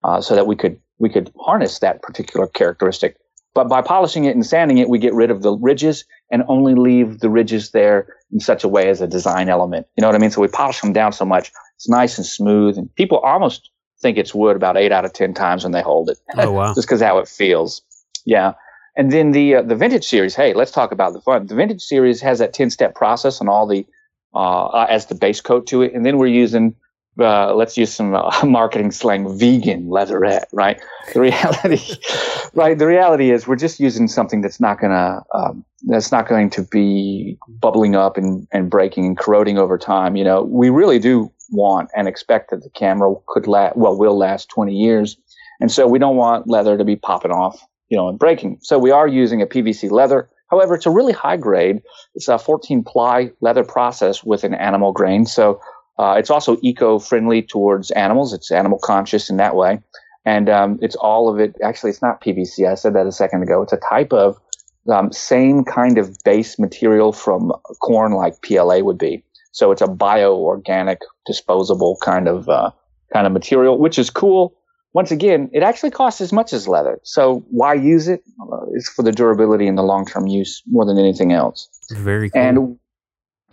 uh, 0.04 0.20
so 0.20 0.36
that 0.36 0.46
we 0.46 0.54
could, 0.54 0.78
we 0.98 1.08
could 1.08 1.32
harness 1.40 1.80
that 1.80 2.02
particular 2.02 2.46
characteristic. 2.46 3.16
But 3.56 3.70
by 3.70 3.80
polishing 3.80 4.26
it 4.26 4.34
and 4.34 4.44
sanding 4.44 4.76
it, 4.76 4.90
we 4.90 4.98
get 4.98 5.14
rid 5.14 5.30
of 5.30 5.40
the 5.40 5.56
ridges 5.56 6.04
and 6.30 6.42
only 6.46 6.74
leave 6.74 7.20
the 7.20 7.30
ridges 7.30 7.70
there 7.70 8.06
in 8.30 8.38
such 8.38 8.64
a 8.64 8.68
way 8.68 8.90
as 8.90 9.00
a 9.00 9.06
design 9.06 9.48
element. 9.48 9.86
You 9.96 10.02
know 10.02 10.08
what 10.08 10.14
I 10.14 10.18
mean? 10.18 10.30
So 10.30 10.42
we 10.42 10.48
polish 10.48 10.78
them 10.82 10.92
down 10.92 11.14
so 11.14 11.24
much. 11.24 11.50
It's 11.76 11.88
nice 11.88 12.18
and 12.18 12.26
smooth 12.26 12.76
and 12.76 12.94
people 12.96 13.16
almost 13.20 13.70
think 14.02 14.18
it's 14.18 14.34
wood 14.34 14.56
about 14.56 14.76
eight 14.76 14.92
out 14.92 15.06
of 15.06 15.14
10 15.14 15.32
times 15.32 15.64
when 15.64 15.72
they 15.72 15.80
hold 15.80 16.10
it. 16.10 16.18
Oh, 16.36 16.52
wow. 16.52 16.66
Just 16.74 16.86
because 16.86 17.00
how 17.00 17.16
it 17.16 17.28
feels. 17.28 17.80
Yeah. 18.26 18.52
And 18.94 19.10
then 19.10 19.32
the, 19.32 19.54
uh, 19.54 19.62
the 19.62 19.74
vintage 19.74 20.04
series, 20.04 20.34
hey, 20.34 20.52
let's 20.52 20.70
talk 20.70 20.92
about 20.92 21.14
the 21.14 21.22
fun. 21.22 21.46
The 21.46 21.54
vintage 21.54 21.80
series 21.80 22.20
has 22.20 22.40
that 22.40 22.52
10 22.52 22.68
step 22.68 22.94
process 22.94 23.40
and 23.40 23.48
all 23.48 23.66
the, 23.66 23.86
uh, 24.34 24.84
as 24.90 25.06
the 25.06 25.14
base 25.14 25.40
coat 25.40 25.66
to 25.68 25.80
it. 25.80 25.94
And 25.94 26.04
then 26.04 26.18
we're 26.18 26.26
using, 26.26 26.74
uh, 27.18 27.54
let's 27.54 27.76
use 27.76 27.92
some 27.92 28.14
uh, 28.14 28.30
marketing 28.44 28.90
slang, 28.90 29.38
vegan 29.38 29.88
leatherette, 29.88 30.48
right? 30.52 30.80
The 31.14 31.20
reality, 31.20 31.94
right? 32.54 32.78
The 32.78 32.86
reality 32.86 33.30
is 33.30 33.46
we're 33.46 33.56
just 33.56 33.80
using 33.80 34.08
something 34.08 34.40
that's 34.40 34.60
not 34.60 34.80
gonna, 34.80 35.22
um, 35.34 35.64
that's 35.86 36.12
not 36.12 36.28
going 36.28 36.50
to 36.50 36.62
be 36.62 37.38
bubbling 37.48 37.94
up 37.94 38.16
and, 38.16 38.46
and 38.52 38.70
breaking 38.70 39.06
and 39.06 39.18
corroding 39.18 39.58
over 39.58 39.78
time. 39.78 40.16
You 40.16 40.24
know, 40.24 40.42
we 40.42 40.70
really 40.70 40.98
do 40.98 41.32
want 41.50 41.90
and 41.96 42.08
expect 42.08 42.50
that 42.50 42.62
the 42.62 42.70
camera 42.70 43.14
could 43.28 43.46
last, 43.46 43.76
well, 43.76 43.96
will 43.96 44.18
last 44.18 44.48
20 44.50 44.74
years. 44.74 45.16
And 45.60 45.70
so 45.70 45.86
we 45.86 45.98
don't 45.98 46.16
want 46.16 46.48
leather 46.48 46.76
to 46.76 46.84
be 46.84 46.96
popping 46.96 47.30
off, 47.30 47.62
you 47.88 47.96
know, 47.96 48.08
and 48.08 48.18
breaking. 48.18 48.58
So 48.62 48.78
we 48.78 48.90
are 48.90 49.08
using 49.08 49.40
a 49.40 49.46
PVC 49.46 49.90
leather. 49.90 50.28
However, 50.50 50.74
it's 50.74 50.86
a 50.86 50.90
really 50.90 51.12
high 51.12 51.36
grade. 51.36 51.82
It's 52.14 52.28
a 52.28 52.38
14 52.38 52.84
ply 52.84 53.30
leather 53.40 53.64
process 53.64 54.22
with 54.22 54.44
an 54.44 54.54
animal 54.54 54.92
grain. 54.92 55.26
So 55.26 55.60
uh, 55.98 56.16
it's 56.18 56.30
also 56.30 56.58
eco 56.62 56.98
friendly 56.98 57.42
towards 57.42 57.90
animals. 57.92 58.32
It's 58.32 58.50
animal 58.50 58.78
conscious 58.82 59.30
in 59.30 59.36
that 59.38 59.54
way. 59.54 59.80
And 60.24 60.50
um, 60.50 60.78
it's 60.82 60.96
all 60.96 61.28
of 61.28 61.38
it. 61.38 61.56
Actually, 61.62 61.90
it's 61.90 62.02
not 62.02 62.20
PVC. 62.20 62.68
I 62.70 62.74
said 62.74 62.94
that 62.94 63.06
a 63.06 63.12
second 63.12 63.42
ago. 63.42 63.62
It's 63.62 63.72
a 63.72 63.78
type 63.78 64.12
of 64.12 64.38
um, 64.92 65.12
same 65.12 65.64
kind 65.64 65.98
of 65.98 66.16
base 66.24 66.58
material 66.58 67.12
from 67.12 67.52
corn 67.80 68.12
like 68.12 68.42
PLA 68.42 68.80
would 68.80 68.98
be. 68.98 69.22
So 69.52 69.70
it's 69.70 69.80
a 69.80 69.86
bio-organic, 69.86 70.98
disposable 71.26 71.96
kind 72.02 72.28
of 72.28 72.48
uh, 72.48 72.70
kind 73.12 73.26
of 73.26 73.32
material, 73.32 73.78
which 73.78 73.98
is 73.98 74.10
cool. 74.10 74.54
Once 74.92 75.10
again, 75.10 75.48
it 75.52 75.62
actually 75.62 75.90
costs 75.90 76.20
as 76.20 76.32
much 76.32 76.52
as 76.52 76.66
leather. 76.66 76.98
So 77.04 77.44
why 77.50 77.74
use 77.74 78.08
it? 78.08 78.22
Uh, 78.40 78.66
it's 78.72 78.88
for 78.88 79.02
the 79.02 79.12
durability 79.12 79.66
and 79.66 79.78
the 79.78 79.82
long-term 79.82 80.26
use 80.26 80.62
more 80.66 80.84
than 80.84 80.98
anything 80.98 81.32
else. 81.32 81.68
Very 81.92 82.30
cool. 82.30 82.42
And 82.42 82.78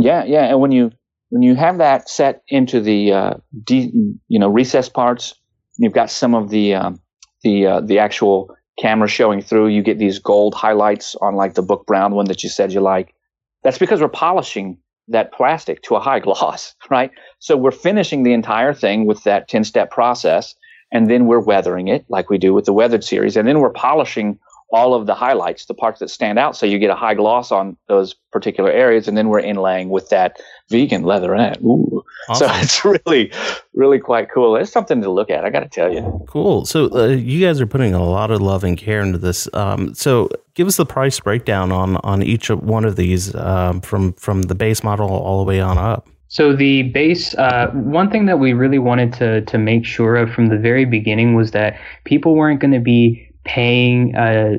yeah, 0.01 0.23
yeah. 0.23 0.45
And 0.45 0.60
when 0.60 0.71
you 0.71 0.91
when 1.34 1.41
you 1.41 1.56
have 1.56 1.80
that 1.80 2.08
set 2.08 2.43
into 2.50 2.80
the 2.80 3.12
uh, 3.12 3.34
de, 3.63 3.91
you 4.28 4.38
know 4.38 4.50
recess 4.50 4.88
parts, 4.88 5.34
you've 5.78 5.91
got 5.91 6.12
some 6.12 6.36
of 6.36 6.52
the 6.52 6.76
um, 6.76 7.02
the 7.41 7.65
uh, 7.65 7.82
the 7.82 7.98
actual 7.98 8.56
camera 8.78 9.08
showing 9.08 9.41
through. 9.41 9.69
You 9.69 9.82
get 9.82 9.98
these 9.98 10.19
gold 10.19 10.54
highlights 10.54 11.15
on 11.22 11.34
like 11.36 11.56
the 11.56 11.63
book 11.63 11.88
brown 11.88 12.13
one 12.13 12.26
that 12.26 12.43
you 12.43 12.50
said 12.50 12.72
you 12.72 12.82
like. 12.82 13.15
That's 13.63 13.80
because 13.80 14.00
we're 14.00 14.10
polishing 14.10 14.78
that 15.08 15.34
plastic 15.34 15.82
to 15.84 15.96
a 15.96 16.00
high 16.00 16.19
gloss, 16.28 16.76
right? 16.91 17.10
So 17.39 17.58
we're 17.58 17.72
finishing 17.72 18.22
the 18.22 18.34
entire 18.34 18.76
thing 18.76 19.08
with 19.08 19.24
that 19.24 19.48
10 19.48 19.63
step 19.63 19.89
process. 19.89 20.54
And 20.91 21.10
then 21.10 21.26
we're 21.26 21.39
weathering 21.39 21.88
it 21.88 22.06
like 22.10 22.30
we 22.30 22.38
do 22.38 22.54
with 22.54 22.65
the 22.65 22.74
weathered 22.74 23.04
series. 23.04 23.36
And 23.36 23.48
then 23.48 23.60
we're 23.60 23.72
polishing 23.72 24.38
all 24.73 24.95
of 24.95 25.05
the 25.05 25.13
highlights, 25.13 25.65
the 25.65 25.73
parts 25.73 25.99
that 25.99 26.09
stand 26.09 26.39
out. 26.39 26.57
So 26.57 26.65
you 26.65 26.79
get 26.79 26.89
a 26.89 26.95
high 26.95 27.13
gloss 27.13 27.51
on 27.51 27.77
those 27.88 28.15
particular 28.31 28.71
areas. 28.71 29.07
And 29.07 29.15
then 29.15 29.29
we're 29.29 29.41
inlaying 29.41 29.89
with 29.89 30.09
that 30.09 30.41
vegan 30.69 31.03
leatherette. 31.03 31.62
Ooh. 31.62 32.03
Awesome. 32.27 32.47
So 32.47 32.55
it's 32.55 32.83
really, 32.83 33.31
really 33.75 33.99
quite 33.99 34.31
cool. 34.33 34.55
It's 34.55 34.71
something 34.71 35.01
to 35.01 35.12
look 35.12 35.29
at. 35.29 35.45
I 35.45 35.51
got 35.51 35.59
to 35.59 35.69
tell 35.69 35.93
you. 35.93 36.25
Cool. 36.27 36.65
So 36.65 36.89
uh, 36.91 37.07
you 37.09 37.45
guys 37.45 37.62
are 37.62 37.67
putting 37.67 37.93
a 37.93 38.03
lot 38.03 38.31
of 38.31 38.41
love 38.41 38.63
and 38.63 38.77
care 38.77 39.01
into 39.01 39.19
this. 39.19 39.47
Um, 39.53 39.93
so 39.93 40.29
give 40.55 40.67
us 40.67 40.77
the 40.77 40.86
price 40.86 41.19
breakdown 41.19 41.71
on, 41.71 41.97
on 41.97 42.23
each 42.23 42.49
one 42.49 42.83
of 42.83 42.95
these 42.95 43.36
um, 43.36 43.79
from, 43.81 44.13
from 44.13 44.43
the 44.43 44.55
base 44.55 44.83
model 44.83 45.09
all 45.09 45.38
the 45.38 45.47
way 45.47 45.62
on 45.62 45.77
up. 45.77 46.09
So 46.29 46.55
the 46.55 46.83
base, 46.83 47.36
uh, 47.36 47.67
one 47.73 48.09
thing 48.09 48.25
that 48.25 48.39
we 48.39 48.53
really 48.53 48.79
wanted 48.79 49.13
to 49.13 49.41
to 49.41 49.59
make 49.59 49.86
sure 49.86 50.15
of 50.15 50.31
from 50.31 50.47
the 50.47 50.57
very 50.57 50.83
beginning 50.83 51.36
was 51.36 51.51
that 51.51 51.79
people 52.05 52.33
weren't 52.33 52.59
going 52.59 52.73
to 52.73 52.79
be 52.79 53.29
paying 53.45 54.15
uh, 54.15 54.58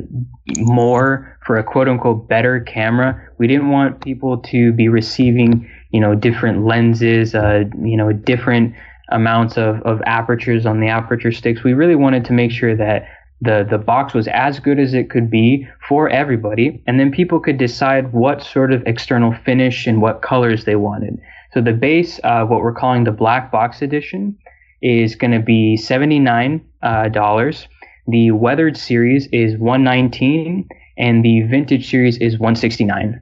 more 0.58 1.38
for 1.46 1.56
a 1.56 1.64
quote 1.64 1.88
unquote 1.88 2.28
better 2.28 2.60
camera. 2.60 3.20
We 3.38 3.46
didn't 3.46 3.70
want 3.70 4.02
people 4.02 4.38
to 4.38 4.72
be 4.72 4.88
receiving, 4.88 5.70
you 5.90 6.00
know, 6.00 6.14
different 6.14 6.64
lenses, 6.64 7.34
uh, 7.34 7.64
you 7.82 7.96
know, 7.96 8.12
different 8.12 8.74
amounts 9.10 9.56
of, 9.56 9.82
of 9.82 10.00
apertures 10.06 10.66
on 10.66 10.80
the 10.80 10.88
aperture 10.88 11.32
sticks. 11.32 11.62
We 11.62 11.72
really 11.72 11.94
wanted 11.94 12.24
to 12.26 12.32
make 12.32 12.50
sure 12.50 12.76
that 12.76 13.06
the, 13.40 13.66
the 13.68 13.78
box 13.78 14.14
was 14.14 14.26
as 14.28 14.58
good 14.60 14.78
as 14.78 14.94
it 14.94 15.10
could 15.10 15.30
be 15.30 15.68
for 15.86 16.08
everybody. 16.08 16.82
And 16.86 16.98
then 16.98 17.10
people 17.12 17.40
could 17.40 17.58
decide 17.58 18.12
what 18.12 18.42
sort 18.42 18.72
of 18.72 18.82
external 18.86 19.34
finish 19.44 19.86
and 19.86 20.00
what 20.00 20.22
colors 20.22 20.64
they 20.64 20.76
wanted. 20.76 21.18
So 21.52 21.60
the 21.60 21.72
base, 21.72 22.18
uh, 22.24 22.44
what 22.44 22.60
we're 22.60 22.72
calling 22.72 23.04
the 23.04 23.12
black 23.12 23.52
box 23.52 23.82
edition, 23.82 24.38
is 24.82 25.14
going 25.14 25.32
to 25.32 25.40
be 25.40 25.78
$79. 25.80 27.66
The 28.06 28.32
weathered 28.32 28.76
series 28.76 29.26
is 29.32 29.56
119 29.58 30.68
and 30.96 31.24
the 31.24 31.42
vintage 31.42 31.90
series 31.90 32.18
is 32.18 32.34
169. 32.38 33.20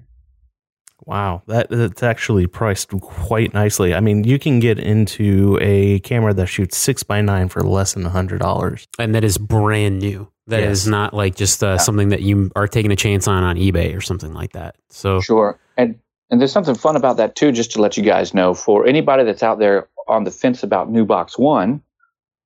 Wow, 1.05 1.42
that 1.47 1.68
that's 1.68 2.03
actually 2.03 2.47
priced 2.47 2.90
quite 3.01 3.53
nicely. 3.53 3.92
I 3.95 4.01
mean, 4.01 4.23
you 4.23 4.38
can 4.38 4.61
get 4.61 4.79
into 4.79 5.59
a 5.61 5.99
camera 6.01 6.33
that 6.35 6.47
shoots 6.47 6.77
six 6.77 7.03
by 7.03 7.21
nine 7.21 7.49
for 7.49 7.61
less 7.62 7.95
than 7.95 8.07
a 8.07 8.09
hundred 8.09 8.40
dollars, 8.40 8.87
and 9.01 9.14
that 9.16 9.25
is 9.25 9.37
brand 9.37 9.99
new. 9.99 10.31
That 10.47 10.61
yes. 10.61 10.71
is 10.71 10.87
not 10.87 11.12
like 11.12 11.35
just 11.35 11.62
uh, 11.62 11.71
yeah. 11.71 11.77
something 11.79 12.11
that 12.11 12.23
you 12.23 12.53
are 12.55 12.68
taking 12.68 12.92
a 12.92 12.97
chance 12.97 13.27
on 13.27 13.42
on 13.42 13.57
eBay 13.57 13.97
or 13.97 14.01
something 14.01 14.33
like 14.33 14.53
that. 14.53 14.77
So 14.90 15.21
sure, 15.21 15.59
and 15.77 15.99
and 16.31 16.40
there's 16.40 16.53
something 16.53 16.77
fun 16.77 16.95
about 16.95 17.16
that 17.16 17.35
too. 17.35 17.51
Just 17.51 17.73
to 17.73 17.81
let 17.81 17.97
you 17.97 18.05
guys 18.05 18.33
know, 18.33 18.55
for 18.55 18.87
anybody 18.87 19.25
that's 19.25 19.42
out 19.42 19.59
there 19.59 19.88
on 20.07 20.23
the 20.23 20.31
fence 20.31 20.62
about 20.62 20.88
NuBox 20.88 21.37
One, 21.37 21.83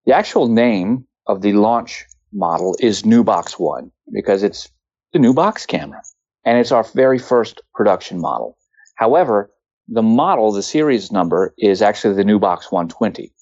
the 0.07 0.15
actual 0.15 0.49
name 0.49 1.07
of 1.27 1.43
the 1.43 1.53
launch 1.53 2.07
model 2.37 2.77
is 2.81 3.03
NuBox 3.03 3.59
One 3.59 3.91
because 4.13 4.43
it's 4.43 4.69
the 5.13 5.19
new 5.19 5.33
box 5.33 5.67
camera 5.67 6.03
and 6.45 6.59
it's 6.59 6.73
our 6.73 6.85
very 6.85 7.19
first 7.19 7.61
production 7.75 8.21
model. 8.21 8.57
However, 8.97 9.51
the 9.89 10.03
model, 10.03 10.53
the 10.53 10.63
series 10.63 11.13
number 11.13 11.55
is 11.59 11.83
actually 11.83 12.15
the 12.15 12.25
NuBox 12.25 12.71
120. 12.71 13.33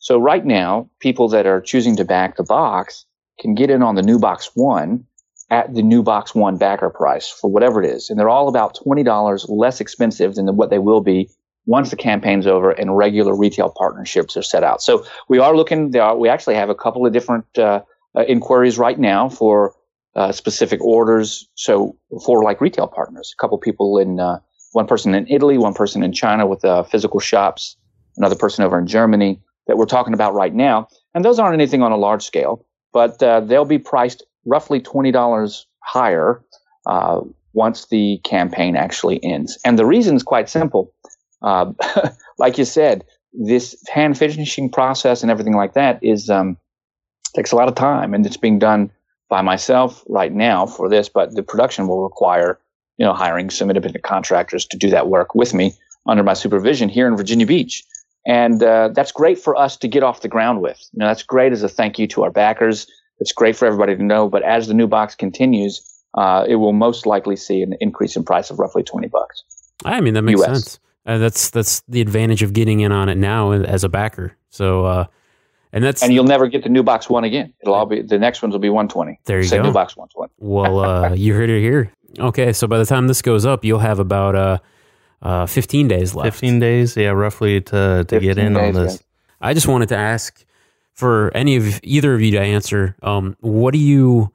So 0.00 0.18
right 0.18 0.44
now, 0.44 0.90
people 1.00 1.28
that 1.28 1.46
are 1.46 1.60
choosing 1.60 1.96
to 1.96 2.04
back 2.04 2.36
the 2.36 2.44
box 2.44 3.06
can 3.40 3.54
get 3.54 3.70
in 3.70 3.82
on 3.82 3.94
the 3.94 4.02
NuBox 4.02 4.50
One 4.54 5.04
at 5.50 5.74
the 5.74 5.82
NuBox 5.82 6.34
One 6.34 6.56
backer 6.56 6.90
price 6.90 7.28
for 7.28 7.50
whatever 7.50 7.82
it 7.82 7.88
is. 7.88 8.10
And 8.10 8.18
they're 8.18 8.28
all 8.28 8.48
about 8.48 8.76
$20 8.76 9.46
less 9.48 9.80
expensive 9.80 10.34
than 10.34 10.56
what 10.56 10.70
they 10.70 10.78
will 10.78 11.00
be 11.00 11.30
once 11.66 11.90
the 11.90 11.96
campaign's 11.96 12.46
over 12.46 12.70
and 12.72 12.96
regular 12.96 13.34
retail 13.34 13.70
partnerships 13.70 14.36
are 14.36 14.42
set 14.42 14.64
out. 14.64 14.82
So 14.82 15.06
we 15.28 15.38
are 15.38 15.56
looking, 15.56 15.96
are, 15.96 16.16
we 16.16 16.28
actually 16.28 16.56
have 16.56 16.68
a 16.68 16.74
couple 16.74 17.06
of 17.06 17.12
different 17.12 17.58
uh, 17.58 17.82
inquiries 18.22 18.78
right 18.78 18.98
now 18.98 19.28
for 19.28 19.74
uh, 20.16 20.32
specific 20.32 20.80
orders. 20.80 21.48
So 21.54 21.96
for 22.24 22.44
like 22.44 22.60
retail 22.60 22.86
partners, 22.86 23.34
a 23.36 23.40
couple 23.40 23.58
people 23.58 23.98
in, 23.98 24.20
uh, 24.20 24.38
one 24.72 24.86
person 24.86 25.14
in 25.14 25.26
Italy, 25.28 25.58
one 25.58 25.74
person 25.74 26.02
in 26.02 26.12
China 26.12 26.46
with 26.46 26.64
uh, 26.64 26.82
physical 26.84 27.20
shops, 27.20 27.76
another 28.16 28.36
person 28.36 28.64
over 28.64 28.78
in 28.78 28.86
Germany 28.86 29.40
that 29.66 29.76
we're 29.76 29.86
talking 29.86 30.14
about 30.14 30.34
right 30.34 30.54
now. 30.54 30.88
And 31.14 31.24
those 31.24 31.38
aren't 31.38 31.54
anything 31.54 31.82
on 31.82 31.92
a 31.92 31.96
large 31.96 32.22
scale, 32.22 32.64
but 32.92 33.22
uh, 33.22 33.40
they'll 33.40 33.64
be 33.64 33.78
priced 33.78 34.22
roughly 34.44 34.80
$20 34.80 35.64
higher 35.80 36.44
uh, 36.86 37.20
once 37.52 37.86
the 37.86 38.20
campaign 38.24 38.76
actually 38.76 39.22
ends. 39.24 39.58
And 39.64 39.78
the 39.78 39.86
reason 39.86 40.16
is 40.16 40.22
quite 40.22 40.48
simple. 40.48 40.92
Uh, 41.42 41.72
like 42.38 42.58
you 42.58 42.64
said, 42.64 43.04
this 43.32 43.76
hand 43.88 44.18
finishing 44.18 44.70
process 44.70 45.22
and 45.22 45.30
everything 45.30 45.54
like 45.54 45.74
that 45.74 46.02
is 46.02 46.30
um, 46.30 46.56
takes 47.34 47.52
a 47.52 47.56
lot 47.56 47.68
of 47.68 47.74
time, 47.74 48.14
and 48.14 48.24
it's 48.24 48.36
being 48.36 48.58
done 48.58 48.90
by 49.28 49.42
myself 49.42 50.02
right 50.08 50.32
now 50.32 50.66
for 50.66 50.88
this. 50.88 51.08
But 51.08 51.34
the 51.34 51.42
production 51.42 51.88
will 51.88 52.02
require, 52.02 52.58
you 52.98 53.04
know, 53.04 53.12
hiring 53.12 53.50
some 53.50 53.70
independent 53.70 54.04
contractors 54.04 54.66
to 54.66 54.76
do 54.76 54.90
that 54.90 55.08
work 55.08 55.34
with 55.34 55.54
me 55.54 55.74
under 56.06 56.22
my 56.22 56.34
supervision 56.34 56.88
here 56.88 57.06
in 57.06 57.16
Virginia 57.16 57.46
Beach. 57.46 57.84
And 58.26 58.62
uh, 58.62 58.88
that's 58.94 59.12
great 59.12 59.38
for 59.38 59.56
us 59.56 59.76
to 59.78 59.88
get 59.88 60.02
off 60.02 60.22
the 60.22 60.28
ground 60.28 60.62
with. 60.62 60.82
You 60.92 61.00
know, 61.00 61.06
that's 61.06 61.22
great 61.22 61.52
as 61.52 61.62
a 61.62 61.68
thank 61.68 61.98
you 61.98 62.06
to 62.08 62.22
our 62.22 62.30
backers. 62.30 62.86
It's 63.18 63.32
great 63.32 63.56
for 63.56 63.66
everybody 63.66 63.96
to 63.96 64.02
know. 64.02 64.28
But 64.28 64.42
as 64.42 64.66
the 64.66 64.74
NuBox 64.74 65.16
continues, 65.18 65.82
uh, 66.14 66.44
it 66.48 66.56
will 66.56 66.72
most 66.72 67.06
likely 67.06 67.36
see 67.36 67.62
an 67.62 67.74
increase 67.80 68.16
in 68.16 68.24
price 68.24 68.50
of 68.50 68.58
roughly 68.58 68.82
twenty 68.82 69.08
bucks. 69.08 69.42
I 69.84 70.00
mean, 70.00 70.14
that 70.14 70.22
makes 70.22 70.40
US. 70.40 70.46
sense. 70.46 70.80
Uh, 71.06 71.18
that's 71.18 71.50
that's 71.50 71.82
the 71.88 72.00
advantage 72.00 72.42
of 72.42 72.52
getting 72.54 72.80
in 72.80 72.92
on 72.92 73.08
it 73.08 73.16
now 73.16 73.52
as 73.52 73.84
a 73.84 73.88
backer. 73.88 74.36
So, 74.48 74.86
uh, 74.86 75.06
and 75.74 75.82
that's 75.82 76.02
and 76.02 76.14
you'll 76.14 76.24
never 76.24 76.46
get 76.46 76.62
the 76.62 76.70
NuBox 76.70 77.10
One 77.10 77.24
again. 77.24 77.52
It'll 77.60 77.74
all 77.74 77.84
be 77.84 78.00
the 78.00 78.18
next 78.18 78.40
ones 78.40 78.52
will 78.52 78.60
be 78.60 78.70
one 78.70 78.88
twenty. 78.88 79.18
There 79.24 79.38
you 79.38 79.44
Say 79.44 79.58
go. 79.58 79.64
NuBox 79.64 79.96
one 79.96 80.08
twenty. 80.08 80.32
well, 80.38 80.78
uh, 80.78 81.12
you 81.12 81.34
heard 81.34 81.50
it 81.50 81.60
here. 81.60 81.92
Okay, 82.18 82.52
so 82.52 82.68
by 82.68 82.78
the 82.78 82.86
time 82.86 83.08
this 83.08 83.20
goes 83.20 83.44
up, 83.44 83.64
you'll 83.64 83.80
have 83.80 83.98
about 83.98 84.36
uh, 84.36 84.58
uh, 85.20 85.46
15 85.46 85.88
days 85.88 86.14
left. 86.14 86.26
15 86.36 86.60
days, 86.60 86.96
yeah, 86.96 87.08
roughly 87.08 87.60
to, 87.60 88.04
to 88.06 88.20
get 88.20 88.38
in 88.38 88.54
days, 88.54 88.76
on 88.76 88.84
this. 88.84 88.94
Yeah. 88.94 89.48
I 89.48 89.52
just 89.52 89.66
wanted 89.66 89.88
to 89.88 89.96
ask 89.96 90.44
for 90.92 91.32
any 91.34 91.56
of 91.56 91.80
either 91.82 92.14
of 92.14 92.20
you 92.20 92.30
to 92.30 92.40
answer. 92.40 92.94
Um, 93.02 93.36
what 93.40 93.72
do 93.72 93.80
you, 93.80 94.32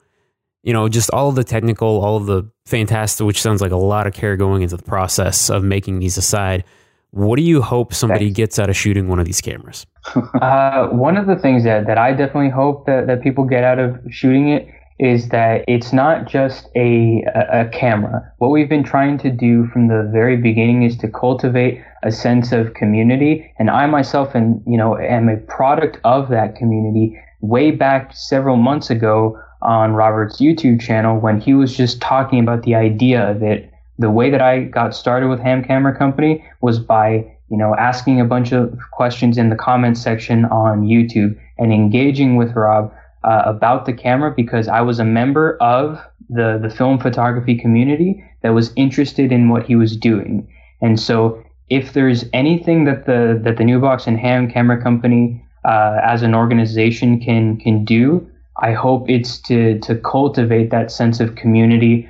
you 0.61 0.73
know, 0.73 0.89
just 0.89 1.09
all 1.11 1.29
of 1.29 1.35
the 1.35 1.45
technical, 1.45 2.01
all 2.01 2.17
of 2.17 2.25
the 2.25 2.51
fantastic, 2.65 3.25
which 3.25 3.41
sounds 3.41 3.61
like 3.61 3.71
a 3.71 3.77
lot 3.77 4.07
of 4.07 4.13
care 4.13 4.35
going 4.35 4.61
into 4.61 4.75
the 4.75 4.83
process 4.83 5.49
of 5.49 5.63
making 5.63 5.99
these 5.99 6.17
aside. 6.17 6.65
What 7.11 7.37
do 7.37 7.43
you 7.43 7.61
hope 7.61 7.93
somebody 7.93 8.25
Thanks. 8.25 8.37
gets 8.37 8.59
out 8.59 8.69
of 8.69 8.77
shooting 8.77 9.07
one 9.07 9.19
of 9.19 9.25
these 9.25 9.41
cameras? 9.41 9.85
uh, 10.41 10.87
one 10.89 11.17
of 11.17 11.27
the 11.27 11.35
things 11.35 11.63
that, 11.63 11.87
that 11.87 11.97
I 11.97 12.11
definitely 12.11 12.49
hope 12.49 12.85
that, 12.85 13.07
that 13.07 13.21
people 13.21 13.45
get 13.45 13.63
out 13.63 13.79
of 13.79 13.99
shooting 14.09 14.49
it 14.49 14.67
is 14.99 15.29
that 15.29 15.63
it's 15.67 15.93
not 15.93 16.27
just 16.27 16.67
a, 16.75 17.23
a, 17.33 17.61
a, 17.61 17.69
camera. 17.69 18.21
What 18.39 18.49
we've 18.49 18.67
been 18.67 18.83
trying 18.83 19.17
to 19.19 19.31
do 19.31 19.65
from 19.67 19.87
the 19.87 20.09
very 20.11 20.35
beginning 20.35 20.83
is 20.83 20.97
to 20.97 21.07
cultivate 21.07 21.81
a 22.03 22.11
sense 22.11 22.51
of 22.51 22.73
community. 22.73 23.51
And 23.57 23.69
I 23.69 23.85
myself, 23.85 24.35
and 24.35 24.61
you 24.67 24.77
know, 24.77 24.97
am 24.97 25.29
a 25.29 25.37
product 25.37 25.99
of 26.03 26.29
that 26.29 26.55
community. 26.57 27.17
Way 27.39 27.71
back 27.71 28.13
several 28.13 28.57
months 28.57 28.89
ago 28.89 29.39
on 29.61 29.93
Robert's 29.93 30.41
YouTube 30.41 30.81
channel, 30.81 31.17
when 31.17 31.39
he 31.39 31.53
was 31.53 31.75
just 31.75 32.01
talking 32.01 32.39
about 32.39 32.63
the 32.63 32.75
idea 32.75 33.29
of 33.29 33.41
it. 33.41 33.68
The 33.99 34.09
way 34.09 34.31
that 34.31 34.41
I 34.41 34.63
got 34.63 34.95
started 34.95 35.29
with 35.29 35.39
Hamm 35.39 35.63
Camera 35.63 35.95
Company 35.95 36.43
was 36.61 36.79
by 36.79 37.37
you 37.49 37.57
know 37.57 37.75
asking 37.75 38.19
a 38.19 38.25
bunch 38.25 38.51
of 38.51 38.77
questions 38.91 39.37
in 39.37 39.49
the 39.49 39.55
comments 39.55 40.01
section 40.01 40.45
on 40.45 40.87
YouTube 40.87 41.39
and 41.57 41.71
engaging 41.71 42.35
with 42.35 42.55
Rob 42.55 42.91
uh, 43.23 43.43
about 43.45 43.85
the 43.85 43.93
camera 43.93 44.33
because 44.35 44.67
I 44.67 44.81
was 44.81 44.99
a 44.99 45.05
member 45.05 45.57
of 45.57 45.99
the, 46.29 46.59
the 46.61 46.69
film 46.69 46.99
photography 46.99 47.55
community 47.55 48.23
that 48.41 48.53
was 48.53 48.71
interested 48.75 49.31
in 49.31 49.49
what 49.49 49.65
he 49.65 49.75
was 49.75 49.97
doing. 49.97 50.47
And 50.81 50.99
so 50.99 51.43
if 51.69 51.93
there's 51.93 52.25
anything 52.33 52.85
that 52.85 53.05
the, 53.05 53.39
that 53.43 53.57
the 53.57 53.63
NuBox 53.63 54.07
and 54.07 54.19
Hamm 54.19 54.49
Camera 54.49 54.81
Company 54.81 55.43
uh, 55.65 55.99
as 56.03 56.23
an 56.23 56.33
organization 56.33 57.19
can, 57.19 57.57
can 57.57 57.83
do, 57.83 58.27
I 58.61 58.73
hope 58.73 59.09
it's 59.09 59.39
to, 59.43 59.79
to 59.79 59.95
cultivate 59.95 60.69
that 60.71 60.91
sense 60.91 61.19
of 61.19 61.35
community 61.35 62.09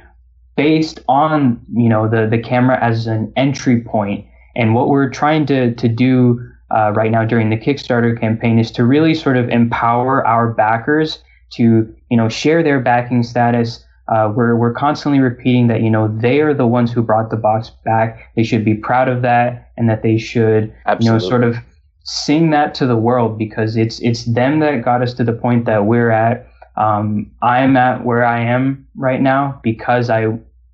based 0.59 0.99
on, 1.07 1.59
you 1.73 1.89
know, 1.89 2.07
the, 2.07 2.27
the 2.27 2.37
camera 2.37 2.77
as 2.83 3.07
an 3.07 3.31
entry 3.35 3.81
point. 3.81 4.25
And 4.55 4.75
what 4.75 4.89
we're 4.89 5.09
trying 5.09 5.45
to, 5.47 5.73
to 5.73 5.87
do 5.87 6.39
uh, 6.75 6.91
right 6.91 7.11
now 7.11 7.25
during 7.25 7.49
the 7.49 7.57
Kickstarter 7.57 8.19
campaign 8.19 8.59
is 8.59 8.71
to 8.71 8.85
really 8.85 9.13
sort 9.13 9.37
of 9.37 9.49
empower 9.49 10.25
our 10.25 10.53
backers 10.53 11.19
to 11.51 11.93
you 12.09 12.17
know 12.17 12.29
share 12.29 12.63
their 12.63 12.79
backing 12.79 13.23
status. 13.23 13.85
Uh, 14.07 14.31
we're 14.35 14.55
we're 14.55 14.73
constantly 14.73 15.19
repeating 15.19 15.67
that 15.67 15.81
you 15.81 15.89
know 15.89 16.07
they 16.19 16.41
are 16.41 16.53
the 16.53 16.67
ones 16.67 16.91
who 16.91 17.01
brought 17.01 17.29
the 17.29 17.37
box 17.37 17.71
back. 17.85 18.31
They 18.35 18.43
should 18.43 18.65
be 18.65 18.75
proud 18.75 19.07
of 19.07 19.21
that, 19.23 19.71
and 19.77 19.89
that 19.89 20.03
they 20.03 20.17
should 20.17 20.73
Absolutely. 20.85 21.05
you 21.05 21.11
know 21.11 21.29
sort 21.29 21.43
of 21.43 21.57
sing 22.03 22.49
that 22.51 22.73
to 22.75 22.87
the 22.87 22.97
world 22.97 23.37
because 23.37 23.75
it's 23.75 23.99
it's 23.99 24.25
them 24.25 24.59
that 24.59 24.83
got 24.83 25.01
us 25.01 25.13
to 25.15 25.23
the 25.23 25.33
point 25.33 25.65
that 25.65 25.85
we're 25.85 26.11
at. 26.11 26.47
Um, 26.75 27.29
I'm 27.41 27.75
at 27.75 28.05
where 28.05 28.23
I 28.23 28.39
am 28.39 28.87
right 28.95 29.21
now 29.21 29.59
because 29.63 30.09
I 30.09 30.27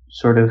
sort 0.08 0.38
of 0.38 0.50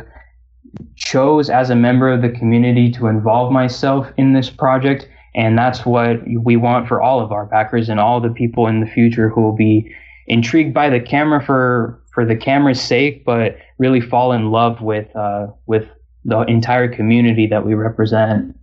chose 0.95 1.49
as 1.49 1.69
a 1.69 1.75
member 1.75 2.11
of 2.11 2.21
the 2.21 2.29
community 2.29 2.91
to 2.91 3.07
involve 3.07 3.51
myself 3.51 4.07
in 4.17 4.33
this 4.33 4.49
project 4.49 5.07
and 5.35 5.57
that's 5.57 5.85
what 5.85 6.21
we 6.41 6.55
want 6.55 6.87
for 6.87 7.01
all 7.01 7.19
of 7.19 7.31
our 7.31 7.45
backers 7.45 7.89
and 7.89 7.99
all 7.99 8.21
the 8.21 8.29
people 8.29 8.67
in 8.67 8.79
the 8.79 8.87
future 8.87 9.29
who 9.29 9.41
will 9.41 9.55
be 9.55 9.93
intrigued 10.27 10.73
by 10.73 10.89
the 10.89 10.99
camera 10.99 11.43
for 11.43 12.01
for 12.13 12.25
the 12.25 12.35
camera's 12.35 12.81
sake, 12.81 13.25
but 13.25 13.57
really 13.77 13.99
fall 13.99 14.31
in 14.31 14.49
love 14.51 14.79
with 14.79 15.13
uh, 15.15 15.47
with 15.65 15.87
the 16.23 16.39
entire 16.43 16.87
community 16.87 17.47
that 17.47 17.65
we 17.65 17.73
represent. 17.73 18.57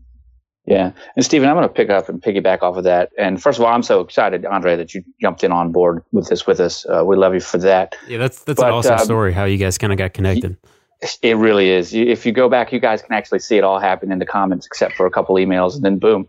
Yeah, 0.65 0.93
and 1.17 1.25
Steven, 1.25 1.49
I'm 1.49 1.57
going 1.57 1.69
to 1.69 1.75
pick 1.75 1.91
up 1.91 2.09
and 2.09 2.23
piggyback 2.23 2.63
off 2.63 2.77
of 2.77 2.85
that. 2.85 3.11
And 3.19 3.43
first 3.43 3.59
of 3.59 3.65
all, 3.65 3.73
I'm 3.73 3.83
so 3.83 4.01
excited, 4.01 4.47
Andre, 4.47 4.77
that 4.77 4.95
you 4.95 5.03
jumped 5.21 5.43
in 5.43 5.51
on 5.51 5.73
board 5.73 6.05
with 6.13 6.29
this 6.29 6.47
with 6.47 6.61
us. 6.61 6.87
Uh, 6.87 7.05
we 7.05 7.17
love 7.17 7.35
you 7.35 7.41
for 7.41 7.59
that. 7.59 7.97
Yeah, 8.09 8.19
that's 8.19 8.45
that's 8.45 8.61
but, 8.61 8.69
an 8.69 8.73
awesome 8.73 8.95
um, 8.95 9.05
story 9.05 9.33
how 9.35 9.45
you 9.45 9.59
guys 9.59 9.77
kind 9.77 9.93
of 9.93 9.99
got 9.99 10.15
connected. 10.15 10.57
It 11.21 11.37
really 11.37 11.71
is. 11.71 11.93
If 11.93 12.25
you 12.25 12.33
go 12.33 12.49
back, 12.49 12.73
you 12.73 12.79
guys 12.79 13.03
can 13.03 13.13
actually 13.13 13.41
see 13.41 13.57
it 13.57 13.65
all 13.65 13.81
happen 13.81 14.13
in 14.13 14.21
the 14.21 14.27
comments, 14.27 14.67
except 14.67 14.95
for 14.95 15.05
a 15.05 15.11
couple 15.11 15.35
emails, 15.35 15.75
and 15.75 15.85
then 15.85 15.99
boom, 15.99 16.29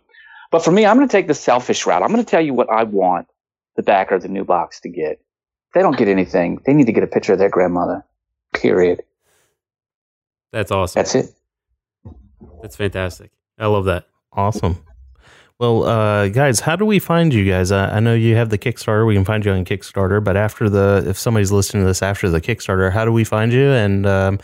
but 0.53 0.63
for 0.63 0.71
me, 0.71 0.85
I'm 0.85 0.97
going 0.97 1.07
to 1.07 1.11
take 1.11 1.25
the 1.25 1.33
selfish 1.33 1.87
route. 1.87 2.03
I'm 2.03 2.11
going 2.11 2.23
to 2.23 2.29
tell 2.29 2.39
you 2.39 2.53
what 2.53 2.69
I 2.69 2.83
want 2.83 3.27
the 3.75 3.81
backer 3.81 4.13
of 4.13 4.21
the 4.21 4.27
NuBox 4.27 4.81
to 4.81 4.89
get. 4.89 5.13
If 5.13 5.73
they 5.73 5.81
don't 5.81 5.97
get 5.97 6.07
anything, 6.07 6.61
they 6.67 6.75
need 6.75 6.85
to 6.85 6.91
get 6.91 7.01
a 7.01 7.07
picture 7.07 7.33
of 7.33 7.39
their 7.39 7.49
grandmother. 7.49 8.05
Period. 8.53 9.01
That's 10.51 10.69
awesome. 10.69 10.99
That's 10.99 11.15
it. 11.15 11.33
That's 12.61 12.75
fantastic. 12.75 13.31
I 13.57 13.65
love 13.65 13.85
that. 13.85 14.05
Awesome. 14.31 14.77
Well, 15.57 15.85
uh, 15.85 16.29
guys, 16.29 16.59
how 16.59 16.75
do 16.75 16.85
we 16.85 16.99
find 16.99 17.33
you 17.33 17.49
guys? 17.49 17.71
I, 17.71 17.97
I, 17.97 17.99
know 17.99 18.13
you 18.13 18.35
have 18.35 18.51
the 18.51 18.59
Kickstarter. 18.59 19.07
We 19.07 19.15
can 19.15 19.25
find 19.25 19.43
you 19.43 19.53
on 19.53 19.65
Kickstarter, 19.65 20.23
but 20.23 20.37
after 20.37 20.69
the, 20.69 21.03
if 21.07 21.17
somebody's 21.17 21.51
listening 21.51 21.81
to 21.81 21.87
this 21.87 22.03
after 22.03 22.29
the 22.29 22.41
Kickstarter, 22.41 22.91
how 22.91 23.05
do 23.05 23.11
we 23.11 23.23
find 23.23 23.51
you? 23.51 23.71
And 23.71 24.05
um, 24.05 24.39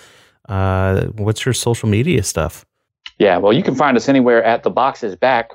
uh, 0.50 1.06
what's 1.16 1.45
your 1.45 1.54
social 1.54 1.88
media 1.88 2.24
stuff? 2.24 2.66
Yeah, 3.20 3.38
well, 3.38 3.54
you 3.54 3.64
can 3.64 3.76
find 3.76 3.95
us 3.97 4.10
anywhere 4.10 4.43
at 4.43 4.64
the 4.64 4.70
box 4.70 5.04
is 5.04 5.16
back 5.16 5.52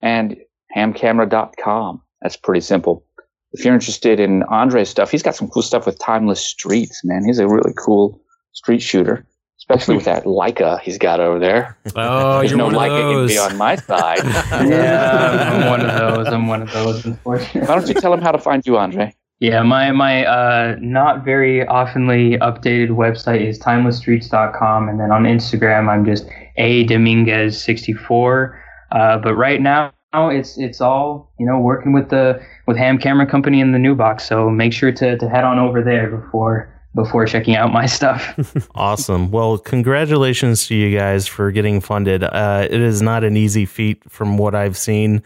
and 0.00 0.36
hammcamera.com. 0.76 2.02
That's 2.20 2.36
pretty 2.36 2.60
simple. 2.60 3.04
If 3.52 3.64
you're 3.64 3.74
interested 3.74 4.18
in 4.20 4.42
Andre's 4.44 4.88
stuff, 4.88 5.10
he's 5.10 5.22
got 5.22 5.34
some 5.36 5.48
cool 5.48 5.62
stuff 5.62 5.86
with 5.86 5.98
Timeless 5.98 6.40
Streets, 6.40 7.02
man. 7.04 7.24
He's 7.24 7.38
a 7.38 7.46
really 7.46 7.72
cool 7.76 8.20
street 8.52 8.80
shooter, 8.80 9.26
especially 9.58 9.94
with 9.96 10.04
that 10.06 10.24
Leica 10.24 10.80
he's 10.80 10.98
got 10.98 11.20
over 11.20 11.38
there. 11.38 11.76
Oh, 11.96 12.38
There's 12.38 12.50
you're 12.52 12.58
no 12.58 12.66
one 12.66 12.74
Leica 12.74 13.22
of 13.22 13.28
those. 13.28 13.38
on 13.38 13.56
my 13.58 13.76
side. 13.76 14.18
yeah, 14.24 15.50
I'm 15.52 15.68
one 15.68 15.80
of 15.82 15.98
those. 15.98 16.26
I'm 16.28 16.46
one 16.46 16.62
of 16.62 16.72
those, 16.72 17.04
unfortunately. 17.04 17.60
Why 17.62 17.76
don't 17.76 17.88
you 17.88 17.94
tell 17.94 18.12
him 18.14 18.22
how 18.22 18.32
to 18.32 18.38
find 18.38 18.64
you, 18.66 18.78
Andre? 18.78 19.14
Yeah, 19.42 19.64
my 19.64 19.90
my 19.90 20.24
uh, 20.24 20.76
not 20.80 21.24
very 21.24 21.66
oftenly 21.66 22.38
updated 22.38 22.90
website 22.90 23.44
is 23.44 23.58
timelessstreets.com, 23.58 24.88
and 24.88 25.00
then 25.00 25.10
on 25.10 25.24
Instagram 25.24 25.88
I'm 25.88 26.04
just 26.04 26.28
a 26.58 26.84
Dominguez 26.84 27.60
64. 27.60 28.62
Uh, 28.92 29.18
but 29.18 29.34
right 29.34 29.60
now, 29.60 29.92
it's 30.14 30.56
it's 30.58 30.80
all 30.80 31.32
you 31.40 31.46
know 31.46 31.58
working 31.58 31.92
with 31.92 32.10
the 32.10 32.40
with 32.68 32.76
Hamm 32.76 32.98
Camera 32.98 33.26
Company 33.26 33.58
in 33.58 33.72
the 33.72 33.78
NuBox. 33.78 34.20
So 34.20 34.48
make 34.48 34.72
sure 34.72 34.92
to 34.92 35.18
to 35.18 35.28
head 35.28 35.42
on 35.42 35.58
over 35.58 35.82
there 35.82 36.08
before 36.08 36.72
before 36.94 37.26
checking 37.26 37.56
out 37.56 37.72
my 37.72 37.86
stuff. 37.86 38.68
awesome. 38.76 39.32
Well, 39.32 39.58
congratulations 39.58 40.68
to 40.68 40.76
you 40.76 40.96
guys 40.96 41.26
for 41.26 41.50
getting 41.50 41.80
funded. 41.80 42.22
Uh, 42.22 42.68
it 42.70 42.80
is 42.80 43.02
not 43.02 43.24
an 43.24 43.36
easy 43.36 43.66
feat 43.66 44.08
from 44.08 44.38
what 44.38 44.54
I've 44.54 44.76
seen. 44.76 45.20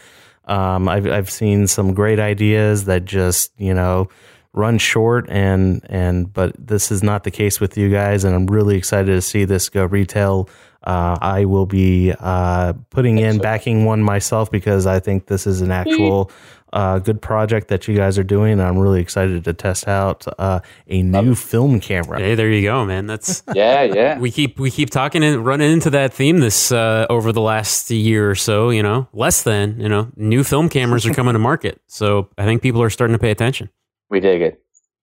Um, 0.47 0.89
I've 0.89 1.07
I've 1.07 1.31
seen 1.31 1.67
some 1.67 1.95
great 1.95 2.19
ideas 2.19 2.85
that 2.85 3.05
just 3.05 3.53
you 3.59 3.75
know 3.75 4.09
run 4.57 4.79
short 4.79 5.29
and 5.29 5.85
and 5.89 6.33
but 6.33 6.55
this 6.59 6.91
is 6.91 7.03
not 7.03 7.25
the 7.25 7.31
case 7.31 7.61
with 7.61 7.77
you 7.77 7.91
guys 7.91 8.25
and 8.25 8.35
i'm 8.35 8.47
really 8.47 8.75
excited 8.75 9.13
to 9.13 9.21
see 9.21 9.45
this 9.45 9.69
go 9.69 9.85
retail. 9.85 10.49
Uh, 10.83 11.19
i 11.21 11.45
will 11.45 11.67
be 11.67 12.15
uh, 12.21 12.73
putting 12.91 13.19
in 13.19 13.39
backing 13.39 13.85
one 13.85 14.01
myself 14.03 14.51
because 14.51 14.87
i 14.87 14.99
think 14.99 15.27
this 15.27 15.47
is 15.47 15.61
an 15.61 15.71
actual 15.71 16.31
uh, 16.73 16.99
good 16.99 17.23
project 17.23 17.69
that 17.69 17.87
you 17.89 17.95
guys 17.97 18.19
are 18.19 18.25
doing 18.25 18.61
i'm 18.61 18.79
really 18.79 19.01
excited 19.01 19.45
to 19.45 19.53
test 19.53 19.87
out 19.89 20.27
uh, 20.39 20.61
a 20.89 21.03
new 21.03 21.35
film 21.35 21.81
camera 21.81 22.19
Hey, 22.19 22.35
there 22.35 22.51
you 22.51 22.63
go, 22.63 22.85
man. 22.85 23.07
That's 23.07 23.43
Yeah, 23.55 23.83
yeah. 23.83 24.19
we 24.19 24.31
keep 24.31 24.59
we 24.59 24.71
keep 24.71 24.91
talking 24.91 25.23
and 25.25 25.45
running 25.45 25.71
into 25.73 25.91
that 25.91 26.13
theme 26.13 26.39
this 26.39 26.73
uh, 26.73 27.07
over 27.09 27.33
the 27.33 27.41
last 27.41 27.91
year 27.91 28.31
or 28.31 28.35
so. 28.35 28.71
You 28.71 28.83
know, 28.83 29.09
less 29.13 29.43
than 29.43 29.79
you 29.81 29.89
know, 29.89 30.11
new 30.17 30.43
film 30.45 30.69
cameras 30.69 31.07
are 31.07 31.15
coming 31.15 31.35
to 31.35 31.39
market, 31.39 31.81
so 31.87 32.29
I 32.37 32.45
think 32.45 32.63
people 32.63 32.83
are 32.83 32.91
starting 32.91 33.15
to 33.15 33.19
pay 33.21 33.31
attention. 33.31 33.71
We 34.11 34.21
dig 34.21 34.43
it. 34.43 34.63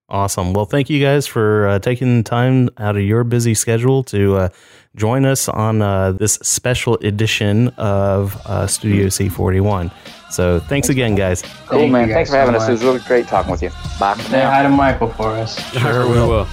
Awesome. 0.09 0.53
Well, 0.53 0.66
thank 0.66 0.89
you 0.89 1.01
guys 1.01 1.26
for 1.26 1.68
uh, 1.68 1.80
taking 1.80 2.24
time 2.24 2.70
out 2.78 2.95
of 2.97 3.03
your 3.03 3.24
busy 3.24 3.53
schedule 3.53 4.03
to 4.05 4.36
uh, 4.36 4.49
join 4.95 5.26
us 5.26 5.47
on 5.49 5.82
uh, 5.82 6.11
this 6.11 6.34
special 6.36 6.95
edition 7.01 7.70
of 7.78 8.36
uh, 8.45 8.68
Studio 8.68 9.07
C41. 9.07 9.91
So, 10.34 10.59
thanks 10.59 10.89
again, 10.89 11.13
guys. 11.13 11.43
Cool, 11.67 11.77
Thank 11.77 11.91
man. 11.91 12.07
you 12.07 12.13
Thanks 12.15 12.31
for 12.31 12.38
having 12.38 12.55
so 12.55 12.61
us. 12.61 12.67
It 12.67 12.71
was 12.71 12.84
really 12.84 12.99
great 13.01 13.27
talking 13.27 13.51
with 13.51 13.61
you. 13.61 13.69
Bye 13.99 14.15
for 14.15 14.23
Say 14.23 14.39
now. 14.39 14.49
hi 14.49 14.63
to 14.63 14.69
Michael 14.69 15.09
for 15.09 15.29
us. 15.29 15.59
Sure, 15.79 16.07
we 16.07 16.13
will. 16.13 16.47